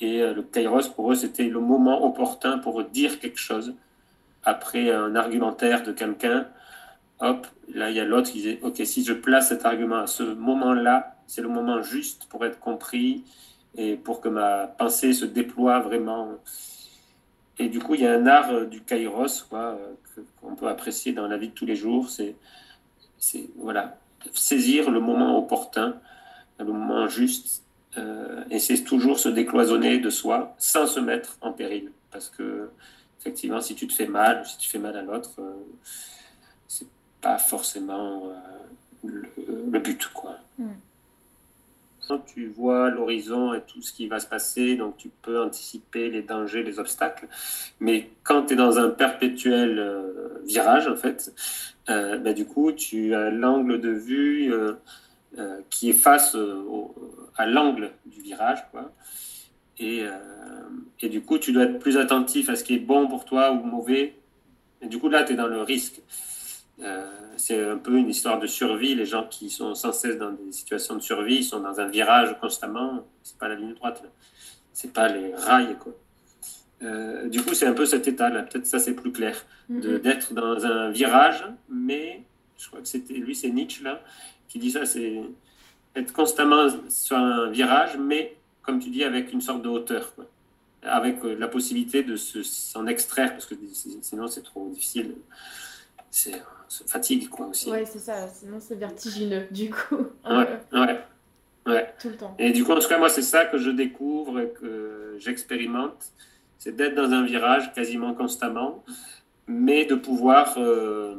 Et 0.00 0.22
euh, 0.22 0.34
le 0.34 0.42
kairos, 0.42 0.88
pour 0.94 1.12
eux, 1.12 1.14
c'était 1.14 1.48
le 1.48 1.60
moment 1.60 2.04
opportun 2.04 2.58
pour 2.58 2.82
dire 2.84 3.18
quelque 3.20 3.38
chose 3.38 3.74
après 4.44 4.90
un 4.90 5.16
argumentaire 5.16 5.82
de 5.82 5.92
quelqu'un 5.92 6.46
hop, 7.20 7.46
là 7.72 7.90
il 7.90 7.96
y 7.96 8.00
a 8.00 8.04
l'autre 8.04 8.30
qui 8.30 8.42
dit, 8.42 8.58
ok, 8.62 8.80
si 8.84 9.04
je 9.04 9.12
place 9.12 9.48
cet 9.48 9.64
argument 9.64 9.98
à 9.98 10.06
ce 10.06 10.22
moment-là, 10.22 11.16
c'est 11.26 11.42
le 11.42 11.48
moment 11.48 11.82
juste 11.82 12.26
pour 12.28 12.44
être 12.44 12.58
compris 12.58 13.24
et 13.76 13.96
pour 13.96 14.20
que 14.20 14.28
ma 14.28 14.66
pensée 14.66 15.12
se 15.12 15.24
déploie 15.24 15.80
vraiment. 15.80 16.36
Et 17.58 17.68
du 17.68 17.80
coup, 17.80 17.94
il 17.94 18.02
y 18.02 18.06
a 18.06 18.12
un 18.12 18.26
art 18.26 18.50
euh, 18.52 18.66
du 18.66 18.80
kairos 18.82 19.46
euh, 19.52 19.74
qu'on 20.40 20.54
peut 20.54 20.68
apprécier 20.68 21.12
dans 21.12 21.26
la 21.26 21.36
vie 21.36 21.48
de 21.48 21.54
tous 21.54 21.66
les 21.66 21.76
jours. 21.76 22.08
C'est, 22.08 22.36
c'est 23.18 23.50
voilà, 23.56 23.98
saisir 24.32 24.90
le 24.90 25.00
moment 25.00 25.36
opportun, 25.36 25.96
le 26.58 26.66
moment 26.66 27.08
juste, 27.08 27.64
euh, 27.98 28.44
et 28.50 28.58
c'est 28.58 28.82
toujours 28.84 29.18
se 29.18 29.28
décloisonner 29.28 29.98
de 29.98 30.10
soi 30.10 30.54
sans 30.58 30.86
se 30.86 31.00
mettre 31.00 31.36
en 31.40 31.52
péril. 31.52 31.90
Parce 32.10 32.30
que, 32.30 32.70
effectivement, 33.20 33.60
si 33.60 33.74
tu 33.74 33.86
te 33.86 33.92
fais 33.92 34.06
mal, 34.06 34.44
si 34.46 34.56
tu 34.58 34.68
fais 34.68 34.78
mal 34.78 34.96
à 34.96 35.02
l'autre, 35.02 35.30
c'est 36.66 36.86
pas 37.20 37.38
forcément 37.38 38.30
euh, 39.04 39.22
le, 39.70 39.78
but. 39.78 40.08
Quoi. 40.12 40.38
Hmm. 40.58 40.72
Tu 42.26 42.46
vois 42.46 42.88
l'horizon 42.88 43.52
et 43.52 43.60
tout 43.60 43.82
ce 43.82 43.92
qui 43.92 44.08
va 44.08 44.18
se 44.18 44.26
passer, 44.26 44.76
donc 44.76 44.96
tu 44.96 45.10
peux 45.20 45.42
anticiper 45.42 46.08
les 46.08 46.22
dangers, 46.22 46.62
les 46.62 46.78
obstacles. 46.78 47.28
Mais 47.80 48.10
quand 48.22 48.46
tu 48.46 48.54
es 48.54 48.56
dans 48.56 48.78
un 48.78 48.88
perpétuel 48.88 49.78
euh, 49.78 50.40
virage, 50.46 50.88
en 50.88 50.96
fait, 50.96 51.34
euh, 51.90 52.16
ben, 52.16 52.32
du 52.32 52.46
coup, 52.46 52.72
tu 52.72 53.14
as 53.14 53.30
l'angle 53.30 53.78
de 53.78 53.90
vue 53.90 54.50
qui 55.70 55.90
est 55.90 55.94
face 55.94 56.36
à 57.36 57.46
l'angle 57.46 57.92
du 58.06 58.20
virage. 58.20 58.66
Quoi. 58.70 58.92
Et, 59.78 60.04
et, 61.00 61.08
du 61.08 61.20
coup, 61.20 61.38
tu 61.38 61.52
dois 61.52 61.64
être 61.64 61.78
plus 61.78 61.96
attentif 61.96 62.48
à 62.48 62.56
ce 62.56 62.64
qui 62.64 62.74
est 62.74 62.78
bon 62.80 63.06
pour 63.06 63.24
toi 63.24 63.52
ou 63.52 63.62
mauvais. 63.62 64.14
Et 64.82 64.86
du 64.86 64.98
coup, 64.98 65.08
là, 65.08 65.24
tu 65.24 65.32
es 65.32 65.36
dans 65.36 65.46
le 65.46 65.62
risque. 65.62 66.00
Euh, 66.80 67.10
c'est 67.36 67.64
un 67.64 67.78
peu 67.78 67.96
une 67.96 68.08
histoire 68.08 68.38
de 68.38 68.46
survie. 68.46 68.94
Les 68.94 69.06
gens 69.06 69.26
qui 69.26 69.50
sont 69.50 69.74
sans 69.74 69.92
cesse 69.92 70.18
dans 70.18 70.32
des 70.32 70.52
situations 70.52 70.94
de 70.94 71.00
survie, 71.00 71.36
ils 71.36 71.44
sont 71.44 71.60
dans 71.60 71.80
un 71.80 71.88
virage 71.88 72.36
constamment. 72.40 73.04
C'est 73.22 73.38
pas 73.38 73.48
la 73.48 73.56
ligne 73.56 73.74
droite, 73.74 74.02
c'est 74.72 74.92
pas 74.92 75.08
les 75.08 75.34
rails, 75.34 75.76
quoi. 75.78 75.92
Euh, 76.82 77.28
du 77.28 77.42
coup, 77.42 77.54
c'est 77.54 77.66
un 77.66 77.72
peu 77.72 77.86
cet 77.86 78.06
état-là. 78.06 78.44
Peut-être 78.44 78.66
ça, 78.66 78.78
c'est 78.78 78.94
plus 78.94 79.10
clair. 79.10 79.44
Mm-hmm. 79.70 80.00
D'être 80.00 80.32
dans 80.32 80.64
un 80.64 80.90
virage, 80.90 81.44
mais 81.68 82.22
je 82.56 82.68
crois 82.68 82.80
que 82.80 82.86
c'était 82.86 83.14
lui, 83.14 83.34
c'est 83.34 83.50
Nietzsche, 83.50 83.82
là, 83.82 84.00
qui 84.48 84.58
dit 84.58 84.70
ça 84.70 84.86
c'est 84.86 85.22
être 85.96 86.12
constamment 86.12 86.68
sur 86.88 87.16
un 87.16 87.50
virage, 87.50 87.96
mais 87.98 88.36
comme 88.68 88.80
tu 88.80 88.90
dis, 88.90 89.02
avec 89.02 89.32
une 89.32 89.40
sorte 89.40 89.62
de 89.62 89.68
hauteur, 89.70 90.14
quoi. 90.14 90.26
avec 90.82 91.24
euh, 91.24 91.34
la 91.38 91.48
possibilité 91.48 92.02
de 92.02 92.16
s'en 92.16 92.86
extraire, 92.86 93.32
parce 93.32 93.46
que 93.46 93.54
sinon, 94.02 94.26
c'est 94.26 94.42
trop 94.42 94.68
difficile. 94.68 95.14
C'est 96.10 96.42
fatigue, 96.86 97.30
quoi, 97.30 97.46
aussi. 97.46 97.70
Ouais, 97.70 97.86
c'est 97.86 97.98
ça. 97.98 98.28
Sinon, 98.28 98.58
c'est 98.60 98.74
vertigineux, 98.74 99.46
du 99.50 99.70
coup. 99.70 100.06
Ouais, 100.28 100.60
ouais. 100.72 101.00
Ouais. 101.66 101.94
Tout 101.98 102.10
le 102.10 102.16
temps. 102.16 102.34
Et 102.38 102.52
du 102.52 102.62
coup, 102.62 102.72
en 102.72 102.78
tout 102.78 102.88
cas, 102.88 102.98
moi, 102.98 103.08
c'est 103.08 103.22
ça 103.22 103.46
que 103.46 103.56
je 103.56 103.70
découvre 103.70 104.38
et 104.40 104.50
que 104.50 105.16
j'expérimente. 105.18 106.12
C'est 106.58 106.76
d'être 106.76 106.94
dans 106.94 107.10
un 107.10 107.24
virage 107.24 107.72
quasiment 107.72 108.12
constamment, 108.12 108.84
mais 109.46 109.86
de 109.86 109.94
pouvoir 109.94 110.54
euh, 110.58 111.14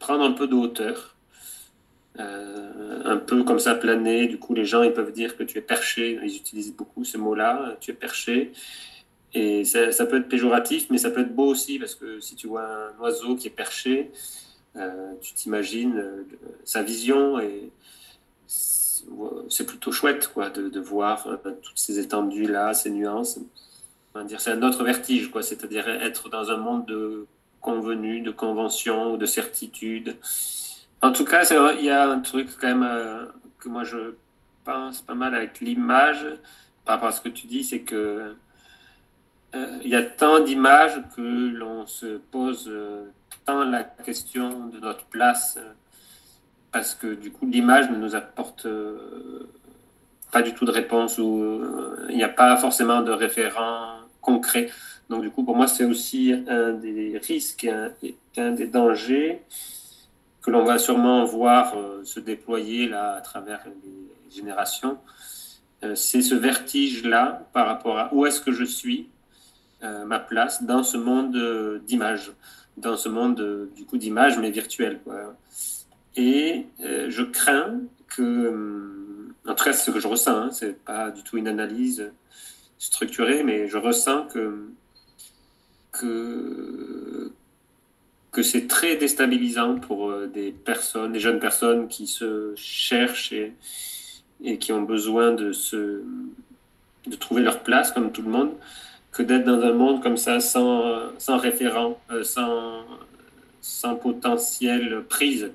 prendre 0.00 0.24
un 0.24 0.32
peu 0.32 0.48
de 0.48 0.54
hauteur. 0.54 1.14
Euh, 2.18 3.02
un 3.04 3.16
peu 3.16 3.44
comme 3.44 3.58
ça 3.58 3.74
planer. 3.74 4.26
Du 4.26 4.38
coup, 4.38 4.54
les 4.54 4.64
gens, 4.64 4.82
ils 4.82 4.92
peuvent 4.92 5.12
dire 5.12 5.36
que 5.36 5.42
tu 5.42 5.58
es 5.58 5.62
perché. 5.62 6.18
Ils 6.22 6.36
utilisent 6.36 6.74
beaucoup 6.74 7.04
ce 7.04 7.16
mot-là, 7.16 7.76
tu 7.80 7.90
es 7.92 7.94
perché. 7.94 8.52
Et 9.32 9.64
ça, 9.64 10.06
peut 10.06 10.18
être 10.18 10.28
péjoratif, 10.28 10.88
mais 10.90 10.98
ça 10.98 11.10
peut 11.10 11.20
être 11.20 11.34
beau 11.34 11.46
aussi, 11.46 11.78
parce 11.78 11.94
que 11.94 12.18
si 12.20 12.34
tu 12.34 12.48
vois 12.48 12.64
un 12.64 13.00
oiseau 13.00 13.36
qui 13.36 13.46
est 13.46 13.52
perché, 13.52 14.10
euh, 14.76 15.12
tu 15.20 15.34
t'imagines 15.34 15.98
euh, 15.98 16.24
sa 16.64 16.82
vision 16.82 17.38
et 17.38 17.70
c'est 19.48 19.66
plutôt 19.66 19.92
chouette 19.92 20.30
quoi, 20.32 20.50
de, 20.50 20.78
voir 20.80 21.26
toutes 21.62 21.78
ces 21.78 21.98
étendues-là, 21.98 22.74
ces 22.74 22.90
nuances. 22.90 23.38
C'est 24.38 24.50
un 24.50 24.62
autre 24.62 24.84
vertige, 24.84 25.30
c'est-à-dire 25.42 25.88
être 25.88 26.28
dans 26.28 26.50
un 26.50 26.56
monde 26.56 26.86
de 26.86 27.26
convenu, 27.60 28.20
de 28.20 28.30
convention, 28.30 29.16
de 29.16 29.26
certitude. 29.26 30.16
En 31.02 31.12
tout 31.12 31.24
cas, 31.24 31.44
il 31.78 31.84
y 31.84 31.90
a 31.90 32.08
un 32.08 32.20
truc 32.20 32.48
quand 32.60 32.74
même 32.74 33.28
que 33.58 33.68
moi 33.68 33.84
je 33.84 34.14
pense 34.64 35.00
pas 35.00 35.14
mal 35.14 35.34
avec 35.34 35.60
l'image, 35.60 36.26
par 36.84 36.96
rapport 36.96 37.08
à 37.08 37.12
ce 37.12 37.20
que 37.20 37.28
tu 37.28 37.46
dis, 37.46 37.64
c'est 37.64 37.80
que 37.80 38.34
euh, 39.54 39.78
il 39.82 39.90
y 39.90 39.96
a 39.96 40.02
tant 40.02 40.40
d'images 40.40 41.02
que 41.16 41.20
l'on 41.20 41.86
se 41.86 42.18
pose 42.30 42.66
euh, 42.68 43.06
tant 43.44 43.64
la 43.64 43.82
question 43.82 44.66
de 44.66 44.78
notre 44.78 45.06
place, 45.06 45.58
euh, 45.58 45.72
parce 46.70 46.94
que 46.94 47.14
du 47.14 47.32
coup 47.32 47.46
l'image 47.46 47.90
ne 47.90 47.96
nous 47.96 48.14
apporte 48.14 48.68
pas 50.30 50.42
du 50.42 50.54
tout 50.54 50.64
de 50.64 50.70
réponse 50.70 51.18
ou 51.18 51.60
il 52.08 52.16
n'y 52.16 52.22
a 52.22 52.28
pas 52.28 52.56
forcément 52.58 53.02
de 53.02 53.10
référent 53.10 53.96
concret. 54.20 54.70
Donc 55.08 55.22
du 55.22 55.30
coup 55.30 55.42
pour 55.42 55.56
moi 55.56 55.66
c'est 55.66 55.84
aussi 55.84 56.32
un 56.48 56.74
des 56.74 57.18
risques 57.18 57.64
et 57.64 58.16
un, 58.36 58.52
des 58.52 58.66
dangers 58.68 59.42
que 60.42 60.50
l'on 60.50 60.64
va 60.64 60.78
sûrement 60.78 61.24
voir 61.24 61.74
se 62.04 62.20
déployer 62.20 62.88
là 62.88 63.14
à 63.14 63.20
travers 63.20 63.60
les 63.66 64.34
générations. 64.34 64.98
c'est 65.94 66.22
ce 66.22 66.34
vertige 66.34 67.04
là 67.04 67.46
par 67.52 67.66
rapport 67.66 67.98
à 67.98 68.14
où 68.14 68.26
est-ce 68.26 68.40
que 68.40 68.52
je 68.52 68.64
suis 68.64 69.08
euh, 69.82 70.04
ma 70.04 70.18
place 70.18 70.62
dans 70.62 70.82
ce 70.82 70.98
monde 70.98 71.34
euh, 71.36 71.78
d'images, 71.78 72.32
dans 72.76 72.98
ce 72.98 73.08
monde 73.08 73.40
euh, 73.40 73.70
du 73.74 73.86
coup 73.86 73.96
d'images 73.96 74.38
mais 74.38 74.50
virtuelles. 74.50 75.00
Quoi. 75.02 75.34
Et 76.16 76.66
je 76.80 77.22
crains 77.22 77.80
que, 78.08 79.32
en 79.46 79.54
tout 79.54 79.64
cas 79.64 79.72
c'est 79.72 79.86
ce 79.86 79.90
que 79.90 80.00
je 80.00 80.08
ressens, 80.08 80.36
hein, 80.36 80.50
c'est 80.50 80.84
pas 80.84 81.10
du 81.10 81.22
tout 81.22 81.38
une 81.38 81.48
analyse 81.48 82.12
structurée, 82.78 83.42
mais 83.42 83.68
je 83.68 83.78
ressens 83.78 84.26
que, 84.26 84.66
que 88.32 88.42
c'est 88.42 88.66
très 88.68 88.96
déstabilisant 88.96 89.76
pour 89.76 90.14
des 90.32 90.52
personnes, 90.52 91.12
des 91.12 91.20
jeunes 91.20 91.40
personnes 91.40 91.88
qui 91.88 92.06
se 92.06 92.52
cherchent 92.54 93.32
et, 93.32 93.52
et 94.42 94.58
qui 94.58 94.72
ont 94.72 94.82
besoin 94.82 95.32
de, 95.32 95.52
se, 95.52 96.02
de 97.06 97.16
trouver 97.16 97.42
leur 97.42 97.62
place 97.62 97.92
comme 97.92 98.12
tout 98.12 98.22
le 98.22 98.30
monde, 98.30 98.52
que 99.12 99.22
d'être 99.22 99.44
dans 99.44 99.60
un 99.60 99.72
monde 99.72 100.02
comme 100.02 100.16
ça 100.16 100.40
sans, 100.40 100.82
sans 101.18 101.38
référent, 101.38 101.98
euh, 102.10 102.22
sans, 102.22 102.84
sans 103.60 103.96
potentiel 103.96 105.04
prise. 105.08 105.50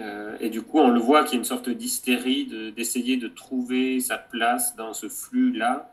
Euh, 0.00 0.36
et 0.40 0.50
du 0.50 0.62
coup, 0.62 0.78
on 0.78 0.90
le 0.90 1.00
voit 1.00 1.24
qu'il 1.24 1.34
y 1.34 1.36
a 1.36 1.38
une 1.38 1.44
sorte 1.44 1.68
d'hystérie 1.70 2.72
d'essayer 2.76 3.16
de, 3.16 3.28
trouver 3.28 4.00
sa 4.00 4.18
place 4.18 4.76
dans 4.76 4.92
ce 4.92 5.08
flux-là. 5.08 5.90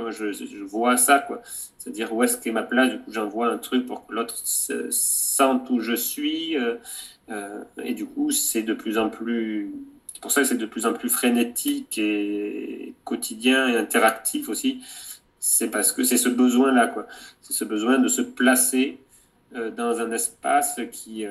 Moi, 0.00 0.10
je, 0.10 0.64
vois 0.64 0.96
ça, 0.96 1.18
quoi. 1.18 1.42
C'est-à-dire 1.78 2.12
où 2.12 2.22
est-ce 2.22 2.38
qu'est 2.38 2.52
ma 2.52 2.62
place? 2.62 2.90
Du 2.90 2.98
coup, 2.98 3.12
j'envoie 3.12 3.52
un 3.52 3.58
truc 3.58 3.86
pour 3.86 4.06
que 4.06 4.14
l'autre 4.14 4.36
sente 4.90 5.68
où 5.70 5.80
je 5.80 5.94
suis. 5.94 6.56
Euh, 6.56 6.76
euh, 7.30 7.62
et 7.82 7.94
du 7.94 8.06
coup, 8.06 8.30
c'est 8.30 8.62
de 8.62 8.74
plus 8.74 8.98
en 8.98 9.10
plus. 9.10 9.72
Pour 10.20 10.30
ça, 10.30 10.44
c'est 10.44 10.56
de 10.56 10.66
plus 10.66 10.86
en 10.86 10.92
plus 10.92 11.10
frénétique 11.10 11.98
et 11.98 12.94
quotidien 13.04 13.68
et 13.68 13.76
interactif 13.76 14.48
aussi. 14.48 14.82
C'est 15.40 15.70
parce 15.70 15.92
que 15.92 16.04
c'est 16.04 16.16
ce 16.16 16.28
besoin-là, 16.28 16.86
quoi. 16.88 17.06
C'est 17.40 17.52
ce 17.52 17.64
besoin 17.64 17.98
de 17.98 18.08
se 18.08 18.22
placer 18.22 18.98
dans 19.76 20.00
un 20.00 20.10
espace 20.12 20.80
qui 20.92 21.26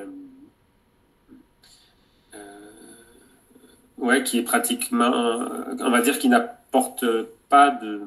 ouais, 3.98 4.24
qui 4.24 4.40
est 4.40 4.44
pratiquement, 4.44 5.48
on 5.80 5.90
va 5.90 6.02
dire, 6.02 6.20
qui 6.20 6.28
n'apporte 6.28 7.06
pas 7.50 7.70
de, 7.70 8.02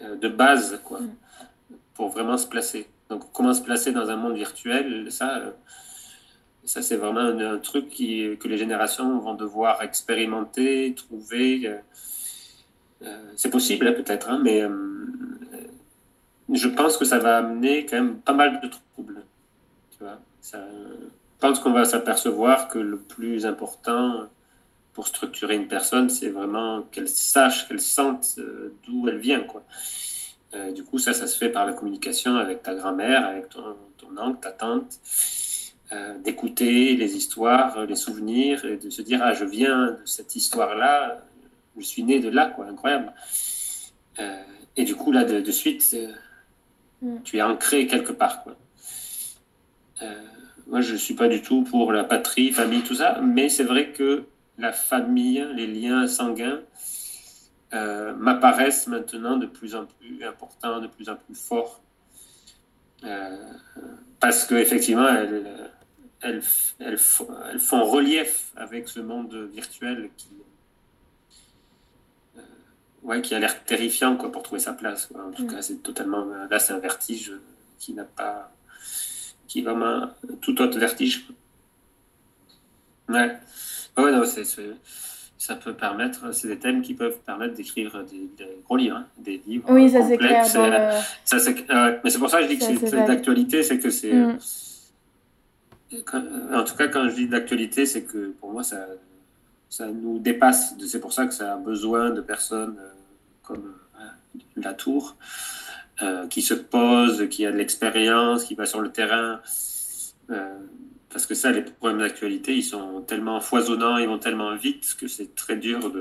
de 0.00 0.28
base, 0.28 0.80
quoi, 0.84 1.00
mm. 1.00 1.16
pour 1.94 2.08
vraiment 2.08 2.38
se 2.38 2.46
placer. 2.46 2.86
Donc, 3.10 3.32
comment 3.32 3.52
se 3.52 3.60
placer 3.60 3.92
dans 3.92 4.08
un 4.08 4.16
monde 4.16 4.36
virtuel, 4.36 5.10
ça, 5.10 5.42
ça 6.64 6.80
c'est 6.80 6.96
vraiment 6.96 7.20
un, 7.20 7.58
truc 7.58 7.88
qui, 7.88 8.36
que 8.38 8.46
les 8.46 8.56
générations 8.56 9.18
vont 9.18 9.34
devoir 9.34 9.82
expérimenter, 9.82 10.94
trouver. 10.94 11.66
Euh, 11.66 11.78
euh, 13.02 13.32
c'est 13.36 13.50
possible, 13.50 13.88
hein, 13.88 13.92
peut-être, 13.92 14.30
hein, 14.30 14.40
mais 14.42 14.62
euh, 14.62 14.70
je 16.52 16.68
pense 16.68 16.96
que 16.96 17.04
ça 17.04 17.18
va 17.18 17.38
amener 17.38 17.84
quand 17.86 17.96
même 17.96 18.20
pas 18.20 18.34
mal 18.34 18.60
de 18.60 18.68
troubles. 18.68 19.22
Tu 19.90 20.04
vois, 20.04 20.20
ça, 20.40 20.58
je 20.70 21.40
pense 21.40 21.58
qu'on 21.58 21.72
va 21.72 21.84
s'apercevoir 21.84 22.68
que 22.68 22.78
le 22.78 22.98
plus 22.98 23.44
important 23.44 24.28
pour 24.92 25.06
structurer 25.06 25.56
une 25.56 25.68
personne, 25.68 26.10
c'est 26.10 26.28
vraiment 26.28 26.82
qu'elle 26.90 27.08
sache, 27.08 27.68
qu'elle 27.68 27.80
sente 27.80 28.34
euh, 28.38 28.74
d'où 28.84 29.08
elle 29.08 29.18
vient. 29.18 29.40
Quoi. 29.40 29.62
Euh, 30.54 30.72
du 30.72 30.82
coup, 30.82 30.98
ça, 30.98 31.12
ça 31.12 31.26
se 31.26 31.38
fait 31.38 31.48
par 31.48 31.66
la 31.66 31.72
communication 31.72 32.36
avec 32.36 32.62
ta 32.62 32.74
grand-mère, 32.74 33.26
avec 33.26 33.48
ton, 33.48 33.76
oncle, 34.18 34.40
ta 34.40 34.50
tante, 34.50 34.98
euh, 35.92 36.18
d'écouter 36.18 36.96
les 36.96 37.16
histoires, 37.16 37.86
les 37.86 37.94
souvenirs, 37.94 38.64
et 38.64 38.76
de 38.76 38.90
se 38.90 39.02
dire, 39.02 39.20
ah, 39.22 39.32
je 39.32 39.44
viens 39.44 39.92
de 39.92 40.06
cette 40.06 40.34
histoire-là, 40.34 41.24
je 41.78 41.82
suis 41.82 42.02
né 42.02 42.18
de 42.18 42.28
là, 42.28 42.46
quoi, 42.46 42.66
incroyable. 42.66 43.12
et 44.76 44.84
du 44.84 44.96
coup, 44.96 45.12
là, 45.12 45.24
de, 45.24 45.40
de 45.40 45.52
suite, 45.52 45.96
mm. 47.00 47.22
tu 47.22 47.38
es 47.38 47.42
ancré 47.42 47.86
quelque 47.86 48.12
part. 48.12 48.42
Quoi. 48.42 48.56
Moi, 50.66 50.80
je 50.82 50.92
ne 50.92 50.98
suis 50.98 51.14
pas 51.14 51.28
du 51.28 51.40
tout 51.40 51.62
pour 51.62 51.92
la 51.92 52.04
patrie, 52.04 52.52
famille, 52.52 52.82
tout 52.82 52.96
ça, 52.96 53.20
mais 53.22 53.48
c'est 53.48 53.64
vrai 53.64 53.92
que 53.92 54.24
la 54.60 54.72
famille, 54.72 55.46
les 55.54 55.66
liens 55.66 56.06
sanguins 56.06 56.60
euh, 57.72 58.14
m'apparaissent 58.14 58.86
maintenant 58.86 59.36
de 59.36 59.46
plus 59.46 59.74
en 59.74 59.86
plus 59.86 60.22
importants, 60.24 60.80
de 60.80 60.86
plus 60.86 61.08
en 61.08 61.16
plus 61.16 61.34
forts. 61.34 61.80
Euh, 63.04 63.36
parce 64.18 64.44
qu'effectivement, 64.44 65.08
elles, 65.08 65.70
elles, 66.20 66.42
elles, 66.78 66.98
elles, 67.52 67.60
font 67.60 67.84
relief 67.84 68.52
avec 68.56 68.88
ce 68.88 69.00
monde 69.00 69.34
virtuel 69.54 70.10
qui, 70.16 70.28
euh, 72.36 72.40
ouais, 73.02 73.22
qui 73.22 73.34
a 73.34 73.38
l'air 73.38 73.64
terrifiant 73.64 74.16
quoi, 74.16 74.30
pour 74.30 74.42
trouver 74.42 74.60
sa 74.60 74.74
place. 74.74 75.08
En 75.14 75.30
tout 75.30 75.44
mm. 75.44 75.54
cas, 75.54 75.62
c'est 75.62 75.82
totalement. 75.82 76.26
Là, 76.50 76.58
c'est 76.58 76.74
un 76.74 76.78
vertige 76.78 77.32
qui 77.78 77.94
n'a 77.94 78.04
pas 78.04 78.52
qui 79.46 79.62
va 79.62 79.72
vraiment 79.72 80.10
tout 80.40 80.60
autre 80.62 80.78
vertige. 80.78 81.26
Ouais. 83.08 83.36
Ouais, 84.04 84.12
non, 84.12 84.24
c'est, 84.24 84.44
ça 85.38 85.54
peut 85.54 85.72
permettre, 85.74 86.34
c'est 86.34 86.48
des 86.48 86.58
thèmes 86.58 86.82
qui 86.82 86.94
peuvent 86.94 87.18
permettre 87.24 87.54
d'écrire 87.54 88.04
des, 88.04 88.46
gros 88.64 88.76
livres, 88.76 88.96
hein, 88.96 89.06
des 89.18 89.40
livres. 89.46 89.64
Oui, 89.70 89.90
ça 89.90 90.06
c'est 90.06 90.18
clair. 90.18 90.44
Ça, 90.44 91.38
mais 92.04 92.10
c'est 92.10 92.18
pour 92.18 92.30
ça 92.30 92.38
que 92.38 92.44
je 92.44 92.48
dis 92.48 92.58
que 92.58 92.64
c'est, 92.64 93.06
d'actualité, 93.06 93.62
c'est 93.62 93.78
que 93.78 93.90
c'est. 93.90 94.12
Mm. 94.12 94.38
en 96.52 96.64
tout 96.64 96.76
cas, 96.76 96.88
quand 96.88 97.08
je 97.08 97.14
dis 97.14 97.26
d'actualité, 97.26 97.86
c'est 97.86 98.02
que 98.02 98.32
pour 98.40 98.52
moi, 98.52 98.62
ça, 98.62 98.86
ça 99.68 99.86
nous 99.86 100.18
dépasse. 100.18 100.74
C'est 100.86 101.00
pour 101.00 101.12
ça 101.12 101.26
que 101.26 101.32
ça 101.32 101.54
a 101.54 101.56
besoin 101.56 102.10
de 102.10 102.20
personnes 102.20 102.76
euh, 102.78 102.90
comme 103.42 103.74
euh, 104.00 104.04
la 104.56 104.74
Tour 104.74 105.16
euh, 106.02 106.26
qui 106.28 106.40
se 106.40 106.54
pose, 106.54 107.28
qui 107.28 107.44
a 107.44 107.52
de 107.52 107.56
l'expérience, 107.56 108.44
qui 108.44 108.54
va 108.54 108.64
sur 108.64 108.80
le 108.80 108.90
terrain. 108.90 109.40
Euh, 110.30 110.58
parce 111.12 111.26
que 111.26 111.34
ça, 111.34 111.50
les 111.50 111.62
problèmes 111.62 111.98
d'actualité, 111.98 112.54
ils 112.54 112.62
sont 112.62 113.02
tellement 113.02 113.40
foisonnants, 113.40 113.98
ils 113.98 114.06
vont 114.06 114.18
tellement 114.18 114.54
vite 114.54 114.96
que 114.98 115.08
c'est 115.08 115.34
très 115.34 115.56
dur 115.56 115.92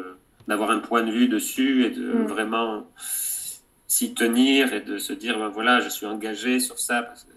d'avoir 0.48 0.72
un 0.72 0.80
point 0.80 1.04
de 1.04 1.12
vue 1.12 1.28
dessus 1.28 1.86
et 1.86 1.90
de 1.90 2.14
mm. 2.14 2.26
vraiment 2.26 2.88
s'y 3.88 4.14
tenir 4.14 4.74
et 4.74 4.82
de 4.82 5.00
se 5.00 5.14
dire, 5.14 5.40
ben 5.40 5.50
voilà, 5.50 5.80
je 5.80 5.90
suis 5.90 6.06
engagé 6.06 6.60
sur 6.60 6.78
ça 6.80 7.02
parce 7.02 7.24
que, 7.24 7.32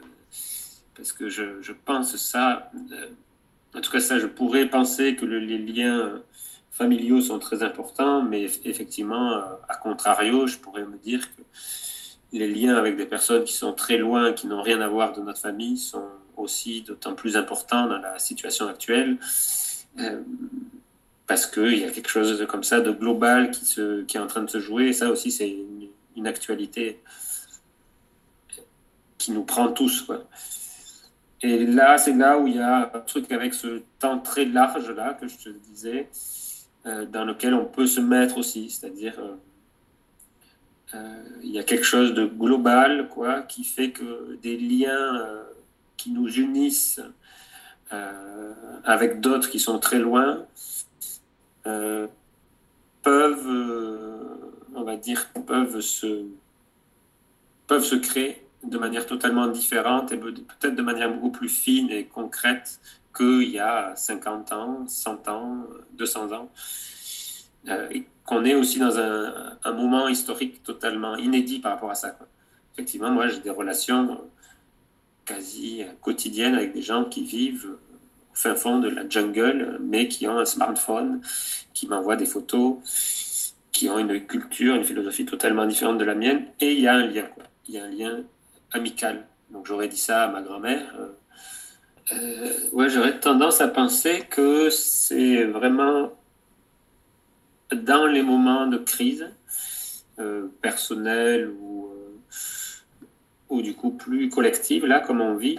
parce 0.95 1.13
que 1.13 1.29
je, 1.29 1.63
je, 1.63 1.73
pense 1.73 2.15
ça. 2.17 2.71
Euh, 2.93 3.07
en 3.75 3.81
tout 3.81 3.91
cas, 3.91 4.01
ça, 4.01 4.19
je 4.19 4.27
pourrais 4.27 4.67
penser 4.67 5.17
que 5.17 5.25
les 5.25 5.59
liens 5.59 6.21
familiaux 6.71 7.23
sont 7.23 7.39
très 7.39 7.63
importants, 7.63 8.23
mais 8.23 8.45
effectivement, 8.65 9.43
à 9.69 9.77
contrario, 9.77 10.47
je 10.47 10.59
pourrais 10.59 10.85
me 10.85 10.99
dire 10.99 11.23
que 11.37 11.43
les 12.33 12.49
liens 12.49 12.77
avec 12.77 12.97
des 12.97 13.07
personnes 13.07 13.45
qui 13.45 13.55
sont 13.55 13.73
très 13.73 13.97
loin, 13.97 14.33
qui 14.33 14.47
n'ont 14.47 14.63
rien 14.63 14.81
à 14.83 14.89
voir 14.89 15.15
de 15.15 15.23
notre 15.23 15.41
famille, 15.41 15.79
sont 15.79 16.09
aussi 16.37 16.83
d'autant 16.83 17.15
plus 17.15 17.37
importants 17.37 17.87
dans 17.87 17.99
la 17.99 18.19
situation 18.19 18.69
actuelle. 18.69 19.19
Euh, 19.99 20.23
parce 21.27 21.47
qu'il 21.47 21.79
y 21.79 21.85
a 21.85 21.91
quelque 21.91 22.11
chose 22.11 22.47
comme 22.47 22.65
ça 22.65 22.81
de 22.81 22.91
global 22.91 23.51
qui, 23.51 23.65
se, 23.65 24.03
qui 24.03 24.17
est 24.17 24.21
en 24.21 24.27
train 24.27 24.43
de 24.43 24.51
se 24.51 24.61
jouer. 24.61 24.89
Et 24.89 24.93
ça 24.93 25.09
aussi, 25.11 25.31
c'est 25.31 25.57
une, 26.17 26.27
actualité 26.27 27.01
qui 29.17 29.33
nous 29.33 29.43
prend 29.43 29.69
tous. 29.69 30.07
Et 31.41 31.65
là, 31.65 31.97
c'est 31.97 32.13
là 32.13 32.39
où 32.39 32.47
il 32.47 32.57
y 32.57 32.61
a 32.61 32.91
un 32.95 33.01
truc 33.01 33.33
avec 33.33 33.55
ce 33.55 33.83
temps 33.99 34.19
très 34.19 34.45
large, 34.45 34.91
là, 34.91 35.15
que 35.15 35.27
je 35.27 35.37
te 35.39 35.49
disais, 35.49 36.11
euh, 36.85 37.07
dans 37.07 37.25
lequel 37.25 37.55
on 37.55 37.65
peut 37.65 37.87
se 37.87 38.01
mettre 38.01 38.37
aussi. 38.37 38.69
C'est-à-dire. 38.69 39.19
Euh, 39.19 39.35
euh, 40.95 41.23
il 41.43 41.51
y 41.51 41.59
a 41.59 41.63
quelque 41.63 41.87
chose 41.87 42.13
de 42.13 42.27
global, 42.27 43.09
quoi, 43.09 43.41
qui 43.41 43.65
fait 43.65 43.91
que 43.93 44.37
des 44.43 44.59
liens 44.59 45.27
qui 46.03 46.11
nous 46.11 46.29
unissent 46.29 47.01
euh, 47.93 48.53
avec 48.85 49.21
d'autres 49.21 49.51
qui 49.51 49.61
sont 49.61 49.79
très 49.79 49.99
loin 49.99 50.45
peuvent, 53.03 53.49
on 54.75 54.83
va 54.83 54.97
dire, 54.97 55.29
peuvent 55.47 55.81
se, 55.81 56.25
peuvent 57.69 57.85
se 57.85 57.95
créer 57.95 58.45
de 58.65 58.79
manière 58.79 59.07
totalement 59.07 59.47
différente 59.47 60.11
et 60.11 60.17
peut-être 60.17 60.75
de 60.75 60.83
manière 60.83 61.13
beaucoup 61.13 61.31
plus 61.31 61.49
fine 61.49 61.89
et 61.91 62.07
concrète 62.07 62.81
qu'il 63.17 63.51
y 63.51 63.61
a 63.61 63.95
50 63.95 64.53
ans, 64.53 64.87
100 64.89 65.29
ans, 65.29 65.67
200 65.93 66.33
ans 66.33 66.51
qu'on 68.25 68.45
est 68.45 68.55
aussi 68.55 68.79
dans 68.79 68.99
un, 68.99 69.73
moment 69.73 70.09
historique 70.09 70.63
totalement 70.63 71.17
inédit 71.17 71.59
par 71.59 71.73
rapport 71.73 71.91
à 71.91 71.95
ça. 71.95 72.17
Effectivement, 72.75 73.11
moi, 73.11 73.29
j'ai 73.29 73.41
des 73.41 73.51
relations 73.51 74.21
quasi 75.25 75.85
quotidiennes 76.01 76.55
avec 76.55 76.73
des 76.73 76.83
gens 76.83 77.05
qui 77.05 77.25
vivent 77.25 77.77
au 78.33 78.35
fin 78.35 78.55
fond 78.55 78.79
de 78.79 78.89
la 78.89 79.09
jungle, 79.09 79.79
mais 79.81 80.09
qui 80.09 80.27
ont 80.27 80.39
un 80.39 80.45
smartphone, 80.45 81.21
qui 81.75 81.87
m'envoient 81.87 82.17
des 82.17 82.27
photos, 82.27 82.77
qui 83.73 83.89
ont 83.89 83.99
une 83.99 84.27
culture, 84.27 84.75
une 84.75 84.85
philosophie 84.85 85.25
totalement 85.25 85.67
différente 85.67 85.99
de 85.99 86.05
la 86.05 86.15
mienne, 86.15 86.47
et 86.61 86.73
il 86.73 86.81
y 86.81 86.89
a 86.89 86.95
un 86.95 87.07
lien. 87.07 87.29
Il 87.69 87.75
y 87.75 87.79
a 87.79 87.85
un 87.85 87.91
lien 87.91 88.25
amical. 88.73 89.27
Donc 89.51 89.67
j'aurais 89.67 89.89
dit 89.89 89.99
ça 89.99 90.25
à 90.25 90.29
ma 90.29 90.43
grand-mère. 90.43 90.95
Euh, 92.13 92.69
ouais, 92.73 92.89
j'aurais 92.89 93.21
tendance 93.21 93.61
à 93.61 93.69
penser 93.69 94.25
que 94.29 94.71
c'est 94.71 95.45
vraiment 95.45 96.13
dans 97.73 98.07
les 98.07 98.23
moments 98.23 98.67
de 98.67 98.79
crise 98.79 99.29
euh, 100.19 100.49
personnelle 100.61 101.51
ou, 101.61 101.72
ou 103.53 103.63
du 103.63 103.75
coup 103.75 103.91
plus 103.91 104.29
collective, 104.29 104.87
là, 104.87 105.01
comme 105.01 105.21
on 105.21 105.37
vit, 105.37 105.59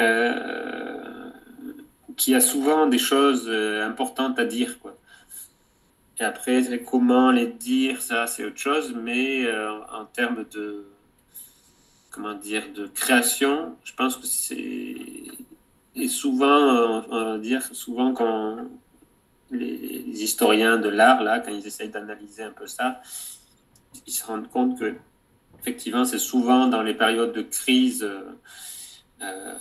euh, 0.00 1.30
qui 2.16 2.34
a 2.34 2.40
souvent 2.40 2.86
des 2.86 2.98
choses 2.98 3.46
euh, 3.48 3.86
importantes 3.86 4.38
à 4.38 4.44
dire. 4.44 4.78
Quoi. 4.80 4.96
Et 6.18 6.24
après, 6.24 6.62
comment 6.86 7.30
les 7.30 7.46
dire, 7.46 8.00
ça, 8.00 8.26
c'est 8.26 8.44
autre 8.44 8.58
chose, 8.58 8.94
mais 8.94 9.46
en 9.92 10.04
termes 10.04 10.44
de, 10.52 10.84
comment 12.10 12.34
dire, 12.34 12.64
de 12.74 12.86
création, 12.86 13.76
je 13.84 13.92
pense 13.94 14.16
que 14.16 14.26
c'est. 14.26 14.96
Et 15.94 16.08
souvent, 16.08 17.04
on 17.10 17.24
va 17.24 17.38
dire, 17.38 17.62
souvent 17.72 18.12
quand, 18.12 18.58
les, 19.52 20.22
historiens 20.22 20.78
de 20.78 20.88
l'art, 20.88 21.22
là, 21.22 21.40
quand 21.40 21.52
ils 21.52 21.66
essayent 21.66 21.90
d'analyser 21.90 22.42
un 22.42 22.50
peu 22.50 22.66
ça, 22.66 23.00
ils 24.06 24.12
se 24.12 24.24
rendent 24.24 24.50
compte 24.50 24.78
que, 24.78 24.94
effectivement, 25.62 26.04
c'est 26.04 26.18
souvent 26.18 26.66
dans 26.66 26.82
les 26.82 26.94
périodes 26.94 27.32
de 27.32 27.42
crise 27.42 28.08
euh, 29.22 29.54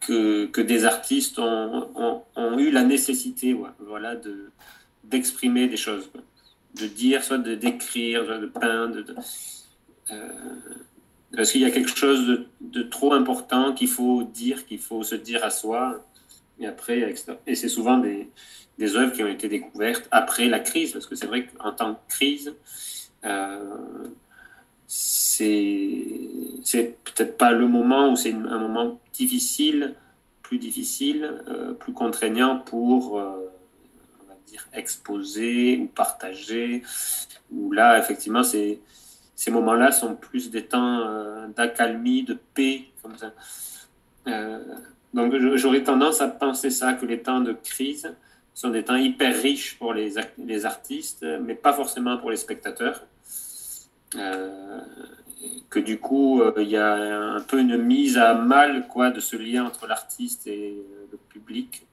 que, 0.00 0.46
que, 0.46 0.60
des 0.60 0.84
artistes 0.84 1.38
ont, 1.38 1.88
ont, 2.36 2.58
eu 2.58 2.70
la 2.70 2.82
nécessité 2.82 3.56
voilà, 3.78 4.16
de, 4.16 4.50
d'exprimer 5.04 5.68
des 5.68 5.76
choses. 5.76 6.10
de 6.74 6.86
dire, 6.86 7.22
soit 7.22 7.38
de 7.38 7.54
d'écrire, 7.54 8.26
de 8.26 8.46
peindre. 8.46 9.02
De, 9.02 9.14
euh, 10.10 10.28
parce 11.36 11.52
qu'il 11.52 11.60
y 11.60 11.64
a 11.64 11.70
quelque 11.70 11.96
chose 11.96 12.46
de, 12.60 12.82
trop 12.82 13.12
important 13.14 13.72
qu'il 13.72 13.88
faut 13.88 14.24
dire, 14.24 14.66
qu'il 14.66 14.80
faut 14.80 15.02
se 15.02 15.14
dire 15.14 15.44
à 15.44 15.50
soi. 15.50 16.04
Et 16.58 16.66
après, 16.66 17.14
et 17.46 17.54
c'est 17.54 17.68
souvent 17.68 17.98
des, 17.98 18.28
des 18.78 18.96
œuvres 18.96 19.12
qui 19.12 19.22
ont 19.22 19.28
été 19.28 19.48
découvertes 19.48 20.06
après 20.10 20.46
la 20.48 20.60
crise, 20.60 20.92
parce 20.92 21.06
que 21.06 21.14
c'est 21.14 21.26
vrai 21.26 21.46
qu'en 21.46 21.72
temps 21.72 21.90
de 21.90 21.96
crise, 22.08 22.54
euh, 23.24 24.04
c'est 24.86 26.96
peut-être 27.04 27.36
pas 27.36 27.52
le 27.52 27.66
moment 27.66 28.12
où 28.12 28.16
c'est 28.16 28.32
un 28.32 28.58
moment 28.58 29.00
difficile, 29.12 29.94
plus 30.42 30.58
difficile, 30.58 31.42
euh, 31.48 31.72
plus 31.72 31.92
contraignant 31.92 32.58
pour, 32.58 33.18
euh, 33.18 33.50
dire, 34.46 34.66
exposer 34.72 35.78
ou 35.78 35.86
partager. 35.86 36.82
Où 37.50 37.72
là, 37.72 37.98
effectivement, 37.98 38.42
ces 38.42 38.80
moments-là 39.48 39.92
sont 39.92 40.16
plus 40.16 40.50
des 40.50 40.66
temps 40.66 41.00
euh, 41.00 41.48
d'accalmie, 41.48 42.24
de 42.24 42.38
paix, 42.54 42.84
comme 43.02 43.16
ça. 43.16 43.32
donc 45.12 45.34
j'aurais 45.56 45.82
tendance 45.82 46.20
à 46.20 46.28
penser 46.28 46.70
ça, 46.70 46.94
que 46.94 47.06
les 47.06 47.22
temps 47.22 47.40
de 47.40 47.52
crise 47.52 48.14
sont 48.54 48.70
des 48.70 48.82
temps 48.82 48.96
hyper 48.96 49.34
riches 49.42 49.76
pour 49.78 49.92
les 49.92 50.66
artistes, 50.66 51.24
mais 51.42 51.54
pas 51.54 51.72
forcément 51.72 52.16
pour 52.18 52.30
les 52.30 52.36
spectateurs. 52.36 53.06
Euh, 54.16 54.80
que 55.70 55.78
du 55.78 55.98
coup, 55.98 56.40
euh, 56.40 56.52
il 56.58 56.68
y 56.68 56.76
a 56.76 56.94
un 57.34 57.40
peu 57.40 57.60
une 57.60 57.76
mise 57.76 58.16
à 58.16 58.34
mal 58.34 58.86
quoi, 58.88 59.10
de 59.10 59.20
ce 59.20 59.36
lien 59.36 59.64
entre 59.64 59.86
l'artiste 59.86 60.46
et 60.46 60.76
euh, 60.78 61.06
le 61.12 61.18
public, 61.18 61.86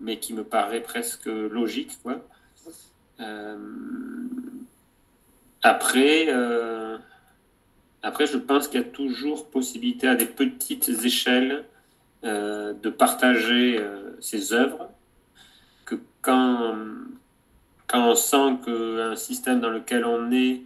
mais 0.00 0.18
qui 0.18 0.34
me 0.34 0.44
paraît 0.44 0.80
presque 0.82 1.26
logique. 1.26 1.98
Quoi. 2.02 2.22
après, 5.62 6.28
après, 8.02 8.26
je 8.26 8.36
pense 8.36 8.68
qu'il 8.68 8.80
y 8.80 8.84
a 8.84 8.86
toujours 8.86 9.48
possibilité 9.48 10.08
à 10.08 10.14
des 10.14 10.26
petites 10.26 10.88
échelles 10.88 11.64
de 12.24 12.90
partager 12.90 13.80
ses 14.20 14.52
œuvres, 14.52 14.90
que 15.84 15.94
quand, 16.20 16.74
quand 17.86 18.10
on 18.10 18.14
sent 18.14 18.58
qu'un 18.64 19.14
système 19.14 19.60
dans 19.60 19.70
lequel 19.70 20.04
on 20.04 20.32
est 20.32 20.62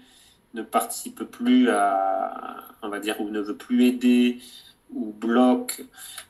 ne 0.57 0.63
participe 0.63 1.23
plus 1.25 1.69
à, 1.71 2.57
on 2.83 2.89
va 2.89 2.99
dire, 2.99 3.21
ou 3.21 3.29
ne 3.29 3.41
veut 3.41 3.57
plus 3.57 3.85
aider 3.85 4.41
ou 4.93 5.13
bloque 5.13 5.85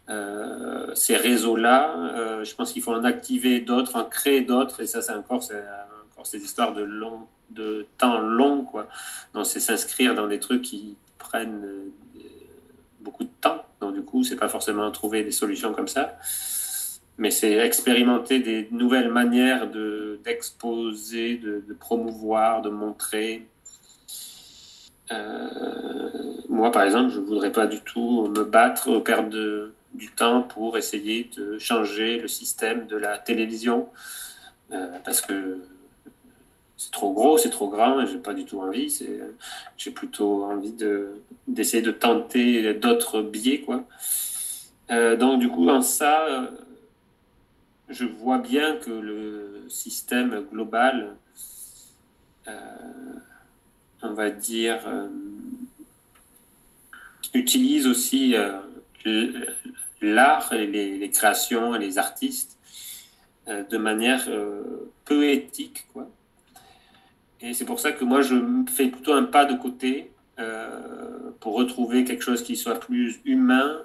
euh, 0.09 0.95
ces 0.95 1.17
réseaux-là, 1.17 1.95
euh, 1.97 2.45
je 2.45 2.55
pense 2.55 2.73
qu'il 2.73 2.83
faut 2.83 2.93
en 2.93 3.05
activer 3.05 3.61
d'autres, 3.61 3.97
en 3.97 4.05
créer 4.05 4.41
d'autres, 4.43 4.81
et 4.81 4.87
ça, 4.87 5.03
c'est 5.03 5.13
encore, 5.13 5.43
encore 6.13 6.27
ces 6.27 6.43
histoires 6.43 6.73
de, 6.73 6.83
long, 6.83 7.27
de 7.51 7.87
temps 7.99 8.19
long, 8.19 8.65
quoi. 8.65 8.89
Donc, 9.35 9.47
c'est 9.47 9.61
s'inscrire 9.61 10.15
dans 10.15 10.27
des 10.27 10.41
trucs 10.41 10.63
qui 10.63 10.97
prennent 11.19 11.65
euh, 11.65 12.21
beaucoup 13.01 13.25
de 13.25 13.31
temps. 13.41 13.65
Donc, 13.81 13.95
du 13.95 14.03
coup, 14.03 14.23
c'est 14.25 14.37
pas 14.37 14.49
forcément 14.49 14.91
trouver 14.91 15.23
des 15.23 15.33
solutions 15.33 15.75
comme 15.75 15.89
ça, 15.89 16.17
mais 17.19 17.31
c'est 17.31 17.53
expérimenter 17.53 18.39
des 18.39 18.69
nouvelles 18.71 19.11
manières 19.11 19.69
d'exposer, 19.71 21.37
de, 21.37 21.65
de 21.67 21.75
promouvoir, 21.75 22.63
de 22.63 22.71
montrer, 22.71 23.47
moi, 26.49 26.71
par 26.73 26.83
exemple, 26.83 27.13
je 27.13 27.21
ne 27.21 27.25
voudrais 27.25 27.53
pas 27.53 27.67
du 27.67 27.81
tout 27.81 28.29
me 28.29 28.45
battre, 28.45 28.99
perdre 29.01 29.71
du 29.95 30.11
temps 30.11 30.43
pour 30.43 30.77
essayer 30.77 31.31
de 31.37 31.59
changer 31.59 32.19
le 32.19 32.29
système 32.29 32.87
de 32.87 32.97
la 32.97 33.19
télévision, 33.19 33.89
euh, 34.73 34.99
parce 35.05 35.21
que 35.21 35.59
c'est 36.77 36.93
trop 36.93 37.13
gros, 37.13 37.39
c'est 37.39 37.51
trop 37.51 37.69
grand, 37.69 38.01
et 38.01 38.07
j'ai 38.07 38.19
pas 38.19 38.35
du 38.35 38.45
tout 38.45 38.61
envie. 38.61 38.95
J'ai 39.77 39.91
plutôt 39.91 40.45
envie 40.45 40.75
d'essayer 41.49 41.83
de, 41.83 41.91
tenter 41.91 42.75
d'autres 42.75 43.23
biais, 43.23 43.61
quoi. 43.61 43.85
Euh, 44.91 45.17
donc, 45.17 45.41
du 45.41 45.49
coup, 45.49 45.69
en 45.69 45.83
ça, 45.83 46.51
je 47.89 48.05
vois 48.05 48.39
bien 48.39 48.77
que 48.77 48.91
le 48.91 49.65
système 49.69 50.45
global 50.53 51.17
on 54.11 54.15
va 54.15 54.31
dire, 54.31 54.81
euh, 54.87 55.09
utilise 57.35 57.87
aussi 57.87 58.35
euh, 58.35 58.61
l'art 60.01 60.53
et 60.53 60.67
les, 60.67 61.11
créations 61.11 61.75
et 61.75 61.79
les 61.79 61.99
artistes 61.99 62.59
euh, 63.49 63.63
de 63.65 63.77
manière 63.77 64.29
peu 65.05 65.29
éthique. 65.29 65.87
Quoi. 65.93 66.09
Et 67.41 67.53
c'est 67.53 67.65
pour 67.65 67.81
ça 67.81 67.93
que 67.93 68.05
moi, 68.05 68.23
je 68.23 68.37
fais 68.71 68.89
plutôt 68.89 69.13
un 69.13 69.25
pas 69.25 69.45
de 69.45 69.57
côté 69.57 70.11
pour 71.41 71.55
retrouver 71.55 72.05
quelque 72.05 72.23
chose 72.23 72.43
qui 72.43 72.57
soit 72.57 72.79
plus 72.79 73.21
humain 73.25 73.83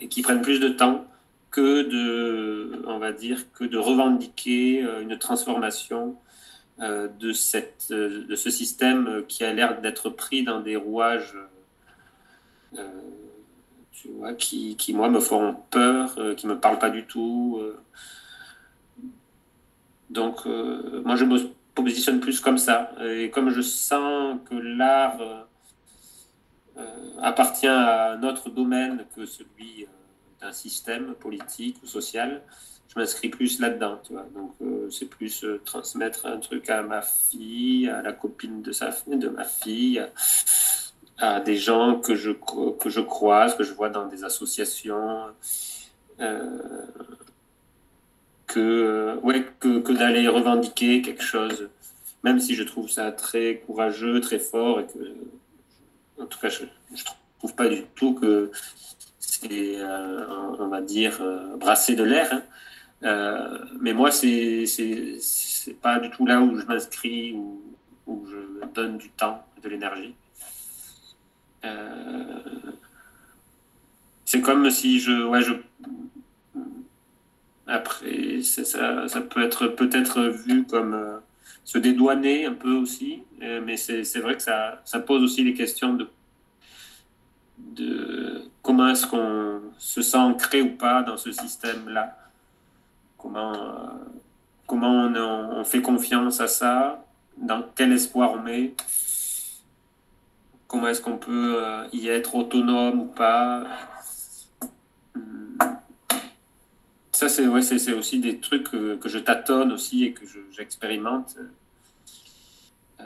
et 0.00 0.08
qui 0.08 0.22
prenne 0.22 0.42
plus 0.42 0.58
de 0.58 0.68
temps 0.68 1.04
que 1.50 1.82
de, 1.82 2.82
on 2.86 2.98
va 2.98 3.12
dire, 3.12 3.52
que 3.52 3.64
de 3.64 3.78
revendiquer 3.78 4.80
une 5.02 5.18
transformation 5.18 6.16
de, 6.78 7.32
cette, 7.32 7.88
euh, 7.90 8.26
de 8.26 8.36
ce 8.36 8.50
système 8.50 9.24
qui 9.26 9.44
a 9.44 9.52
l'air 9.52 9.80
d'être 9.80 10.10
pris 10.10 10.44
dans 10.44 10.60
des 10.60 10.76
rouages 10.76 11.36
euh, 12.76 12.82
tu 13.92 14.08
vois, 14.08 14.34
qui, 14.34 14.76
qui, 14.76 14.92
moi, 14.92 15.08
me 15.08 15.20
font 15.20 15.56
peur, 15.70 16.14
qui 16.36 16.46
ne 16.46 16.52
me 16.52 16.60
parlent 16.60 16.78
pas 16.78 16.90
du 16.90 17.06
tout. 17.06 17.60
Donc, 20.10 20.44
moi, 20.44 21.16
je 21.16 21.24
me 21.24 21.38
positionne 21.74 22.20
plus 22.20 22.40
comme 22.40 22.58
ça. 22.58 22.92
Et 23.00 23.30
comme 23.30 23.48
je 23.48 23.62
sens 23.62 24.38
que 24.50 24.54
l'art 24.54 25.46
appartient 27.22 27.66
à 27.66 28.12
un 28.12 28.22
autre 28.22 28.50
domaine 28.50 29.06
que 29.16 29.24
celui 29.24 29.86
d'un 30.42 30.52
système 30.52 31.14
politique 31.14 31.78
ou 31.82 31.86
social, 31.86 32.42
je 32.88 32.98
m'inscris 32.98 33.28
plus 33.28 33.60
là-dedans, 33.60 34.00
tu 34.04 34.12
vois. 34.12 34.26
Donc, 34.34 34.54
euh, 34.62 34.90
c'est 34.90 35.06
plus 35.06 35.44
euh, 35.44 35.60
transmettre 35.64 36.26
un 36.26 36.38
truc 36.38 36.70
à 36.70 36.82
ma 36.82 37.02
fille, 37.02 37.88
à 37.88 38.02
la 38.02 38.12
copine 38.12 38.62
de, 38.62 38.72
sa, 38.72 38.90
de 39.06 39.28
ma 39.28 39.44
fille, 39.44 40.02
à, 41.18 41.40
des 41.40 41.56
gens 41.56 41.98
que 41.98 42.14
je, 42.14 42.30
que 42.32 42.90
je 42.90 43.00
croise, 43.00 43.56
que 43.56 43.64
je 43.64 43.72
vois 43.72 43.88
dans 43.88 44.06
des 44.06 44.24
associations. 44.24 45.26
Euh, 46.20 46.58
que, 48.46 49.18
ouais, 49.22 49.44
que, 49.58 49.80
que 49.80 49.92
d'aller 49.92 50.28
revendiquer 50.28 51.02
quelque 51.02 51.22
chose, 51.22 51.68
même 52.22 52.38
si 52.38 52.54
je 52.54 52.62
trouve 52.62 52.88
ça 52.88 53.10
très 53.10 53.56
courageux, 53.66 54.20
très 54.20 54.38
fort, 54.38 54.80
en 56.18 56.26
tout 56.26 56.38
cas, 56.38 56.48
je 56.48 56.62
ne 56.62 56.96
trouve 57.38 57.54
pas 57.54 57.68
du 57.68 57.82
tout 57.96 58.14
que 58.14 58.50
c'est, 59.18 59.78
on 60.58 60.68
va 60.68 60.80
dire, 60.80 61.20
brasser 61.58 61.96
de 61.96 62.04
l'air. 62.04 62.32
Hein. 62.32 62.42
Euh, 63.06 63.58
mais 63.80 63.92
moi, 63.92 64.10
c'est 64.10 64.66
pas 65.80 66.00
du 66.00 66.10
tout 66.10 66.26
là 66.26 66.40
où 66.40 66.58
je 66.58 66.66
m'inscris 66.66 67.32
ou 67.32 67.62
où 68.06 68.26
je 68.26 68.66
donne 68.74 68.98
du 68.98 69.10
temps, 69.10 69.44
de 69.62 69.68
l'énergie. 69.68 70.14
Euh, 71.64 72.40
c'est 74.24 74.40
comme 74.40 74.70
si 74.70 75.00
je, 75.00 75.24
ouais, 75.24 75.42
je 75.42 75.54
après, 77.68 78.42
ça, 78.42 79.08
ça, 79.08 79.20
peut 79.20 79.42
être 79.42 79.66
peut-être 79.66 80.22
vu 80.22 80.64
comme 80.64 80.94
euh, 80.94 81.18
se 81.64 81.78
dédouaner 81.78 82.46
un 82.46 82.54
peu 82.54 82.74
aussi, 82.74 83.22
mais 83.40 83.76
c'est 83.76 84.20
vrai 84.20 84.36
que 84.36 84.42
ça, 84.42 84.80
ça, 84.84 85.00
pose 85.00 85.22
aussi 85.24 85.42
les 85.42 85.54
questions 85.54 85.94
de, 85.94 86.08
de 87.58 88.42
comment 88.62 88.88
est-ce 88.88 89.06
qu'on 89.08 89.62
se 89.78 90.00
sent 90.00 90.16
ancré 90.16 90.62
ou 90.62 90.76
pas 90.76 91.02
dans 91.02 91.16
ce 91.16 91.32
système-là 91.32 92.16
comment, 93.26 93.90
comment 94.66 95.06
on, 95.06 95.64
fait 95.64 95.82
confiance 95.82 96.40
à 96.40 96.48
ça, 96.48 97.04
dans 97.36 97.64
quel 97.74 97.92
espoir 97.92 98.32
on 98.32 98.42
met, 98.42 98.74
comment 100.68 100.88
est-ce 100.88 101.00
qu'on 101.00 101.18
peut 101.18 101.56
euh, 101.62 101.86
y 101.92 102.08
être 102.08 102.34
autonome 102.34 103.00
ou 103.00 103.06
pas? 103.06 103.66
Hmm. 105.14 105.58
Ça, 107.12 107.28
c'est 107.28 107.46
ouais, 107.46 107.92
aussi 107.94 108.20
des 108.20 108.38
trucs 108.38 108.70
que, 108.70 108.98
je 109.04 109.18
tâtonne 109.18 109.72
aussi 109.72 110.04
et 110.04 110.12
que 110.12 110.24
j'expérimente 110.50 111.36
euh, 113.00 113.04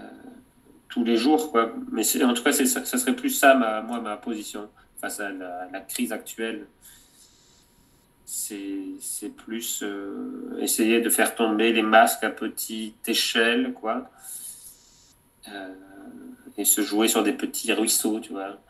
tous 0.88 1.04
les 1.04 1.16
jours. 1.16 1.50
Quoi. 1.50 1.72
Mais 1.92 2.02
en 2.24 2.34
tout 2.34 2.42
cas, 2.42 2.52
ça, 2.52 2.84
ça 2.84 2.98
serait 2.98 3.16
plus 3.16 3.30
ça, 3.30 3.54
ma, 3.54 3.82
moi, 3.82 4.00
ma 4.00 4.16
position 4.16 4.68
face 5.00 5.20
à 5.20 5.30
la 5.30 5.80
crise 5.80 6.12
actuelle 6.12 6.66
c'est 8.30 9.28
plus 9.30 9.82
euh, 9.82 10.56
essayer 10.60 11.00
de 11.00 11.10
faire 11.10 11.34
tomber 11.34 11.72
les 11.72 11.82
masques 11.82 12.22
à 12.22 12.30
petite 12.30 13.08
échelle, 13.08 13.72
quoi. 13.72 14.08
Euh, 15.48 15.74
et 16.56 16.64
se 16.64 16.80
jouer 16.80 17.08
sur 17.08 17.24
des 17.24 17.32
petits 17.32 17.72
ruisseaux, 17.72 18.20
tu 18.20 18.32
vois. 18.32 18.60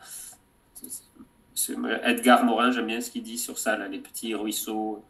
Edgar 2.03 2.43
Morin, 2.43 2.71
j'aime 2.71 2.87
bien 2.87 3.01
ce 3.01 3.11
qu'il 3.11 3.21
dit 3.21 3.37
sur 3.37 3.59
ça, 3.59 3.77
là, 3.77 3.87
les 3.87 3.99
petits 3.99 4.33
ruisseaux. 4.33 5.05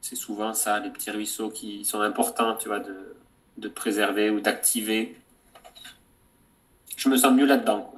C'est 0.00 0.16
souvent 0.16 0.54
ça, 0.54 0.80
les 0.80 0.90
petits 0.90 1.10
ruisseaux 1.10 1.50
qui 1.50 1.84
sont 1.84 2.00
importants, 2.00 2.56
tu 2.56 2.68
vois, 2.68 2.80
de, 2.80 3.14
de 3.58 3.68
préserver 3.68 4.30
ou 4.30 4.40
d'activer. 4.40 5.14
Je 6.96 7.08
me 7.10 7.18
sens 7.18 7.34
mieux 7.34 7.46
là-dedans. 7.46 7.91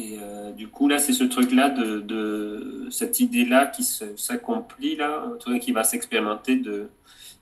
Et 0.00 0.18
euh, 0.18 0.52
du 0.52 0.68
coup, 0.68 0.88
là, 0.88 0.98
c'est 0.98 1.12
ce 1.12 1.24
truc-là, 1.24 1.68
de, 1.68 2.88
cette 2.90 3.20
idée-là 3.20 3.66
qui 3.66 3.84
s'accomplit, 3.84 4.96
là, 4.96 5.26
qui 5.60 5.72
va 5.72 5.84
s'expérimenter 5.84 6.56
de 6.56 6.88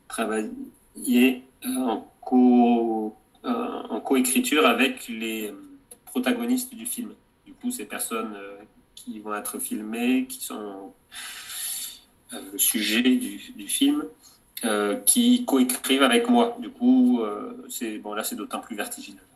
travailler 0.09 1.45
euh, 1.67 1.77
en, 1.77 2.13
co, 2.21 3.17
euh, 3.45 3.83
en 3.91 4.01
coécriture 4.01 4.67
avec 4.67 5.09
les 5.09 5.53
protagonistes 6.07 6.75
du 6.75 6.87
film. 6.87 7.13
Du 7.47 7.53
coup, 7.53 7.71
ces 7.71 7.85
personnes 7.85 8.37
qui 8.95 9.21
vont 9.21 9.35
être 9.35 9.59
filmées, 9.61 10.27
qui 10.29 10.43
sont 10.45 10.93
le 12.33 12.59
sujet 12.59 13.03
du, 13.03 13.41
du 13.57 13.69
film, 13.69 14.05
qui 15.07 15.45
coécrivent 15.45 16.03
avec 16.03 16.29
moi. 16.29 16.57
Du 16.59 16.71
coup, 16.71 17.23
c'est 17.69 17.99
bon, 17.99 18.15
là, 18.15 18.25
c'est 18.25 18.37
d'autant 18.37 18.61
plus 18.61 18.75
vertigineux 18.75 19.28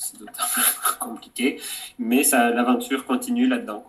c'est 0.00 0.18
d'autant 0.18 0.32
plus 0.52 0.62
compliqué, 0.98 1.60
mais 1.98 2.22
l'aventure 2.32 3.04
continue 3.04 3.46
là-dedans. 3.46 3.84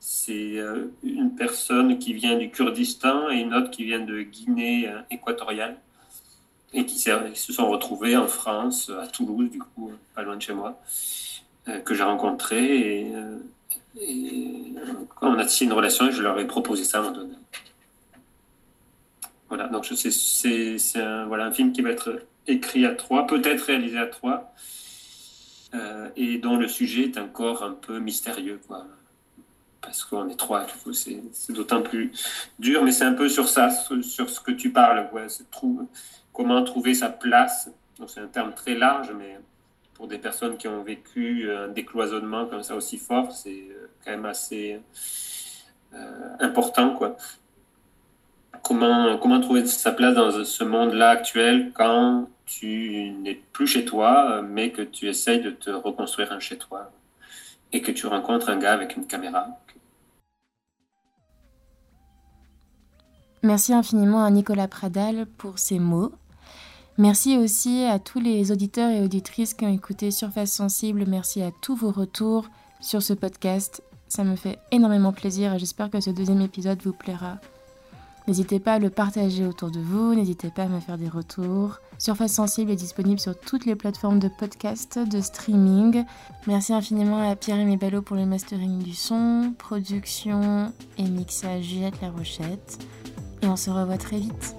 C'est 0.00 0.58
euh, 0.58 0.92
une 1.04 1.34
personne 1.36 1.98
qui 1.98 2.12
vient 2.12 2.36
du 2.36 2.50
Kurdistan 2.50 3.30
et 3.30 3.36
une 3.36 3.54
autre 3.54 3.70
qui 3.70 3.84
vient 3.84 4.00
de 4.00 4.22
Guinée 4.22 4.88
euh, 4.88 5.00
équatoriale 5.10 5.76
et 6.74 6.86
qui, 6.86 6.98
se 6.98 7.52
sont 7.52 7.68
retrouvés 7.68 8.16
en 8.16 8.26
France, 8.26 8.90
à 8.90 9.06
Toulouse, 9.06 9.50
du 9.50 9.58
coup, 9.58 9.92
pas 10.14 10.22
loin 10.22 10.36
de 10.36 10.42
chez 10.42 10.54
moi, 10.54 10.80
euh, 11.68 11.78
que 11.80 11.94
j'ai 11.94 12.02
rencontré. 12.02 13.00
Et, 13.00 13.12
on 15.20 15.38
a 15.38 15.44
tissé 15.44 15.66
une 15.66 15.72
relation, 15.74 16.10
je 16.10 16.22
leur 16.22 16.38
ai 16.40 16.46
proposé 16.46 16.82
ça 16.82 16.98
à 16.98 17.00
un 17.02 17.04
moment 17.04 17.16
donné. 17.18 17.34
Voilà, 19.48 19.68
donc 19.68 19.84
c'est, 19.84 20.10
c'est, 20.10 21.00
un, 21.00 21.26
voilà, 21.26 21.44
un 21.44 21.52
film 21.52 21.72
qui 21.72 21.82
va 21.82 21.90
être 21.90 22.22
écrit 22.46 22.86
à 22.86 22.94
trois, 22.94 23.26
peut-être 23.26 23.60
réalisé 23.64 23.98
à 23.98 24.06
trois. 24.06 24.54
Euh, 25.74 26.10
et 26.16 26.36
dont 26.38 26.56
le 26.56 26.68
sujet 26.68 27.04
est 27.04 27.18
encore 27.18 27.62
un 27.62 27.72
peu 27.72 27.98
mystérieux, 27.98 28.60
quoi. 28.66 28.86
Parce 29.80 30.04
qu'on 30.04 30.28
est 30.28 30.36
trois, 30.36 30.66
c'est, 30.92 31.22
c'est 31.32 31.52
d'autant 31.52 31.82
plus 31.82 32.12
dur, 32.58 32.84
mais 32.84 32.92
c'est 32.92 33.04
un 33.04 33.14
peu 33.14 33.28
sur 33.28 33.48
ça, 33.48 33.70
sur, 33.70 34.28
ce 34.28 34.40
que 34.40 34.52
tu 34.52 34.70
parles, 34.70 35.08
quoi. 35.10 35.22
Comment 36.32 36.62
trouver 36.62 36.94
sa 36.94 37.08
place. 37.08 37.70
C'est 38.06 38.20
un 38.20 38.26
terme 38.26 38.52
très 38.54 38.74
large, 38.74 39.12
mais 39.16 39.38
pour 39.94 40.08
des 40.08 40.18
personnes 40.18 40.56
qui 40.56 40.68
ont 40.68 40.82
vécu 40.82 41.50
un 41.50 41.68
décloisonnement 41.68 42.46
comme 42.46 42.62
ça 42.62 42.74
aussi 42.76 42.98
fort, 42.98 43.32
c'est 43.32 43.50
euh, 43.70 43.88
quand 44.04 44.10
même 44.10 44.26
assez 44.26 44.80
euh, 45.94 46.36
important, 46.40 46.94
quoi. 46.94 47.16
Comment, 48.62 49.18
comment 49.18 49.40
trouver 49.40 49.66
sa 49.66 49.92
place 49.92 50.14
dans 50.14 50.44
ce 50.44 50.64
monde-là 50.64 51.10
actuel 51.10 51.72
quand 51.74 52.28
tu 52.46 53.10
n'es 53.22 53.34
plus 53.52 53.66
chez 53.66 53.84
toi, 53.84 54.42
mais 54.42 54.70
que 54.72 54.82
tu 54.82 55.08
essayes 55.08 55.40
de 55.40 55.50
te 55.50 55.70
reconstruire 55.70 56.32
un 56.32 56.40
chez 56.40 56.58
toi 56.58 56.90
et 57.72 57.80
que 57.80 57.92
tu 57.92 58.06
rencontres 58.06 58.48
un 58.48 58.58
gars 58.58 58.74
avec 58.74 58.96
une 58.96 59.06
caméra. 59.06 59.46
Merci 63.42 63.72
infiniment 63.72 64.24
à 64.24 64.30
Nicolas 64.30 64.68
Pradal 64.68 65.26
pour 65.26 65.58
ses 65.58 65.78
mots. 65.78 66.12
Merci 66.98 67.38
aussi 67.38 67.84
à 67.84 67.98
tous 67.98 68.20
les 68.20 68.52
auditeurs 68.52 68.90
et 68.90 69.02
auditrices 69.02 69.54
qui 69.54 69.64
ont 69.64 69.74
écouté 69.74 70.10
Surface 70.10 70.52
Sensible. 70.52 71.06
Merci 71.08 71.42
à 71.42 71.50
tous 71.50 71.74
vos 71.74 71.90
retours 71.90 72.46
sur 72.80 73.02
ce 73.02 73.14
podcast. 73.14 73.82
Ça 74.08 74.24
me 74.24 74.36
fait 74.36 74.58
énormément 74.70 75.12
plaisir 75.12 75.54
et 75.54 75.58
j'espère 75.58 75.90
que 75.90 76.00
ce 76.00 76.10
deuxième 76.10 76.42
épisode 76.42 76.82
vous 76.82 76.92
plaira. 76.92 77.38
N'hésitez 78.28 78.60
pas 78.60 78.74
à 78.74 78.78
le 78.78 78.90
partager 78.90 79.46
autour 79.46 79.70
de 79.70 79.80
vous, 79.80 80.14
n'hésitez 80.14 80.50
pas 80.50 80.62
à 80.62 80.68
me 80.68 80.80
faire 80.80 80.98
des 80.98 81.08
retours. 81.08 81.78
Surface 81.98 82.32
Sensible 82.32 82.70
est 82.70 82.76
disponible 82.76 83.18
sur 83.18 83.38
toutes 83.38 83.66
les 83.66 83.74
plateformes 83.74 84.18
de 84.18 84.28
podcast, 84.28 84.98
de 84.98 85.20
streaming. 85.20 86.04
Merci 86.46 86.72
infiniment 86.72 87.28
à 87.28 87.34
Pierre 87.36 87.58
et 87.58 87.76
Bello 87.76 88.02
pour 88.02 88.16
le 88.16 88.26
mastering 88.26 88.78
du 88.78 88.94
son, 88.94 89.54
production 89.58 90.72
et 90.98 91.04
mixage 91.04 91.64
Juliette 91.64 92.00
La 92.00 92.10
Rochette. 92.10 92.78
Et 93.42 93.46
on 93.46 93.56
se 93.56 93.70
revoit 93.70 93.98
très 93.98 94.18
vite. 94.18 94.54